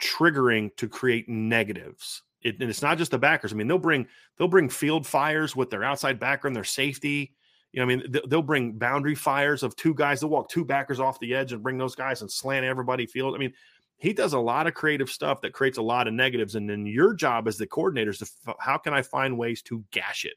triggering 0.00 0.74
to 0.76 0.88
create 0.88 1.28
negatives. 1.28 2.22
It, 2.42 2.60
and 2.60 2.68
it's 2.68 2.82
not 2.82 2.98
just 2.98 3.10
the 3.12 3.18
backers. 3.18 3.52
I 3.52 3.56
mean, 3.56 3.68
they'll 3.68 3.78
bring 3.78 4.06
they'll 4.36 4.48
bring 4.48 4.68
field 4.68 5.06
fires 5.06 5.54
with 5.54 5.70
their 5.70 5.84
outside 5.84 6.18
backer 6.18 6.46
and 6.46 6.56
their 6.56 6.64
safety. 6.64 7.34
You 7.72 7.78
know, 7.78 7.84
I 7.84 7.96
mean, 7.96 8.14
they'll 8.28 8.42
bring 8.42 8.72
boundary 8.78 9.14
fires 9.14 9.62
of 9.62 9.76
two 9.76 9.94
guys. 9.94 10.20
They'll 10.20 10.28
walk 10.28 10.50
two 10.50 10.64
backers 10.64 11.00
off 11.00 11.20
the 11.20 11.34
edge 11.34 11.52
and 11.52 11.62
bring 11.62 11.78
those 11.78 11.94
guys 11.94 12.20
and 12.20 12.30
slant 12.30 12.66
everybody 12.66 13.06
field. 13.06 13.34
I 13.34 13.38
mean, 13.38 13.52
he 14.02 14.12
does 14.12 14.32
a 14.32 14.38
lot 14.40 14.66
of 14.66 14.74
creative 14.74 15.08
stuff 15.08 15.42
that 15.42 15.52
creates 15.52 15.78
a 15.78 15.82
lot 15.82 16.08
of 16.08 16.12
negatives. 16.12 16.56
And 16.56 16.68
then 16.68 16.84
your 16.86 17.14
job 17.14 17.46
as 17.46 17.56
the 17.56 17.68
coordinator 17.68 18.10
is 18.10 18.18
to 18.18 18.26
f- 18.48 18.56
how 18.58 18.76
can 18.76 18.92
I 18.92 19.00
find 19.00 19.38
ways 19.38 19.62
to 19.62 19.84
gash 19.92 20.24
it? 20.24 20.34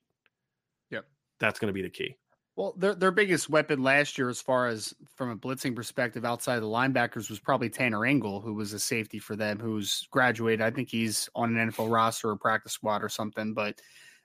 Yep. 0.91 1.05
That's 1.39 1.57
going 1.57 1.69
to 1.69 1.73
be 1.73 1.81
the 1.81 1.89
key. 1.89 2.15
Well, 2.55 2.75
their 2.77 2.93
their 2.93 3.09
biggest 3.09 3.49
weapon 3.49 3.81
last 3.81 4.19
year, 4.19 4.29
as 4.29 4.39
far 4.39 4.67
as 4.67 4.93
from 5.15 5.31
a 5.31 5.35
blitzing 5.35 5.75
perspective, 5.75 6.23
outside 6.23 6.57
of 6.57 6.61
the 6.61 6.67
linebackers, 6.67 7.27
was 7.27 7.39
probably 7.39 7.71
Tanner 7.71 8.05
Ingle, 8.05 8.39
who 8.39 8.53
was 8.53 8.71
a 8.71 8.79
safety 8.79 9.17
for 9.17 9.35
them, 9.35 9.59
who's 9.59 10.07
graduated. 10.11 10.61
I 10.61 10.69
think 10.69 10.87
he's 10.87 11.27
on 11.33 11.57
an 11.57 11.71
NFL 11.71 11.91
roster 11.91 12.29
or 12.29 12.35
practice 12.35 12.73
squad 12.73 13.03
or 13.03 13.09
something. 13.09 13.55
But 13.55 13.81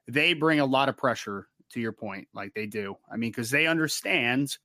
they 0.07 0.35
bring 0.35 0.61
a 0.61 0.67
lot 0.67 0.91
of 0.91 0.99
pressure. 0.99 1.49
To 1.75 1.81
your 1.81 1.93
point, 1.93 2.27
like 2.35 2.53
they 2.53 2.67
do. 2.67 2.97
I 3.11 3.17
mean, 3.17 3.31
because 3.31 3.49
they 3.49 3.69
understand 3.69 4.59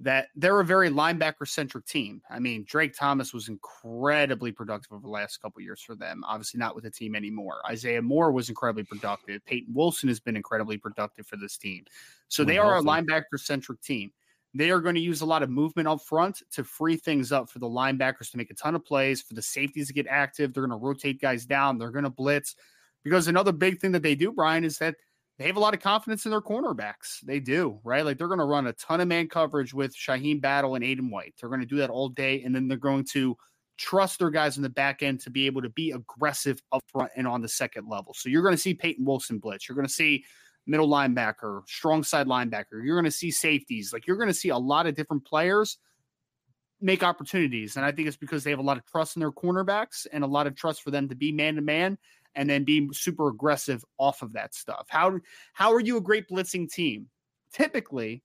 that 0.00 0.28
they're 0.36 0.60
a 0.60 0.64
very 0.64 0.90
linebacker 0.90 1.46
centric 1.46 1.84
team. 1.84 2.22
I 2.30 2.38
mean, 2.38 2.64
Drake 2.68 2.94
Thomas 2.96 3.34
was 3.34 3.48
incredibly 3.48 4.52
productive 4.52 4.92
over 4.92 5.02
the 5.02 5.08
last 5.08 5.42
couple 5.42 5.60
years 5.60 5.80
for 5.80 5.96
them. 5.96 6.22
Obviously, 6.24 6.58
not 6.58 6.76
with 6.76 6.84
the 6.84 6.90
team 6.90 7.16
anymore. 7.16 7.60
Isaiah 7.68 8.00
Moore 8.00 8.30
was 8.30 8.48
incredibly 8.48 8.84
productive. 8.84 9.44
Peyton 9.44 9.74
Wilson 9.74 10.08
has 10.08 10.20
been 10.20 10.36
incredibly 10.36 10.78
productive 10.78 11.26
for 11.26 11.36
this 11.36 11.56
team. 11.56 11.84
So 12.28 12.44
they 12.44 12.58
are 12.58 12.76
a 12.76 12.82
linebacker 12.82 13.38
centric 13.38 13.80
team. 13.80 14.12
They 14.54 14.70
are 14.70 14.80
going 14.80 14.94
to 14.94 15.00
use 15.00 15.20
a 15.20 15.26
lot 15.26 15.42
of 15.42 15.50
movement 15.50 15.88
up 15.88 16.00
front 16.00 16.42
to 16.52 16.64
free 16.64 16.96
things 16.96 17.32
up 17.32 17.50
for 17.50 17.58
the 17.58 17.66
linebackers 17.66 18.30
to 18.30 18.36
make 18.36 18.50
a 18.50 18.54
ton 18.54 18.74
of 18.74 18.84
plays, 18.84 19.20
for 19.20 19.34
the 19.34 19.42
safeties 19.42 19.88
to 19.88 19.94
get 19.94 20.06
active. 20.06 20.54
They're 20.54 20.66
going 20.66 20.78
to 20.78 20.84
rotate 20.84 21.20
guys 21.20 21.44
down. 21.44 21.76
They're 21.76 21.90
going 21.90 22.04
to 22.04 22.10
blitz. 22.10 22.54
Because 23.04 23.28
another 23.28 23.52
big 23.52 23.80
thing 23.80 23.92
that 23.92 24.02
they 24.02 24.14
do, 24.14 24.32
Brian, 24.32 24.64
is 24.64 24.78
that 24.78 24.96
they 25.38 25.46
have 25.46 25.56
a 25.56 25.60
lot 25.60 25.74
of 25.74 25.80
confidence 25.80 26.24
in 26.24 26.30
their 26.32 26.40
cornerbacks. 26.40 27.20
They 27.22 27.38
do, 27.38 27.80
right? 27.84 28.04
Like 28.04 28.18
they're 28.18 28.26
going 28.26 28.40
to 28.40 28.44
run 28.44 28.66
a 28.66 28.72
ton 28.72 29.00
of 29.00 29.08
man 29.08 29.28
coverage 29.28 29.72
with 29.72 29.94
Shyheim 29.94 30.40
Battle 30.40 30.74
and 30.74 30.84
Aydan 30.84 31.10
White. 31.10 31.34
They're 31.40 31.48
going 31.48 31.60
to 31.60 31.66
do 31.66 31.76
that 31.76 31.90
all 31.90 32.08
day, 32.08 32.42
and 32.42 32.54
then 32.54 32.66
they're 32.66 32.76
going 32.76 33.04
to 33.12 33.36
trust 33.76 34.18
their 34.18 34.30
guys 34.30 34.56
in 34.56 34.64
the 34.64 34.68
back 34.68 35.02
end 35.02 35.20
to 35.20 35.30
be 35.30 35.46
able 35.46 35.62
to 35.62 35.70
be 35.70 35.92
aggressive 35.92 36.60
up 36.72 36.82
front 36.88 37.12
and 37.16 37.28
on 37.28 37.40
the 37.40 37.48
second 37.48 37.88
level. 37.88 38.12
So 38.14 38.28
you're 38.28 38.42
going 38.42 38.54
to 38.54 38.60
see 38.60 38.74
Peyton 38.74 39.04
Wilson 39.04 39.38
blitz. 39.38 39.68
You're 39.68 39.76
going 39.76 39.86
to 39.86 39.92
see 39.92 40.24
middle 40.66 40.88
linebacker, 40.88 41.62
strong 41.68 42.02
side 42.02 42.26
linebacker. 42.26 42.84
You're 42.84 42.96
going 42.96 43.04
to 43.04 43.10
see 43.10 43.30
safeties. 43.30 43.92
Like 43.92 44.06
you're 44.06 44.16
going 44.16 44.28
to 44.28 44.34
see 44.34 44.48
a 44.48 44.58
lot 44.58 44.86
of 44.86 44.96
different 44.96 45.24
players 45.24 45.78
make 46.80 47.02
opportunities. 47.02 47.76
And 47.76 47.84
I 47.84 47.92
think 47.92 48.08
it's 48.08 48.16
because 48.16 48.44
they 48.44 48.50
have 48.50 48.58
a 48.58 48.62
lot 48.62 48.76
of 48.76 48.86
trust 48.86 49.16
in 49.16 49.20
their 49.20 49.32
cornerbacks 49.32 50.06
and 50.12 50.22
a 50.22 50.26
lot 50.26 50.46
of 50.46 50.56
trust 50.56 50.82
for 50.82 50.90
them 50.90 51.08
to 51.08 51.14
be 51.14 51.32
man 51.32 51.54
to 51.54 51.62
man 51.62 51.98
and 52.38 52.48
then 52.48 52.62
be 52.62 52.88
super 52.92 53.28
aggressive 53.28 53.84
off 53.98 54.22
of 54.22 54.32
that 54.32 54.54
stuff. 54.54 54.86
How 54.88 55.18
how 55.52 55.72
are 55.72 55.80
you 55.80 55.98
a 55.98 56.00
great 56.00 56.28
blitzing 56.28 56.70
team? 56.70 57.08
Typically, 57.52 58.22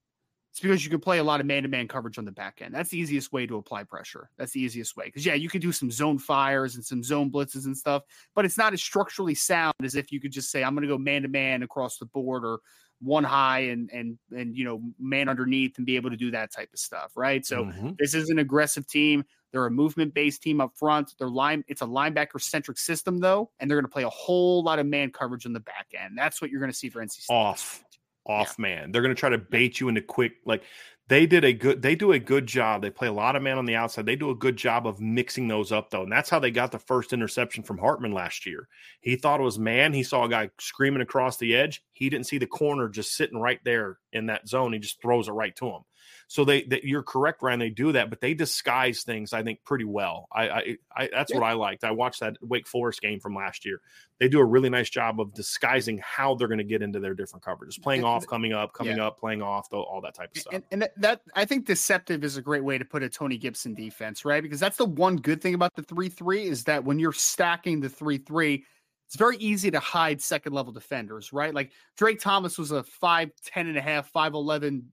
it's 0.52 0.60
because 0.60 0.84
you 0.84 0.90
can 0.90 1.00
play 1.00 1.18
a 1.18 1.24
lot 1.24 1.40
of 1.40 1.46
man-to-man 1.46 1.88
coverage 1.88 2.16
on 2.16 2.24
the 2.24 2.30
back 2.30 2.62
end. 2.62 2.72
That's 2.72 2.90
the 2.90 2.98
easiest 2.98 3.32
way 3.32 3.44
to 3.44 3.56
apply 3.56 3.82
pressure. 3.82 4.30
That's 4.38 4.52
the 4.52 4.60
easiest 4.60 4.96
way. 4.96 5.06
Because 5.06 5.26
yeah, 5.26 5.34
you 5.34 5.48
can 5.48 5.60
do 5.60 5.72
some 5.72 5.90
zone 5.90 6.16
fires 6.16 6.76
and 6.76 6.84
some 6.84 7.02
zone 7.02 7.28
blitzes 7.28 7.64
and 7.66 7.76
stuff, 7.76 8.04
but 8.36 8.44
it's 8.44 8.56
not 8.56 8.72
as 8.72 8.80
structurally 8.80 9.34
sound 9.34 9.74
as 9.82 9.96
if 9.96 10.12
you 10.12 10.20
could 10.20 10.30
just 10.30 10.52
say, 10.52 10.62
I'm 10.62 10.74
gonna 10.76 10.86
go 10.86 10.96
man-to-man 10.96 11.64
across 11.64 11.98
the 11.98 12.06
board 12.06 12.44
or 12.44 12.60
one 13.04 13.24
high 13.24 13.60
and 13.60 13.90
and 13.92 14.18
and 14.36 14.56
you 14.56 14.64
know, 14.64 14.82
man 14.98 15.28
underneath 15.28 15.76
and 15.76 15.86
be 15.86 15.96
able 15.96 16.10
to 16.10 16.16
do 16.16 16.30
that 16.32 16.52
type 16.52 16.70
of 16.72 16.78
stuff. 16.78 17.12
Right. 17.14 17.44
So 17.44 17.64
mm-hmm. 17.64 17.90
this 17.98 18.14
is 18.14 18.30
an 18.30 18.38
aggressive 18.38 18.86
team. 18.86 19.24
They're 19.52 19.66
a 19.66 19.70
movement 19.70 20.14
based 20.14 20.42
team 20.42 20.60
up 20.60 20.72
front. 20.74 21.14
They're 21.18 21.28
line. 21.28 21.64
It's 21.68 21.82
a 21.82 21.86
linebacker 21.86 22.40
centric 22.40 22.78
system 22.78 23.18
though, 23.18 23.50
and 23.60 23.70
they're 23.70 23.76
going 23.76 23.88
to 23.88 23.92
play 23.92 24.02
a 24.02 24.10
whole 24.10 24.64
lot 24.64 24.78
of 24.78 24.86
man 24.86 25.10
coverage 25.10 25.46
on 25.46 25.52
the 25.52 25.60
back 25.60 25.88
end. 25.96 26.18
That's 26.18 26.40
what 26.40 26.50
you're 26.50 26.60
going 26.60 26.72
to 26.72 26.76
see 26.76 26.88
for 26.88 27.00
NC 27.00 27.10
State. 27.10 27.32
Off, 27.34 27.84
off 28.26 28.56
yeah. 28.58 28.62
man. 28.62 28.92
They're 28.92 29.02
going 29.02 29.14
to 29.14 29.18
try 29.18 29.28
to 29.28 29.38
bait 29.38 29.78
you 29.78 29.88
into 29.88 30.02
quick. 30.02 30.32
Like 30.44 30.64
they 31.08 31.26
did 31.26 31.44
a 31.44 31.52
good. 31.52 31.82
They 31.82 31.94
do 31.94 32.12
a 32.12 32.18
good 32.18 32.46
job. 32.46 32.80
They 32.80 32.90
play 32.90 33.08
a 33.08 33.12
lot 33.12 33.36
of 33.36 33.42
man 33.42 33.58
on 33.58 33.66
the 33.66 33.74
outside. 33.74 34.06
They 34.06 34.16
do 34.16 34.30
a 34.30 34.34
good 34.34 34.56
job 34.56 34.86
of 34.86 35.00
mixing 35.00 35.48
those 35.48 35.70
up 35.70 35.90
though, 35.90 36.04
and 36.04 36.12
that's 36.12 36.30
how 36.30 36.38
they 36.38 36.50
got 36.50 36.72
the 36.72 36.78
first 36.78 37.12
interception 37.12 37.62
from 37.62 37.78
Hartman 37.78 38.12
last 38.12 38.46
year. 38.46 38.68
He 39.00 39.16
thought 39.16 39.40
it 39.40 39.44
was 39.44 39.58
man. 39.58 39.92
He 39.92 40.02
saw 40.02 40.24
a 40.24 40.28
guy 40.28 40.48
screaming 40.58 41.02
across 41.02 41.36
the 41.36 41.54
edge. 41.54 41.82
He 41.92 42.08
didn't 42.08 42.26
see 42.26 42.38
the 42.38 42.46
corner 42.46 42.88
just 42.88 43.14
sitting 43.14 43.38
right 43.38 43.60
there 43.64 43.98
in 44.12 44.26
that 44.26 44.48
zone. 44.48 44.72
He 44.72 44.78
just 44.78 45.02
throws 45.02 45.28
it 45.28 45.32
right 45.32 45.54
to 45.56 45.66
him. 45.66 45.82
So 46.28 46.44
they, 46.44 46.62
that 46.64 46.84
you're 46.84 47.02
correct, 47.02 47.42
Ryan. 47.42 47.60
They 47.60 47.70
do 47.70 47.92
that, 47.92 48.10
but 48.10 48.20
they 48.20 48.34
disguise 48.34 49.02
things, 49.02 49.32
I 49.32 49.42
think, 49.42 49.62
pretty 49.64 49.84
well. 49.84 50.26
I, 50.32 50.48
I, 50.48 50.76
I 50.96 51.08
that's 51.12 51.32
yeah. 51.32 51.38
what 51.38 51.46
I 51.46 51.52
liked. 51.52 51.84
I 51.84 51.90
watched 51.90 52.20
that 52.20 52.36
Wake 52.40 52.66
Forest 52.66 53.00
game 53.00 53.20
from 53.20 53.34
last 53.34 53.64
year. 53.64 53.80
They 54.20 54.28
do 54.28 54.38
a 54.38 54.44
really 54.44 54.70
nice 54.70 54.90
job 54.90 55.20
of 55.20 55.34
disguising 55.34 56.00
how 56.02 56.34
they're 56.34 56.48
going 56.48 56.58
to 56.58 56.64
get 56.64 56.82
into 56.82 57.00
their 57.00 57.14
different 57.14 57.44
coverages, 57.44 57.80
playing 57.80 58.00
and, 58.00 58.08
off, 58.08 58.26
coming 58.26 58.52
up, 58.52 58.72
coming 58.72 58.96
yeah. 58.96 59.06
up, 59.06 59.18
playing 59.18 59.42
off, 59.42 59.68
all 59.72 60.00
that 60.02 60.14
type 60.14 60.30
of 60.34 60.40
stuff. 60.40 60.54
And, 60.54 60.64
and 60.70 60.88
that 60.96 61.20
I 61.34 61.44
think 61.44 61.66
deceptive 61.66 62.24
is 62.24 62.36
a 62.36 62.42
great 62.42 62.64
way 62.64 62.78
to 62.78 62.84
put 62.84 63.02
a 63.02 63.08
Tony 63.08 63.38
Gibson 63.38 63.74
defense, 63.74 64.24
right? 64.24 64.42
Because 64.42 64.60
that's 64.60 64.76
the 64.76 64.86
one 64.86 65.16
good 65.16 65.40
thing 65.40 65.54
about 65.54 65.74
the 65.74 65.82
three 65.82 66.08
three 66.08 66.44
is 66.44 66.64
that 66.64 66.84
when 66.84 66.98
you're 66.98 67.12
stacking 67.12 67.80
the 67.80 67.88
three 67.88 68.18
three 68.18 68.64
it's 69.06 69.16
very 69.16 69.36
easy 69.36 69.70
to 69.70 69.80
hide 69.80 70.20
second 70.20 70.52
level 70.52 70.72
defenders, 70.72 71.32
right? 71.32 71.54
Like 71.54 71.72
Drake 71.96 72.20
Thomas 72.20 72.58
was 72.58 72.72
a 72.72 72.84
5'10 73.02 73.30
and 73.54 73.76
a 73.76 73.80
half, 73.80 74.12
5'11 74.12 74.84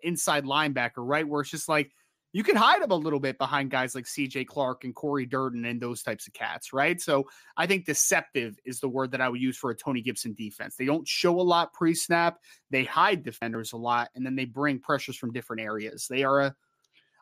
inside 0.00 0.44
linebacker, 0.44 0.92
right? 0.98 1.26
Where 1.26 1.40
it's 1.42 1.50
just 1.50 1.68
like 1.68 1.92
you 2.32 2.42
can 2.42 2.56
hide 2.56 2.82
them 2.82 2.90
a 2.90 2.96
little 2.96 3.20
bit 3.20 3.36
behind 3.36 3.70
guys 3.70 3.94
like 3.94 4.04
CJ 4.04 4.46
Clark 4.46 4.84
and 4.84 4.94
Corey 4.94 5.26
Durden 5.26 5.66
and 5.66 5.80
those 5.80 6.02
types 6.02 6.26
of 6.26 6.32
cats, 6.32 6.72
right? 6.72 7.00
So 7.00 7.28
I 7.56 7.66
think 7.66 7.84
deceptive 7.84 8.58
is 8.64 8.80
the 8.80 8.88
word 8.88 9.10
that 9.10 9.20
I 9.20 9.28
would 9.28 9.40
use 9.40 9.58
for 9.58 9.70
a 9.70 9.76
Tony 9.76 10.00
Gibson 10.00 10.32
defense. 10.32 10.76
They 10.76 10.86
don't 10.86 11.06
show 11.06 11.38
a 11.38 11.42
lot 11.42 11.74
pre 11.74 11.94
snap, 11.94 12.38
they 12.70 12.84
hide 12.84 13.22
defenders 13.22 13.72
a 13.72 13.76
lot, 13.76 14.08
and 14.14 14.24
then 14.24 14.34
they 14.34 14.46
bring 14.46 14.78
pressures 14.78 15.16
from 15.16 15.32
different 15.32 15.62
areas. 15.62 16.06
They 16.08 16.24
are 16.24 16.40
a 16.40 16.56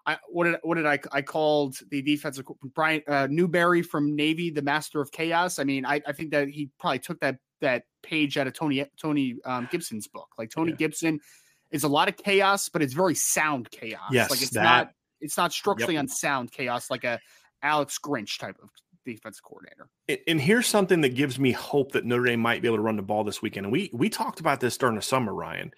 I, 0.06 0.16
what 0.28 0.44
did 0.44 0.56
what 0.62 0.76
did 0.76 0.86
I 0.86 0.98
I 1.12 1.22
called 1.22 1.76
the 1.90 2.02
defensive 2.02 2.46
Brian 2.74 3.02
uh, 3.06 3.28
Newberry 3.30 3.82
from 3.82 4.16
Navy 4.16 4.50
the 4.50 4.62
master 4.62 5.00
of 5.00 5.12
chaos. 5.12 5.58
I 5.58 5.64
mean, 5.64 5.84
I, 5.84 6.00
I 6.06 6.12
think 6.12 6.30
that 6.30 6.48
he 6.48 6.70
probably 6.78 7.00
took 7.00 7.20
that 7.20 7.36
that 7.60 7.84
page 8.02 8.38
out 8.38 8.46
of 8.46 8.54
Tony 8.54 8.84
Tony 9.00 9.36
um, 9.44 9.68
Gibson's 9.70 10.08
book. 10.08 10.28
Like 10.38 10.50
Tony 10.50 10.70
yeah. 10.72 10.78
Gibson 10.78 11.20
is 11.70 11.84
a 11.84 11.88
lot 11.88 12.08
of 12.08 12.16
chaos, 12.16 12.68
but 12.68 12.82
it's 12.82 12.94
very 12.94 13.14
sound 13.14 13.70
chaos. 13.70 14.10
Yes, 14.10 14.30
like 14.30 14.42
it's 14.42 14.50
that, 14.52 14.62
not 14.62 14.92
it's 15.20 15.36
not 15.36 15.52
structurally 15.52 15.94
yep. 15.94 16.02
unsound 16.02 16.52
chaos 16.52 16.90
like 16.90 17.04
a 17.04 17.20
Alex 17.62 17.98
Grinch 18.02 18.38
type 18.38 18.56
of 18.62 18.70
defense 19.04 19.40
coordinator. 19.40 19.88
And 20.26 20.40
here's 20.40 20.66
something 20.66 21.00
that 21.02 21.14
gives 21.14 21.38
me 21.38 21.52
hope 21.52 21.92
that 21.92 22.04
Notre 22.04 22.24
Dame 22.24 22.40
might 22.40 22.62
be 22.62 22.68
able 22.68 22.78
to 22.78 22.82
run 22.82 22.96
the 22.96 23.02
ball 23.02 23.24
this 23.24 23.42
weekend. 23.42 23.66
And 23.66 23.72
we 23.72 23.90
we 23.92 24.08
talked 24.08 24.40
about 24.40 24.60
this 24.60 24.76
during 24.76 24.96
the 24.96 25.02
summer, 25.02 25.34
Ryan, 25.34 25.72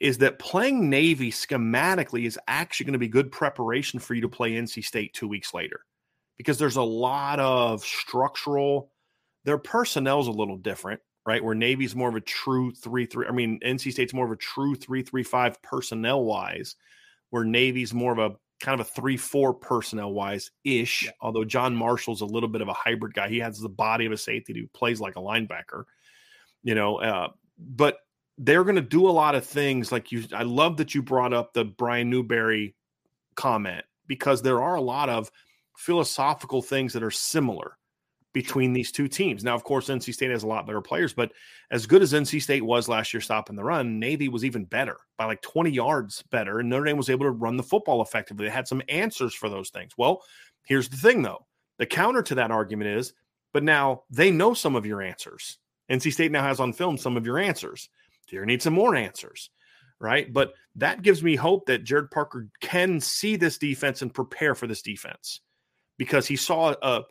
is 0.00 0.18
that 0.18 0.38
playing 0.38 0.88
Navy 0.90 1.30
schematically 1.30 2.26
is 2.26 2.38
actually 2.46 2.84
going 2.84 2.92
to 2.92 2.98
be 2.98 3.08
good 3.08 3.32
preparation 3.32 3.98
for 4.00 4.14
you 4.14 4.22
to 4.22 4.28
play 4.28 4.52
NC 4.52 4.84
State 4.84 5.14
two 5.14 5.28
weeks 5.28 5.52
later. 5.54 5.80
Because 6.36 6.58
there's 6.58 6.76
a 6.76 6.82
lot 6.82 7.40
of 7.40 7.84
structural, 7.84 8.92
their 9.44 9.58
personnel's 9.58 10.28
a 10.28 10.32
little 10.32 10.56
different, 10.56 11.00
right? 11.28 11.44
Where 11.44 11.54
Navy's 11.54 11.94
more 11.94 12.08
of 12.08 12.14
a 12.14 12.22
true 12.22 12.72
three 12.72 13.04
three. 13.04 13.26
I 13.28 13.32
mean, 13.32 13.60
NC 13.60 13.92
State's 13.92 14.14
more 14.14 14.24
of 14.24 14.32
a 14.32 14.36
true 14.36 14.74
three 14.74 15.02
three 15.02 15.22
five 15.22 15.60
personnel 15.60 16.24
wise, 16.24 16.74
where 17.28 17.44
Navy's 17.44 17.92
more 17.92 18.12
of 18.12 18.18
a 18.18 18.36
kind 18.60 18.80
of 18.80 18.86
a 18.86 18.90
three 18.90 19.18
four 19.18 19.52
personnel 19.52 20.10
wise 20.10 20.50
ish. 20.64 21.04
Yeah. 21.04 21.10
Although 21.20 21.44
John 21.44 21.76
Marshall's 21.76 22.22
a 22.22 22.26
little 22.26 22.48
bit 22.48 22.62
of 22.62 22.68
a 22.68 22.72
hybrid 22.72 23.12
guy, 23.12 23.28
he 23.28 23.40
has 23.40 23.58
the 23.58 23.68
body 23.68 24.06
of 24.06 24.12
a 24.12 24.16
safety 24.16 24.58
who 24.58 24.66
plays 24.68 25.02
like 25.02 25.16
a 25.16 25.20
linebacker. 25.20 25.84
You 26.62 26.74
know, 26.74 26.96
uh, 26.96 27.28
but 27.58 27.98
they're 28.38 28.64
going 28.64 28.76
to 28.76 28.80
do 28.80 29.06
a 29.06 29.10
lot 29.10 29.34
of 29.34 29.44
things 29.44 29.92
like 29.92 30.10
you. 30.10 30.24
I 30.32 30.44
love 30.44 30.78
that 30.78 30.94
you 30.94 31.02
brought 31.02 31.34
up 31.34 31.52
the 31.52 31.66
Brian 31.66 32.08
Newberry 32.08 32.74
comment 33.34 33.84
because 34.06 34.40
there 34.40 34.62
are 34.62 34.76
a 34.76 34.80
lot 34.80 35.10
of 35.10 35.30
philosophical 35.76 36.62
things 36.62 36.94
that 36.94 37.02
are 37.02 37.10
similar 37.10 37.77
between 38.38 38.72
these 38.72 38.92
two 38.92 39.08
teams. 39.08 39.42
Now, 39.42 39.56
of 39.56 39.64
course, 39.64 39.88
NC 39.88 40.14
State 40.14 40.30
has 40.30 40.44
a 40.44 40.46
lot 40.46 40.64
better 40.64 40.80
players, 40.80 41.12
but 41.12 41.32
as 41.72 41.86
good 41.86 42.02
as 42.02 42.12
NC 42.12 42.40
State 42.40 42.64
was 42.64 42.88
last 42.88 43.12
year 43.12 43.20
stopping 43.20 43.56
the 43.56 43.64
run, 43.64 43.98
Navy 43.98 44.28
was 44.28 44.44
even 44.44 44.64
better 44.64 44.96
by 45.16 45.24
like 45.24 45.42
20 45.42 45.70
yards 45.70 46.22
better. 46.30 46.60
And 46.60 46.68
Notre 46.68 46.84
Dame 46.84 46.96
was 46.96 47.10
able 47.10 47.26
to 47.26 47.32
run 47.32 47.56
the 47.56 47.64
football 47.64 48.00
effectively. 48.00 48.46
They 48.46 48.52
had 48.52 48.68
some 48.68 48.80
answers 48.88 49.34
for 49.34 49.48
those 49.48 49.70
things. 49.70 49.90
Well, 49.98 50.22
here's 50.62 50.88
the 50.88 50.96
thing 50.96 51.22
though 51.22 51.48
the 51.80 51.86
counter 51.86 52.22
to 52.22 52.36
that 52.36 52.52
argument 52.52 52.90
is, 52.90 53.12
but 53.52 53.64
now 53.64 54.04
they 54.08 54.30
know 54.30 54.54
some 54.54 54.76
of 54.76 54.86
your 54.86 55.02
answers. 55.02 55.58
NC 55.90 56.12
State 56.12 56.30
now 56.30 56.44
has 56.44 56.60
on 56.60 56.72
film 56.72 56.96
some 56.96 57.16
of 57.16 57.26
your 57.26 57.40
answers. 57.40 57.88
You 58.30 58.46
need 58.46 58.62
some 58.62 58.74
more 58.74 58.94
answers, 58.94 59.50
right? 59.98 60.32
But 60.32 60.52
that 60.76 61.02
gives 61.02 61.24
me 61.24 61.34
hope 61.34 61.66
that 61.66 61.84
Gerad 61.84 62.12
Parker 62.12 62.46
can 62.60 63.00
see 63.00 63.34
this 63.34 63.58
defense 63.58 64.00
and 64.00 64.14
prepare 64.14 64.54
for 64.54 64.68
this 64.68 64.82
defense 64.82 65.40
because 65.96 66.28
he 66.28 66.36
saw 66.36 66.76
a 66.80 67.02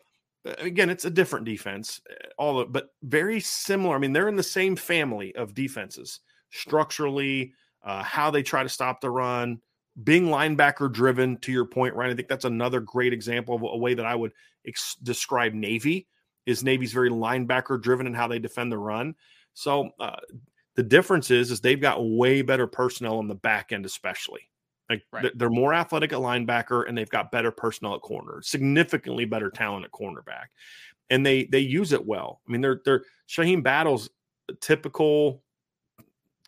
again, 0.44 0.90
it's 0.90 1.04
a 1.04 1.10
different 1.10 1.44
defense, 1.46 2.00
eh, 2.10 2.14
all 2.38 2.60
of, 2.60 2.72
but 2.72 2.90
very 3.02 3.40
similar. 3.40 3.94
I 3.94 3.98
mean, 3.98 4.12
they're 4.12 4.28
in 4.28 4.36
the 4.36 4.42
same 4.42 4.76
family 4.76 5.34
of 5.34 5.54
defenses 5.54 6.20
structurally, 6.50 7.52
uh, 7.84 8.02
how 8.02 8.30
they 8.30 8.42
try 8.42 8.62
to 8.62 8.68
stop 8.68 9.00
the 9.00 9.10
run, 9.10 9.60
being 10.04 10.26
linebacker 10.26 10.92
driven. 10.92 11.36
To 11.38 11.52
your 11.52 11.66
point, 11.66 11.94
Ryan, 11.94 12.12
I 12.12 12.14
think 12.14 12.28
that's 12.28 12.44
another 12.44 12.80
great 12.80 13.12
example 13.12 13.54
of 13.54 13.62
a 13.62 13.76
way 13.76 13.94
that 13.94 14.06
I 14.06 14.14
would 14.14 14.32
ex- 14.66 14.96
describe 15.02 15.54
Navy. 15.54 16.06
Is 16.46 16.64
Navy's 16.64 16.92
very 16.94 17.10
linebacker 17.10 17.80
driven 17.80 18.06
in 18.06 18.14
how 18.14 18.26
they 18.26 18.38
defend 18.38 18.72
the 18.72 18.78
run. 18.78 19.14
So 19.52 19.90
uh, 20.00 20.16
the 20.76 20.82
difference 20.82 21.30
is, 21.30 21.50
is 21.50 21.60
they've 21.60 21.80
got 21.80 22.02
way 22.02 22.40
better 22.40 22.66
personnel 22.66 23.18
on 23.18 23.28
the 23.28 23.34
back 23.34 23.72
end, 23.72 23.84
especially. 23.84 24.48
Like 24.88 25.02
right. 25.12 25.30
they're 25.34 25.50
more 25.50 25.74
athletic 25.74 26.12
at 26.12 26.18
linebacker 26.18 26.88
and 26.88 26.96
they've 26.96 27.10
got 27.10 27.30
better 27.30 27.50
personnel 27.50 27.94
at 27.94 28.00
corner, 28.00 28.40
significantly 28.42 29.26
better 29.26 29.50
talent 29.50 29.84
at 29.84 29.92
cornerback. 29.92 30.46
And 31.10 31.24
they 31.24 31.44
they 31.44 31.60
use 31.60 31.92
it 31.92 32.06
well. 32.06 32.40
I 32.46 32.52
mean, 32.52 32.60
they're 32.60 32.80
they're 32.84 33.04
Shyheim 33.28 33.62
Battle's 33.62 34.10
typical 34.60 35.42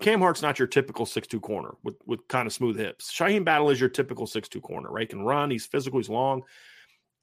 Cam 0.01 0.21
Hart's 0.21 0.41
not 0.41 0.59
your 0.59 0.69
typical 0.69 1.05
six-two 1.05 1.41
corner 1.41 1.75
with, 1.83 1.97
with 2.07 2.27
kind 2.29 2.47
of 2.47 2.55
smooth 2.55 2.79
hips. 2.79 3.13
Shyheim 3.13 3.45
Battle 3.45 3.69
is 3.69 3.79
your 3.79 3.91
typical 3.91 4.27
six-two 4.27 4.63
corner, 4.63 4.91
right? 4.91 5.09
Can 5.09 5.23
run, 5.23 5.51
he's 5.51 5.67
physical, 5.67 5.99
he's 5.99 6.09
long, 6.09 6.43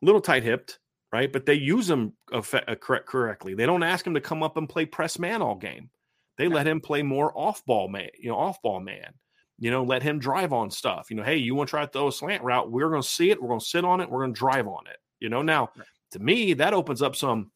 little 0.04 0.22
tight-hipped, 0.22 0.78
right? 1.12 1.34
But 1.34 1.48
they 1.48 1.56
use 1.56 1.90
him 1.90 2.14
uh, 2.32 2.42
correct, 2.80 3.08
correctly. 3.08 3.56
They 3.56 3.66
don't 3.66 3.82
ask 3.82 4.06
him 4.06 4.14
to 4.14 4.22
come 4.22 4.44
up 4.44 4.58
and 4.58 4.70
play 4.70 4.86
press 4.86 5.18
man 5.18 5.42
all 5.42 5.56
game. 5.56 5.90
They 6.38 6.48
let 6.48 6.68
him 6.68 6.80
play 6.80 7.02
more 7.02 7.36
off-ball 7.36 7.88
man, 7.88 8.10
you 8.20 8.30
know, 8.30 8.38
off-ball 8.38 8.80
man 8.82 9.12
you 9.60 9.72
know, 9.72 9.84
let 9.84 10.04
him 10.04 10.20
drive 10.20 10.54
on 10.54 10.70
stuff. 10.70 11.08
You 11.10 11.18
know, 11.18 11.24
hey, 11.24 11.38
you 11.38 11.56
want 11.56 11.70
to 11.70 11.72
try 11.72 11.86
to 11.86 11.92
throw 11.92 12.08
a 12.08 12.12
slant 12.12 12.44
route? 12.44 12.72
We're 12.72 12.90
going 12.90 13.02
to 13.02 13.08
see 13.08 13.32
it. 13.32 13.42
We're 13.42 13.50
going 13.50 13.60
to 13.60 13.66
sit 13.66 13.86
on 13.86 14.02
it. 14.02 14.10
We're 14.10 14.20
going 14.20 14.34
to 14.34 14.40
drive 14.40 14.68
on 14.68 14.86
it. 14.88 14.98
You 15.20 15.30
know, 15.30 15.42
now 15.42 15.72
right. 15.76 15.88
to 16.12 16.20
me, 16.20 16.54
that 16.54 16.74
opens 16.74 17.02
up 17.02 17.16
some 17.16 17.52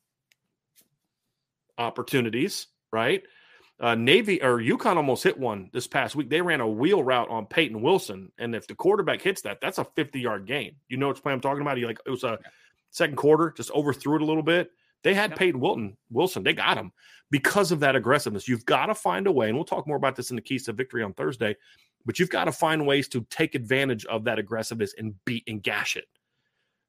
opportunities, 1.77 2.67
right? 2.91 3.23
Uh, 3.79 3.95
Navy 3.95 4.41
or 4.41 4.59
UConn 4.59 4.97
almost 4.97 5.23
hit 5.23 5.39
one 5.39 5.69
this 5.73 5.87
past 5.87 6.15
week. 6.15 6.29
They 6.29 6.41
ran 6.41 6.61
a 6.61 6.67
wheel 6.67 7.03
route 7.03 7.29
on 7.29 7.47
Peyton 7.47 7.81
Wilson, 7.81 8.31
and 8.37 8.55
if 8.55 8.67
the 8.67 8.75
quarterback 8.75 9.21
hits 9.21 9.41
that, 9.41 9.59
that's 9.59 9.79
a 9.79 9.85
50 9.95 10.19
yard 10.19 10.45
gain. 10.45 10.75
You 10.87 10.97
know 10.97 11.07
what 11.07 11.21
play 11.21 11.33
I'm 11.33 11.41
talking 11.41 11.61
about? 11.61 11.77
He 11.77 11.85
like 11.85 11.99
it 12.05 12.11
was 12.11 12.23
a 12.23 12.37
second 12.91 13.15
quarter, 13.15 13.51
just 13.55 13.71
overthrew 13.71 14.15
it 14.15 14.21
a 14.21 14.25
little 14.25 14.43
bit. 14.43 14.71
They 15.03 15.15
had 15.15 15.35
Peyton 15.35 15.59
Wilton 15.59 15.97
Wilson. 16.11 16.43
They 16.43 16.53
got 16.53 16.77
him 16.77 16.91
because 17.31 17.71
of 17.71 17.79
that 17.79 17.95
aggressiveness. 17.95 18.47
You've 18.47 18.65
got 18.65 18.85
to 18.87 18.93
find 18.93 19.25
a 19.25 19.31
way, 19.31 19.47
and 19.47 19.57
we'll 19.57 19.65
talk 19.65 19.87
more 19.87 19.97
about 19.97 20.15
this 20.15 20.29
in 20.29 20.35
the 20.35 20.43
keys 20.43 20.65
to 20.65 20.73
victory 20.73 21.01
on 21.01 21.13
Thursday 21.13 21.55
but 22.05 22.19
you've 22.19 22.29
got 22.29 22.45
to 22.45 22.51
find 22.51 22.85
ways 22.85 23.07
to 23.09 23.25
take 23.29 23.55
advantage 23.55 24.05
of 24.05 24.23
that 24.25 24.39
aggressiveness 24.39 24.93
and 24.97 25.15
beat 25.25 25.43
and 25.47 25.61
gash 25.61 25.95
it. 25.95 26.05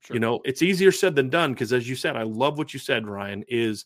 Sure. 0.05 0.17
You 0.17 0.21
know, 0.21 0.41
it's 0.45 0.63
easier 0.63 0.91
said 0.91 1.15
than 1.15 1.29
done 1.29 1.53
because, 1.53 1.73
as 1.73 1.89
you 1.89 1.95
said, 1.95 2.17
I 2.17 2.25
love 2.25 2.59
what 2.59 2.75
you 2.75 2.81
said, 2.81 3.07
Ryan. 3.07 3.45
Is 3.47 3.85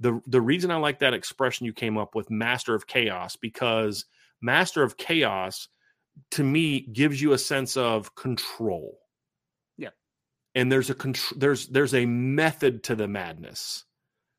the 0.00 0.20
the 0.26 0.40
reason 0.40 0.70
I 0.70 0.76
like 0.76 1.00
that 1.00 1.14
expression 1.14 1.66
you 1.66 1.74
came 1.74 1.98
up 1.98 2.14
with, 2.14 2.30
master 2.30 2.74
of 2.74 2.86
chaos, 2.86 3.36
because 3.36 4.06
master 4.40 4.82
of 4.82 4.96
chaos 4.96 5.68
to 6.32 6.42
me 6.42 6.80
gives 6.80 7.20
you 7.20 7.32
a 7.32 7.38
sense 7.38 7.76
of 7.76 8.14
control. 8.14 8.98
Yeah, 9.76 9.90
and 10.54 10.72
there's 10.72 10.88
a 10.88 10.94
control. 10.94 11.38
There's 11.38 11.68
there's 11.68 11.94
a 11.94 12.06
method 12.06 12.84
to 12.84 12.96
the 12.96 13.08
madness, 13.08 13.84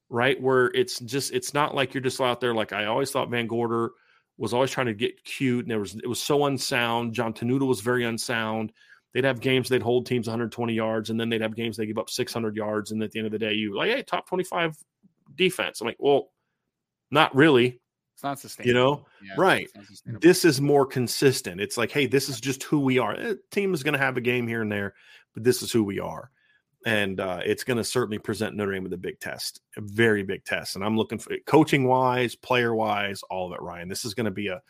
right? 0.09 0.41
Where 0.41 0.67
it's 0.73 0.99
just 0.99 1.31
it's 1.31 1.53
not 1.53 1.75
like 1.75 1.93
you're 1.93 2.01
just 2.01 2.19
out 2.19 2.41
there 2.41 2.55
like 2.55 2.73
I 2.73 2.85
always 2.85 3.11
thought 3.11 3.29
VanGorder 3.29 3.89
was 4.39 4.53
always 4.53 4.71
trying 4.71 4.87
to 4.87 4.93
get 4.93 5.23
cute, 5.25 5.65
and 5.65 5.71
there 5.71 5.79
was 5.79 5.95
it 5.95 6.07
was 6.07 6.21
so 6.21 6.45
unsound. 6.45 7.13
John 7.13 7.33
Tenuta 7.33 7.67
was 7.67 7.81
very 7.81 8.05
unsound. 8.05 8.71
They'd 9.13 9.25
have 9.25 9.41
games 9.41 9.69
they'd 9.69 9.81
hold 9.81 10.05
teams 10.05 10.27
120 10.27 10.73
yards, 10.73 11.09
and 11.09 11.19
then 11.19 11.29
they'd 11.29 11.41
have 11.41 11.55
games 11.55 11.75
they 11.75 11.85
give 11.85 11.97
up 11.97 12.09
600 12.09 12.55
yards, 12.55 12.91
and 12.91 13.03
at 13.03 13.11
the 13.11 13.19
end 13.19 13.25
of 13.25 13.31
the 13.31 13.39
day, 13.39 13.53
you 13.53 13.75
like, 13.75 13.91
hey, 13.91 14.01
top 14.01 14.27
25 14.27 14.77
defense. 15.35 15.81
I'm 15.81 15.87
like, 15.87 15.97
well, 15.99 16.31
not 17.11 17.35
really. 17.35 17.79
It's 18.15 18.23
not 18.23 18.39
sustainable. 18.39 18.67
You 18.67 18.73
know, 18.73 19.05
yeah, 19.23 19.33
right? 19.37 19.69
This 20.05 20.45
is 20.45 20.61
more 20.61 20.85
consistent. 20.85 21.59
It's 21.59 21.77
like, 21.77 21.91
hey, 21.91 22.05
this 22.05 22.29
is 22.29 22.39
just 22.39 22.63
who 22.63 22.79
we 22.79 22.97
are. 22.99 23.13
A 23.13 23.35
team 23.51 23.73
is 23.73 23.83
going 23.83 23.93
to 23.93 23.99
have 23.99 24.17
a 24.17 24.21
game 24.21 24.47
here 24.47 24.61
and 24.61 24.71
there, 24.71 24.93
but 25.33 25.43
this 25.43 25.61
is 25.61 25.71
who 25.71 25.83
we 25.83 25.99
are 25.99 26.31
and 26.85 27.19
uh, 27.19 27.41
it's 27.43 27.63
going 27.63 27.77
to 27.77 27.83
certainly 27.83 28.19
present 28.19 28.55
Notre 28.55 28.71
Dame 28.71 28.83
with 28.83 28.93
a 28.93 28.97
big 28.97 29.19
test, 29.19 29.61
a 29.77 29.81
very 29.81 30.23
big 30.23 30.45
test. 30.45 30.75
And 30.75 30.85
I'm 30.85 30.97
looking 30.97 31.19
for 31.19 31.35
coaching 31.45 31.85
wise, 31.85 32.35
player 32.35 32.73
wise, 32.73 33.21
all 33.29 33.47
of 33.47 33.53
it. 33.53 33.61
Ryan, 33.61 33.89
this 33.89 34.05
is 34.05 34.13
going 34.13 34.25
to 34.25 34.31
be 34.31 34.47
a 34.47 34.61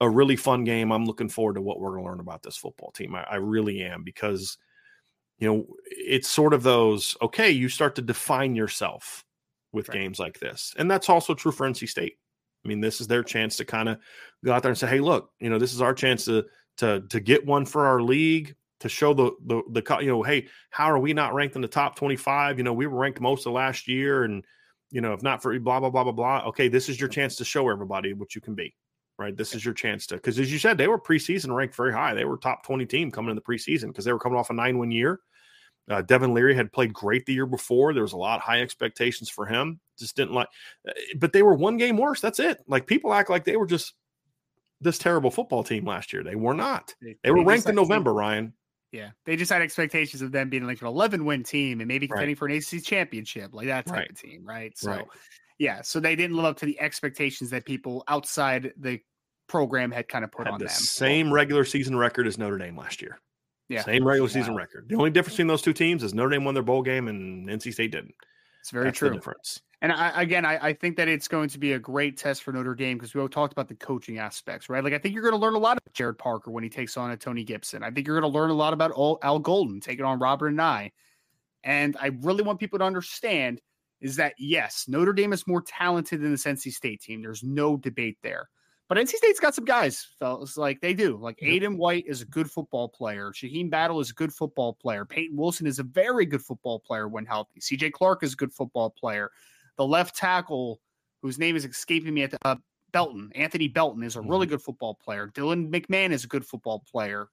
a 0.00 0.10
really 0.10 0.36
fun 0.36 0.64
game. 0.64 0.92
I'm 0.92 1.06
looking 1.06 1.28
forward 1.28 1.54
to 1.54 1.62
what 1.62 1.80
we're 1.80 1.92
going 1.92 2.04
to 2.04 2.10
learn 2.10 2.20
about 2.20 2.42
this 2.42 2.56
football 2.56 2.90
team. 2.92 3.14
I, 3.14 3.22
I 3.22 3.36
really 3.36 3.82
am 3.82 4.02
because 4.02 4.58
you 5.38 5.48
know 5.48 5.66
it's 5.86 6.28
sort 6.28 6.54
of 6.54 6.62
those 6.62 7.16
okay. 7.22 7.50
You 7.50 7.68
start 7.68 7.94
to 7.96 8.02
define 8.02 8.54
yourself 8.54 9.24
with 9.72 9.88
right. 9.88 9.98
games 9.98 10.18
like 10.18 10.40
this, 10.40 10.74
and 10.78 10.90
that's 10.90 11.08
also 11.08 11.34
true 11.34 11.52
for 11.52 11.68
NC 11.68 11.88
State. 11.88 12.18
I 12.64 12.68
mean, 12.68 12.80
this 12.80 13.00
is 13.00 13.06
their 13.06 13.22
chance 13.22 13.56
to 13.58 13.64
kind 13.64 13.88
of 13.88 13.98
go 14.44 14.52
out 14.52 14.62
there 14.62 14.70
and 14.70 14.78
say, 14.78 14.88
"Hey, 14.88 15.00
look, 15.00 15.30
you 15.40 15.50
know, 15.50 15.58
this 15.58 15.74
is 15.74 15.82
our 15.82 15.94
chance 15.94 16.24
to 16.24 16.44
to 16.78 17.02
to 17.10 17.20
get 17.20 17.46
one 17.46 17.64
for 17.64 17.86
our 17.86 18.00
league." 18.02 18.56
To 18.80 18.88
show 18.88 19.14
the, 19.14 19.32
the 19.46 19.62
the 19.70 19.98
you 20.00 20.08
know 20.08 20.22
hey 20.22 20.46
how 20.70 20.90
are 20.90 20.98
we 20.98 21.12
not 21.12 21.34
ranked 21.34 21.56
in 21.56 21.62
the 21.62 21.68
top 21.68 21.96
25 21.96 22.58
you 22.58 22.64
know 22.64 22.72
we 22.72 22.86
were 22.86 22.98
ranked 22.98 23.20
most 23.20 23.46
of 23.46 23.52
last 23.52 23.88
year 23.88 24.24
and 24.24 24.44
you 24.90 25.00
know 25.00 25.12
if 25.12 25.22
not 25.22 25.42
for 25.42 25.58
blah 25.60 25.80
blah 25.80 25.90
blah 25.90 26.04
blah 26.04 26.12
blah 26.12 26.42
okay 26.46 26.68
this 26.68 26.88
is 26.88 27.00
your 27.00 27.08
chance 27.08 27.36
to 27.36 27.44
show 27.44 27.68
everybody 27.68 28.12
what 28.12 28.34
you 28.34 28.40
can 28.40 28.54
be 28.54 28.74
right 29.18 29.36
this 29.36 29.54
is 29.54 29.64
your 29.64 29.74
chance 29.74 30.06
to 30.06 30.16
because 30.16 30.38
as 30.38 30.52
you 30.52 30.58
said 30.58 30.76
they 30.76 30.88
were 30.88 30.98
preseason 30.98 31.54
ranked 31.54 31.74
very 31.74 31.92
high 31.92 32.14
they 32.14 32.24
were 32.24 32.36
top 32.36 32.64
20 32.64 32.84
team 32.86 33.10
coming 33.10 33.30
in 33.30 33.36
the 33.36 33.42
preseason 33.42 33.86
because 33.86 34.04
they 34.04 34.12
were 34.12 34.18
coming 34.18 34.38
off 34.38 34.50
a 34.50 34.54
nine 34.54 34.78
win 34.78 34.90
year 34.90 35.20
uh, 35.90 36.00
Devin 36.00 36.32
Leary 36.32 36.54
had 36.54 36.72
played 36.72 36.94
great 36.94 37.26
the 37.26 37.34
year 37.34 37.44
before. 37.44 37.92
There 37.92 38.02
was 38.02 38.14
a 38.14 38.16
lot 38.16 38.36
of 38.38 38.42
high 38.42 38.62
expectations 38.62 39.28
for 39.28 39.44
him. 39.44 39.80
Just 39.98 40.16
didn't 40.16 40.32
like, 40.32 40.48
uh, 40.88 40.92
but 41.18 41.34
they 41.34 41.42
were 41.42 41.52
one 41.52 41.76
game 41.76 41.98
worse. 41.98 42.22
That's 42.22 42.40
it. 42.40 42.58
Like 42.66 42.86
people 42.86 43.12
act 43.12 43.28
like 43.28 43.44
they 43.44 43.58
were 43.58 43.66
just 43.66 43.92
this 44.80 44.96
terrible 44.96 45.30
football 45.30 45.62
team 45.62 45.84
last 45.84 46.14
year. 46.14 46.22
They 46.22 46.36
were 46.36 46.54
not. 46.54 46.94
They, 47.02 47.16
they 47.22 47.30
were 47.30 47.44
ranked 47.44 47.68
in 47.68 47.74
November, 47.74 48.14
Ryan 48.14 48.54
Yeah, 48.94 49.10
they 49.24 49.34
just 49.34 49.50
had 49.50 49.60
expectations 49.60 50.22
of 50.22 50.30
them 50.30 50.48
being 50.48 50.64
like 50.68 50.80
an 50.80 50.86
11 50.86 51.24
win 51.24 51.42
team 51.42 51.80
and 51.80 51.88
maybe 51.88 52.06
contending 52.06 52.36
right. 52.36 52.38
for 52.38 52.46
an 52.46 52.52
ACC 52.52 52.84
championship, 52.84 53.52
like 53.52 53.66
that 53.66 53.86
type 53.86 53.96
right. 53.96 54.10
of 54.10 54.16
team, 54.16 54.44
right? 54.44 54.72
So, 54.78 54.90
right. 54.90 55.04
yeah, 55.58 55.82
so 55.82 55.98
they 55.98 56.14
didn't 56.14 56.36
live 56.36 56.44
up 56.44 56.58
to 56.58 56.66
the 56.66 56.78
expectations 56.78 57.50
that 57.50 57.64
people 57.64 58.04
outside 58.06 58.72
the 58.76 59.00
program 59.48 59.90
had 59.90 60.06
kind 60.06 60.24
of 60.24 60.30
put 60.30 60.46
had 60.46 60.52
on 60.52 60.58
the 60.60 60.66
them. 60.66 60.74
Same 60.74 61.32
regular 61.32 61.64
season 61.64 61.96
record 61.96 62.28
as 62.28 62.38
Notre 62.38 62.56
Dame 62.56 62.76
last 62.76 63.02
year. 63.02 63.18
Yeah, 63.68 63.82
same 63.82 64.06
regular 64.06 64.28
season 64.28 64.54
record. 64.54 64.88
The 64.88 64.94
only 64.94 65.10
difference 65.10 65.34
between 65.34 65.48
those 65.48 65.62
two 65.62 65.72
teams 65.72 66.04
is 66.04 66.14
Notre 66.14 66.30
Dame 66.30 66.44
won 66.44 66.54
their 66.54 66.62
bowl 66.62 66.82
game 66.82 67.08
and 67.08 67.48
NC 67.48 67.72
State 67.72 67.90
didn't. 67.90 68.14
It's 68.60 68.70
very 68.70 68.84
That's 68.84 68.98
true. 68.98 69.10
difference. 69.10 69.60
And 69.84 69.92
I, 69.92 70.22
again, 70.22 70.46
I, 70.46 70.68
I, 70.68 70.72
think 70.72 70.96
that 70.96 71.08
it's 71.08 71.28
going 71.28 71.50
to 71.50 71.58
be 71.58 71.72
a 71.74 71.78
great 71.78 72.16
test 72.16 72.42
for 72.42 72.52
Notre 72.52 72.74
Dame 72.74 72.96
because 72.96 73.12
we 73.12 73.20
all 73.20 73.28
talked 73.28 73.52
about 73.52 73.68
the 73.68 73.74
coaching 73.74 74.16
aspects, 74.16 74.70
right? 74.70 74.82
Like 74.82 74.94
I 74.94 74.98
think 74.98 75.12
you're 75.12 75.22
going 75.22 75.34
to 75.34 75.38
learn 75.38 75.52
a 75.52 75.58
lot 75.58 75.76
about 75.76 75.92
Gerad 75.92 76.16
Parker 76.16 76.50
when 76.50 76.64
he 76.64 76.70
takes 76.70 76.96
on 76.96 77.10
a 77.10 77.18
Tony 77.18 77.44
Gibson. 77.44 77.82
I 77.82 77.90
think 77.90 78.06
you're 78.06 78.18
going 78.18 78.32
to 78.32 78.34
learn 78.34 78.48
a 78.48 78.54
lot 78.54 78.72
about 78.72 78.92
Al 78.96 79.38
Golden 79.40 79.80
taking 79.80 80.06
on 80.06 80.18
Robert 80.18 80.54
Anae. 80.54 80.92
And 81.64 81.98
I 82.00 82.12
really 82.22 82.42
want 82.42 82.60
people 82.60 82.78
to 82.78 82.84
understand 82.86 83.60
is 84.00 84.16
that 84.16 84.32
yes, 84.38 84.86
Notre 84.88 85.12
Dame 85.12 85.34
is 85.34 85.46
more 85.46 85.60
talented 85.60 86.22
than 86.22 86.30
the 86.30 86.38
NC 86.38 86.72
State 86.72 87.02
team. 87.02 87.20
There's 87.20 87.42
no 87.42 87.76
debate 87.76 88.16
there. 88.22 88.48
But 88.88 88.96
NC 88.96 89.10
State's 89.16 89.40
got 89.40 89.54
some 89.54 89.66
guys, 89.66 90.06
fellas, 90.18 90.56
like 90.56 90.80
they 90.80 90.94
do. 90.94 91.18
Like 91.18 91.38
Aydan 91.40 91.76
White 91.76 92.04
is 92.06 92.22
a 92.22 92.26
good 92.26 92.50
football 92.50 92.88
player. 92.88 93.32
Shyheim 93.32 93.68
Battle 93.68 94.00
is 94.00 94.08
a 94.08 94.14
good 94.14 94.32
football 94.32 94.72
player. 94.72 95.04
Peyton 95.04 95.36
Wilson 95.36 95.66
is 95.66 95.78
a 95.78 95.82
very 95.82 96.24
good 96.24 96.42
football 96.42 96.80
player 96.80 97.06
when 97.06 97.26
healthy. 97.26 97.60
CJ 97.60 97.92
Clark 97.92 98.22
is 98.22 98.32
a 98.32 98.36
good 98.36 98.52
football 98.52 98.88
player. 98.88 99.30
The 99.76 99.86
left 99.86 100.16
tackle, 100.16 100.80
whose 101.22 101.38
name 101.38 101.56
is 101.56 101.64
escaping 101.64 102.14
me 102.14 102.22
at 102.22 102.30
the, 102.30 102.38
uh, 102.44 102.56
Belton, 102.92 103.32
Anthony 103.34 103.66
Belton 103.66 104.04
is 104.04 104.14
a 104.14 104.20
really 104.20 104.46
mm-hmm. 104.46 104.52
good 104.52 104.62
football 104.62 104.94
player. 104.94 105.28
Dylan 105.34 105.68
McMahon 105.68 106.12
is 106.12 106.22
a 106.22 106.28
good 106.28 106.46
football 106.46 106.84
player. 106.90 107.26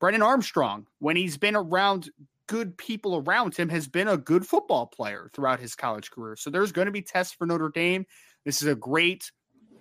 Brennan 0.00 0.22
Armstrong, 0.22 0.86
when 0.98 1.14
he's 1.14 1.36
been 1.36 1.54
around 1.54 2.08
good 2.46 2.76
people 2.78 3.16
around 3.16 3.54
him, 3.54 3.68
has 3.68 3.86
been 3.86 4.08
a 4.08 4.16
good 4.16 4.46
football 4.46 4.86
player 4.86 5.28
throughout 5.34 5.60
his 5.60 5.74
college 5.74 6.10
career. 6.10 6.36
So 6.36 6.48
there's 6.48 6.72
going 6.72 6.86
to 6.86 6.92
be 6.92 7.02
tests 7.02 7.34
for 7.34 7.44
Notre 7.46 7.68
Dame. 7.68 8.06
This 8.46 8.62
is 8.62 8.68
a 8.68 8.74
great 8.74 9.30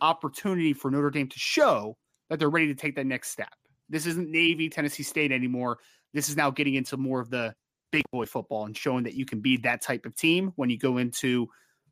opportunity 0.02 0.74
for 0.74 0.92
Notre 0.92 1.10
Dame 1.10 1.30
to 1.30 1.40
show 1.40 1.96
that 2.30 2.40
they're 2.40 2.50
ready 2.50 2.68
to 2.68 2.76
take 2.76 2.98
that 2.98 3.06
next 3.06 3.30
step. 3.30 3.54
This 3.90 4.06
isn't 4.06 4.30
Navy, 4.30 4.70
Tennessee 4.70 5.04
State 5.04 5.32
anymore. 5.32 5.78
This 6.14 6.28
is 6.28 6.36
now 6.36 6.52
getting 6.52 6.76
into 6.76 6.98
more 6.98 7.22
of 7.22 7.30
the 7.30 7.56
big 7.94 8.04
boy 8.12 8.26
football 8.26 8.66
and 8.66 8.76
showing 8.76 9.06
that 9.06 9.14
you 9.14 9.26
can 9.26 9.40
be 9.40 9.56
that 9.58 9.82
type 9.82 10.06
of 10.06 10.16
team 10.18 10.52
when 10.58 10.70
you 10.70 10.78
go 10.78 10.98
into, 10.98 11.48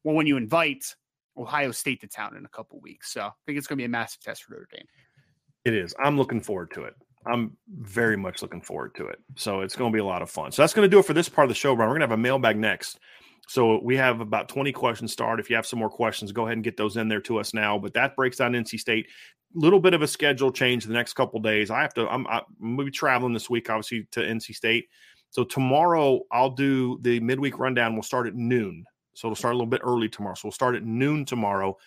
well, 0.05 0.15
when 0.15 0.27
you 0.27 0.37
invite 0.37 0.95
Ohio 1.37 1.71
State 1.71 1.99
to 2.01 2.07
town 2.07 2.37
in 2.37 2.45
a 2.45 2.49
couple 2.49 2.79
weeks. 2.79 3.11
So 3.11 3.21
I 3.21 3.31
think 3.45 3.57
it's 3.57 3.67
going 3.67 3.77
to 3.77 3.81
be 3.81 3.85
a 3.85 3.89
massive 3.89 4.21
test 4.21 4.43
for 4.43 4.53
Notre 4.53 4.67
Dame. 4.71 4.85
It 5.65 5.73
is. 5.73 5.93
I'm 5.99 6.17
looking 6.17 6.39
forward 6.39 6.71
to 6.75 6.83
it. 6.83 6.93
I'm 7.27 7.57
very 7.79 8.15
much 8.15 8.43
looking 8.43 8.61
forward 8.61 8.93
to 8.95 9.07
it. 9.07 9.17
So 9.35 9.61
it's 9.61 9.75
going 9.75 9.91
to 9.91 9.95
be 9.95 9.99
a 9.99 10.05
lot 10.05 10.21
of 10.21 10.29
fun. 10.29 10.51
So 10.51 10.61
that's 10.61 10.73
going 10.73 10.85
to 10.85 10.95
do 10.95 10.99
it 10.99 11.05
for 11.05 11.13
this 11.13 11.27
part 11.27 11.45
of 11.45 11.49
the 11.49 11.55
show, 11.55 11.75
Brian. 11.75 11.89
We're 11.89 11.97
going 11.97 12.07
to 12.07 12.13
have 12.13 12.19
a 12.19 12.21
mailbag 12.21 12.57
next. 12.57 12.99
So 13.47 13.81
we 13.83 13.97
have 13.97 14.21
about 14.21 14.47
20 14.47 14.71
questions 14.71 15.11
start. 15.11 15.39
If 15.39 15.49
you 15.49 15.55
have 15.55 15.65
some 15.65 15.79
more 15.79 15.89
questions, 15.89 16.31
go 16.31 16.43
ahead 16.43 16.57
and 16.57 16.63
get 16.63 16.77
those 16.77 16.97
in 16.97 17.07
there 17.07 17.21
to 17.21 17.39
us 17.39 17.53
now. 17.53 17.79
But 17.79 17.93
that 17.95 18.15
breaks 18.15 18.37
down 18.37 18.53
NC 18.53 18.79
State. 18.79 19.07
Little 19.55 19.79
bit 19.79 19.95
of 19.95 20.03
a 20.03 20.07
schedule 20.07 20.51
change 20.51 20.85
the 20.85 20.93
next 20.93 21.13
couple 21.13 21.39
days. 21.39 21.71
I 21.71 21.81
have 21.81 21.93
to. 21.95 22.07
I'm, 22.07 22.27
I'm 22.27 22.43
going 22.59 22.77
to 22.77 22.85
be 22.85 22.91
traveling 22.91 23.33
this 23.33 23.49
week, 23.49 23.69
obviously, 23.69 24.07
to 24.11 24.19
NC 24.19 24.53
State. 24.53 24.85
So 25.31 25.43
tomorrow 25.43 26.21
I'll 26.31 26.51
do 26.51 26.99
the 27.01 27.19
midweek 27.19 27.57
rundown. 27.57 27.93
We'll 27.93 28.03
start 28.03 28.27
at 28.27 28.35
noon. 28.35 28.85
So 29.15 29.27
it'll 29.27 29.35
start 29.35 29.55
a 29.55 29.57
little 29.57 29.69
bit 29.69 29.81
early 29.83 30.07
tomorrow. 30.07 30.35
So 30.35 30.41
we'll 30.45 30.51
start 30.51 30.75
at 30.75 30.83
noon 30.83 31.25
tomorrow. 31.25 31.77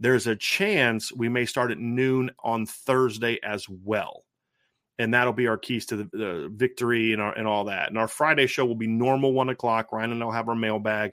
There's 0.00 0.26
a 0.26 0.36
chance 0.36 1.12
we 1.12 1.28
may 1.28 1.44
start 1.44 1.70
at 1.70 1.78
noon 1.78 2.30
on 2.42 2.66
Thursday 2.66 3.38
as 3.42 3.68
well 3.68 4.24
and 4.98 5.12
that'll 5.12 5.32
be 5.32 5.46
our 5.46 5.58
keys 5.58 5.86
to 5.86 5.96
the, 5.96 6.04
the 6.12 6.52
victory 6.54 7.12
and, 7.12 7.20
our, 7.20 7.32
and 7.36 7.46
all 7.46 7.64
that. 7.64 7.88
And 7.88 7.98
our 7.98 8.08
Friday 8.08 8.46
show 8.46 8.64
will 8.64 8.74
be 8.74 8.86
normal 8.86 9.32
one 9.32 9.50
o'clock. 9.50 9.92
Ryan 9.92 10.12
and 10.12 10.22
I'll 10.22 10.30
have 10.30 10.48
our 10.48 10.54
mailbag, 10.54 11.12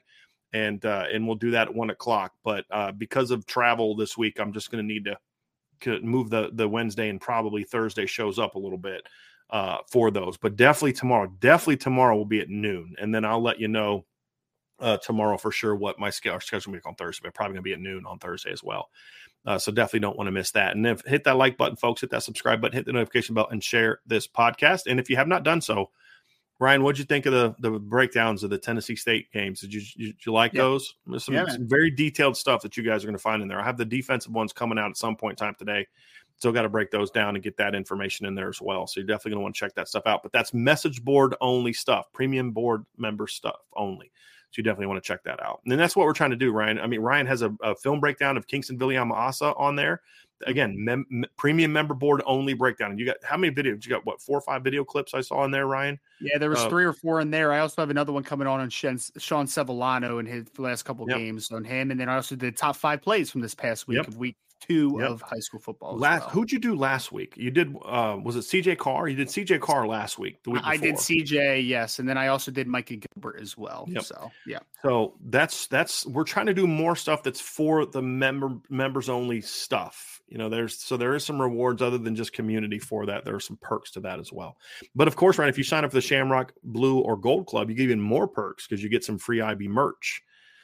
and 0.54 0.84
uh, 0.86 1.06
and 1.12 1.26
we'll 1.28 1.36
do 1.36 1.52
that 1.52 1.68
at 1.68 1.76
one 1.76 1.90
o'clock. 1.90 2.34
But 2.44 2.66
uh, 2.72 2.92
because 2.94 3.32
of 3.32 3.46
travel 3.46 3.96
this 3.96 4.18
week, 4.18 4.40
I'm 4.40 4.54
just 4.54 4.72
going 4.72 4.88
to 4.88 4.94
need 4.94 5.06
to 5.06 6.00
move 6.02 6.30
the 6.30 6.52
the 6.54 6.68
Wednesday 6.68 7.10
and 7.10 7.20
probably 7.20 7.64
Thursday 7.64 8.06
shows 8.06 8.40
up 8.40 8.56
a 8.56 8.60
little 8.60 8.78
bit 8.78 9.06
uh, 9.50 9.80
for 9.92 10.12
those. 10.12 10.38
But 10.38 10.56
definitely 10.56 10.94
tomorrow, 10.94 11.32
definitely 11.40 11.78
tomorrow 11.78 12.16
will 12.16 12.26
be 12.26 12.40
at 12.40 12.50
noon, 12.50 12.96
and 13.00 13.14
then 13.14 13.26
I'll 13.26 13.44
let 13.44 13.60
you 13.60 13.68
know 13.68 14.06
uh, 14.84 14.98
tomorrow 14.98 15.38
for 15.38 15.52
sure 15.52 15.76
what 15.76 16.00
my 16.00 16.10
schedule 16.10 16.40
will 16.68 16.74
be 16.74 16.80
on 16.86 16.96
Thursday. 16.96 17.22
But 17.24 17.34
probably 17.34 17.54
going 17.54 17.64
to 17.64 17.70
be 17.70 17.74
at 17.74 17.80
noon 17.80 18.06
on 18.06 18.20
Thursday 18.20 18.52
as 18.52 18.64
well. 18.64 18.90
Uh, 19.46 19.58
so 19.58 19.72
definitely 19.72 20.02
don't 20.02 20.18
want 20.18 20.28
to 20.28 20.32
miss 20.32 20.52
that. 20.52 20.76
And 20.76 20.86
if 20.86 21.02
hit 21.06 21.24
that 21.24 21.38
like 21.38 21.58
button, 21.58 21.76
folks, 21.76 22.02
hit 22.02 22.10
that 22.12 22.24
subscribe 22.24 22.62
button, 22.62 22.76
hit 22.76 22.86
the 22.86 22.94
notification 22.94 23.34
bell, 23.34 23.48
and 23.50 23.64
share 23.64 24.00
this 24.06 24.28
podcast. 24.28 24.88
And 24.88 25.00
if 25.00 25.10
you 25.10 25.16
have 25.16 25.28
not 25.28 25.44
done 25.44 25.62
so, 25.62 25.90
Ryan, 26.60 26.84
what'd 26.84 27.00
you 27.00 27.06
think 27.06 27.26
of 27.26 27.34
the 27.34 27.56
the 27.60 27.80
breakdowns 27.80 28.44
of 28.44 28.50
the 28.50 28.58
Tennessee 28.58 28.96
State 28.96 29.32
games? 29.32 29.60
Did 29.62 29.74
you 29.74 29.82
did 29.98 30.26
you 30.26 30.32
like 30.32 30.54
those? 30.54 30.96
Some, 31.18 31.34
yeah, 31.34 31.46
some, 31.48 31.68
very 31.68 31.92
detailed 31.92 32.38
stuff 32.38 32.62
that 32.62 32.78
you 32.78 32.84
guys 32.84 33.04
are 33.04 33.08
going 33.08 33.18
to 33.18 33.22
find 33.22 33.42
in 33.42 33.48
there. 33.48 33.60
I 33.60 33.66
have 33.66 33.78
the 33.78 33.86
defensive 33.86 34.32
ones 34.32 34.54
coming 34.54 34.78
out 34.78 34.90
at 34.90 34.98
some 34.98 35.16
point 35.16 35.40
in 35.40 35.46
time 35.46 35.56
today. 35.58 35.88
Still 36.38 36.52
got 36.52 36.62
to 36.64 36.70
break 36.70 36.90
those 36.90 37.12
down 37.12 37.36
and 37.36 37.44
get 37.44 37.58
that 37.58 37.76
information 37.76 38.26
in 38.26 38.36
there 38.36 38.50
as 38.50 38.62
well. 38.62 38.88
So 38.88 39.00
you're 39.00 39.08
definitely 39.08 39.32
going 39.32 39.40
to 39.40 39.44
want 39.44 39.56
to 39.56 39.60
check 39.60 39.76
that 39.76 39.88
stuff 39.88 40.04
out. 40.06 40.24
But 40.24 40.32
that's 40.32 40.54
message 40.54 41.04
board 41.04 41.36
only 41.42 41.74
stuff, 41.74 42.12
premium 42.14 42.52
board 42.52 42.86
member 42.98 43.28
stuff 43.28 43.60
only. 43.76 44.12
So 44.54 44.60
you 44.60 44.64
definitely 44.64 44.86
want 44.86 45.04
to 45.04 45.08
check 45.08 45.24
that 45.24 45.42
out. 45.42 45.62
And 45.66 45.80
that's 45.80 45.96
what 45.96 46.06
we're 46.06 46.14
trying 46.14 46.30
to 46.30 46.36
do, 46.36 46.52
Ryan. 46.52 46.80
I 46.80 46.86
mean, 46.86 47.00
Ryan 47.00 47.26
has 47.26 47.42
a, 47.42 47.52
a 47.64 47.76
film 47.76 48.00
breakdown 48.00 48.38
of 48.38 48.46
Kingston 48.46 48.78
Viliamu-Asa 48.78 49.56
on 49.56 49.76
there. 49.76 50.02
Again, 50.46 50.76
mem- 50.78 51.26
premium 51.38 51.74
member 51.74 51.96
board 51.96 52.22
only 52.28 52.54
breakdown. 52.54 52.92
And 52.92 53.00
you 53.00 53.06
got 53.08 53.16
how 53.24 53.36
many 53.36 53.52
videos? 53.52 53.84
You 53.84 53.90
got 53.90 54.06
what 54.06 54.22
four 54.22 54.38
or 54.38 54.42
five 54.42 54.64
video 54.64 54.84
clips 54.84 55.16
I 55.16 55.22
saw 55.22 55.44
in 55.46 55.50
there, 55.50 55.66
Ryan? 55.66 56.00
Yeah, 56.22 56.38
there 56.38 56.52
was 56.52 56.60
uh, 56.60 56.70
three 56.70 56.86
or 56.86 56.94
four 56.94 57.20
in 57.20 57.32
there. 57.32 57.52
I 57.52 57.60
also 57.60 57.82
have 57.82 57.90
another 57.90 58.12
one 58.12 58.22
coming 58.22 58.46
on 58.46 58.60
on 58.60 58.70
Sean, 58.70 59.00
Sean 59.18 59.48
Sevillano 59.48 60.20
in 60.20 60.28
his 60.28 60.46
last 60.60 60.84
couple 60.84 61.10
yep. 61.10 61.18
games 61.18 61.50
on 61.52 61.64
him, 61.64 61.90
and 61.90 62.00
then 62.00 62.10
I 62.10 62.16
also 62.16 62.36
did 62.36 62.56
top 62.56 62.76
five 62.76 63.02
plays 63.02 63.32
from 63.32 63.42
this 63.42 63.56
past 63.56 63.88
week 63.88 63.98
yep. 63.98 64.08
of 64.08 64.18
week 64.18 64.36
two 64.66 64.98
yep. 65.00 65.10
of 65.10 65.22
high 65.22 65.40
school 65.40 65.60
football. 65.60 65.98
Last, 65.98 66.22
well. 66.22 66.30
who'd 66.30 66.52
you 66.52 66.60
do 66.60 66.76
last 66.76 67.12
week? 67.12 67.34
You 67.38 67.52
did 67.52 67.76
uh, 67.86 68.18
was 68.22 68.36
it 68.36 68.40
CJ 68.40 68.78
Carr? 68.78 69.08
You 69.08 69.16
did 69.16 69.28
CJ 69.28 69.60
Carr 69.62 69.88
last 69.88 70.18
week. 70.18 70.42
The 70.44 70.52
week 70.52 70.62
I 70.64 70.78
did 70.78 70.96
CJ, 70.96 71.68
yes, 71.68 72.00
and 72.00 72.08
then 72.08 72.18
I 72.18 72.28
also 72.28 72.52
did 72.52 72.68
Micah 72.68 72.98
Gilbert 72.98 73.40
as 73.42 73.58
well. 73.58 73.86
Yep. 73.90 74.04
So 74.04 74.32
yeah. 74.48 74.60
So 74.82 75.16
that's 75.26 75.68
that's 75.68 76.06
we're 76.06 76.24
trying 76.24 76.48
to 76.48 76.54
do 76.54 76.68
more 76.68 76.96
stuff 76.96 77.24
that's 77.24 77.42
for 77.42 77.86
the 77.86 78.02
member 78.02 78.58
members 78.70 79.10
only 79.10 79.42
stuff. 79.42 80.22
You 80.28 80.38
know, 80.38 80.50
there's 80.50 80.80
so 80.80 80.98
there 80.98 81.14
is 81.16 81.26
some 81.26 81.42
rewards 81.42 81.82
other 81.82 81.98
than 81.98 82.16
just 82.16 82.34
community 82.34 82.80
for 82.80 83.06
that. 83.06 83.26
There 83.26 83.36
are 83.36 83.40
some 83.40 83.58
perks 83.62 83.92
to 83.92 84.00
that 84.02 84.20
as 84.20 84.32
well. 84.32 84.58
But 84.96 85.08
of 85.08 85.16
course, 85.16 85.38
right, 85.38 85.50
if 85.50 85.58
you 85.58 85.64
sign 85.64 85.84
up 85.84 85.92
for 85.92 85.98
the 85.98 86.02
Shamrock 86.02 86.54
Blue 86.64 87.00
or 87.00 87.18
Gold 87.18 87.48
Club, 87.48 87.70
you 87.70 87.76
get 87.76 87.84
even 87.84 88.02
more 88.02 88.28
perks 88.28 88.68
because 88.68 88.84
you 88.84 88.90
get 88.90 89.04
some 89.04 89.18
free 89.18 89.42
IB 89.42 89.68
merch. 89.68 90.24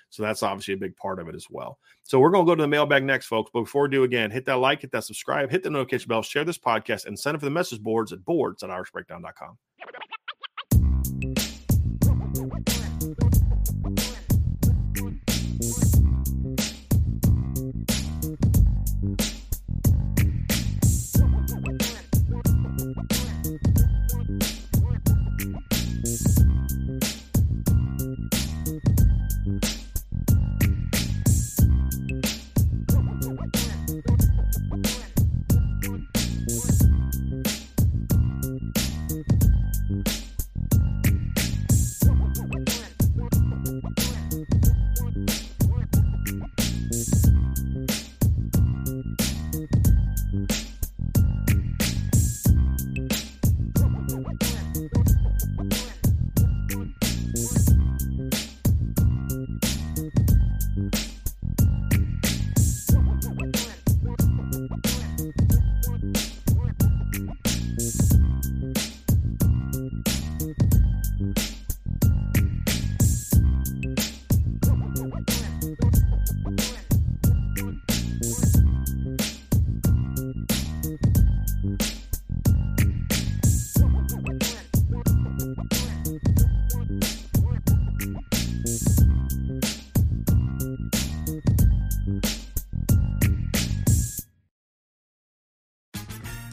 So 0.10 0.24
that's 0.24 0.43
obviously 0.43 0.74
a 0.74 0.78
big 0.78 0.95
part 0.95 1.20
of 1.20 1.28
it 1.28 1.36
as 1.36 1.47
well. 1.49 1.80
So 2.03 2.20
we're 2.20 2.32
going 2.32 2.45
to 2.45 2.49
go 2.49 2.55
to 2.55 2.62
the 2.62 2.68
mailbag 2.68 3.03
next, 3.03 3.28
folks. 3.28 3.51
But 3.53 3.62
before 3.62 3.84
we 3.84 3.89
do 3.89 4.03
again, 4.03 4.32
hit 4.32 4.45
that 4.45 4.57
like, 4.57 4.82
hit 4.82 4.91
that 4.91 5.03
subscribe, 5.03 5.51
hit 5.51 5.64
the 5.64 5.70
notification 5.70 6.10
bell, 6.10 6.22
share 6.22 6.43
this 6.43 6.57
podcast, 6.57 7.05
and 7.05 7.18
send 7.18 7.36
it 7.36 7.39
for 7.39 7.45
the 7.45 7.51
message 7.51 7.82
boards 7.82 8.12
at 8.12 8.26
boards 8.26 8.64
at 8.64 8.70
irishbreakdown.com. 8.70 9.57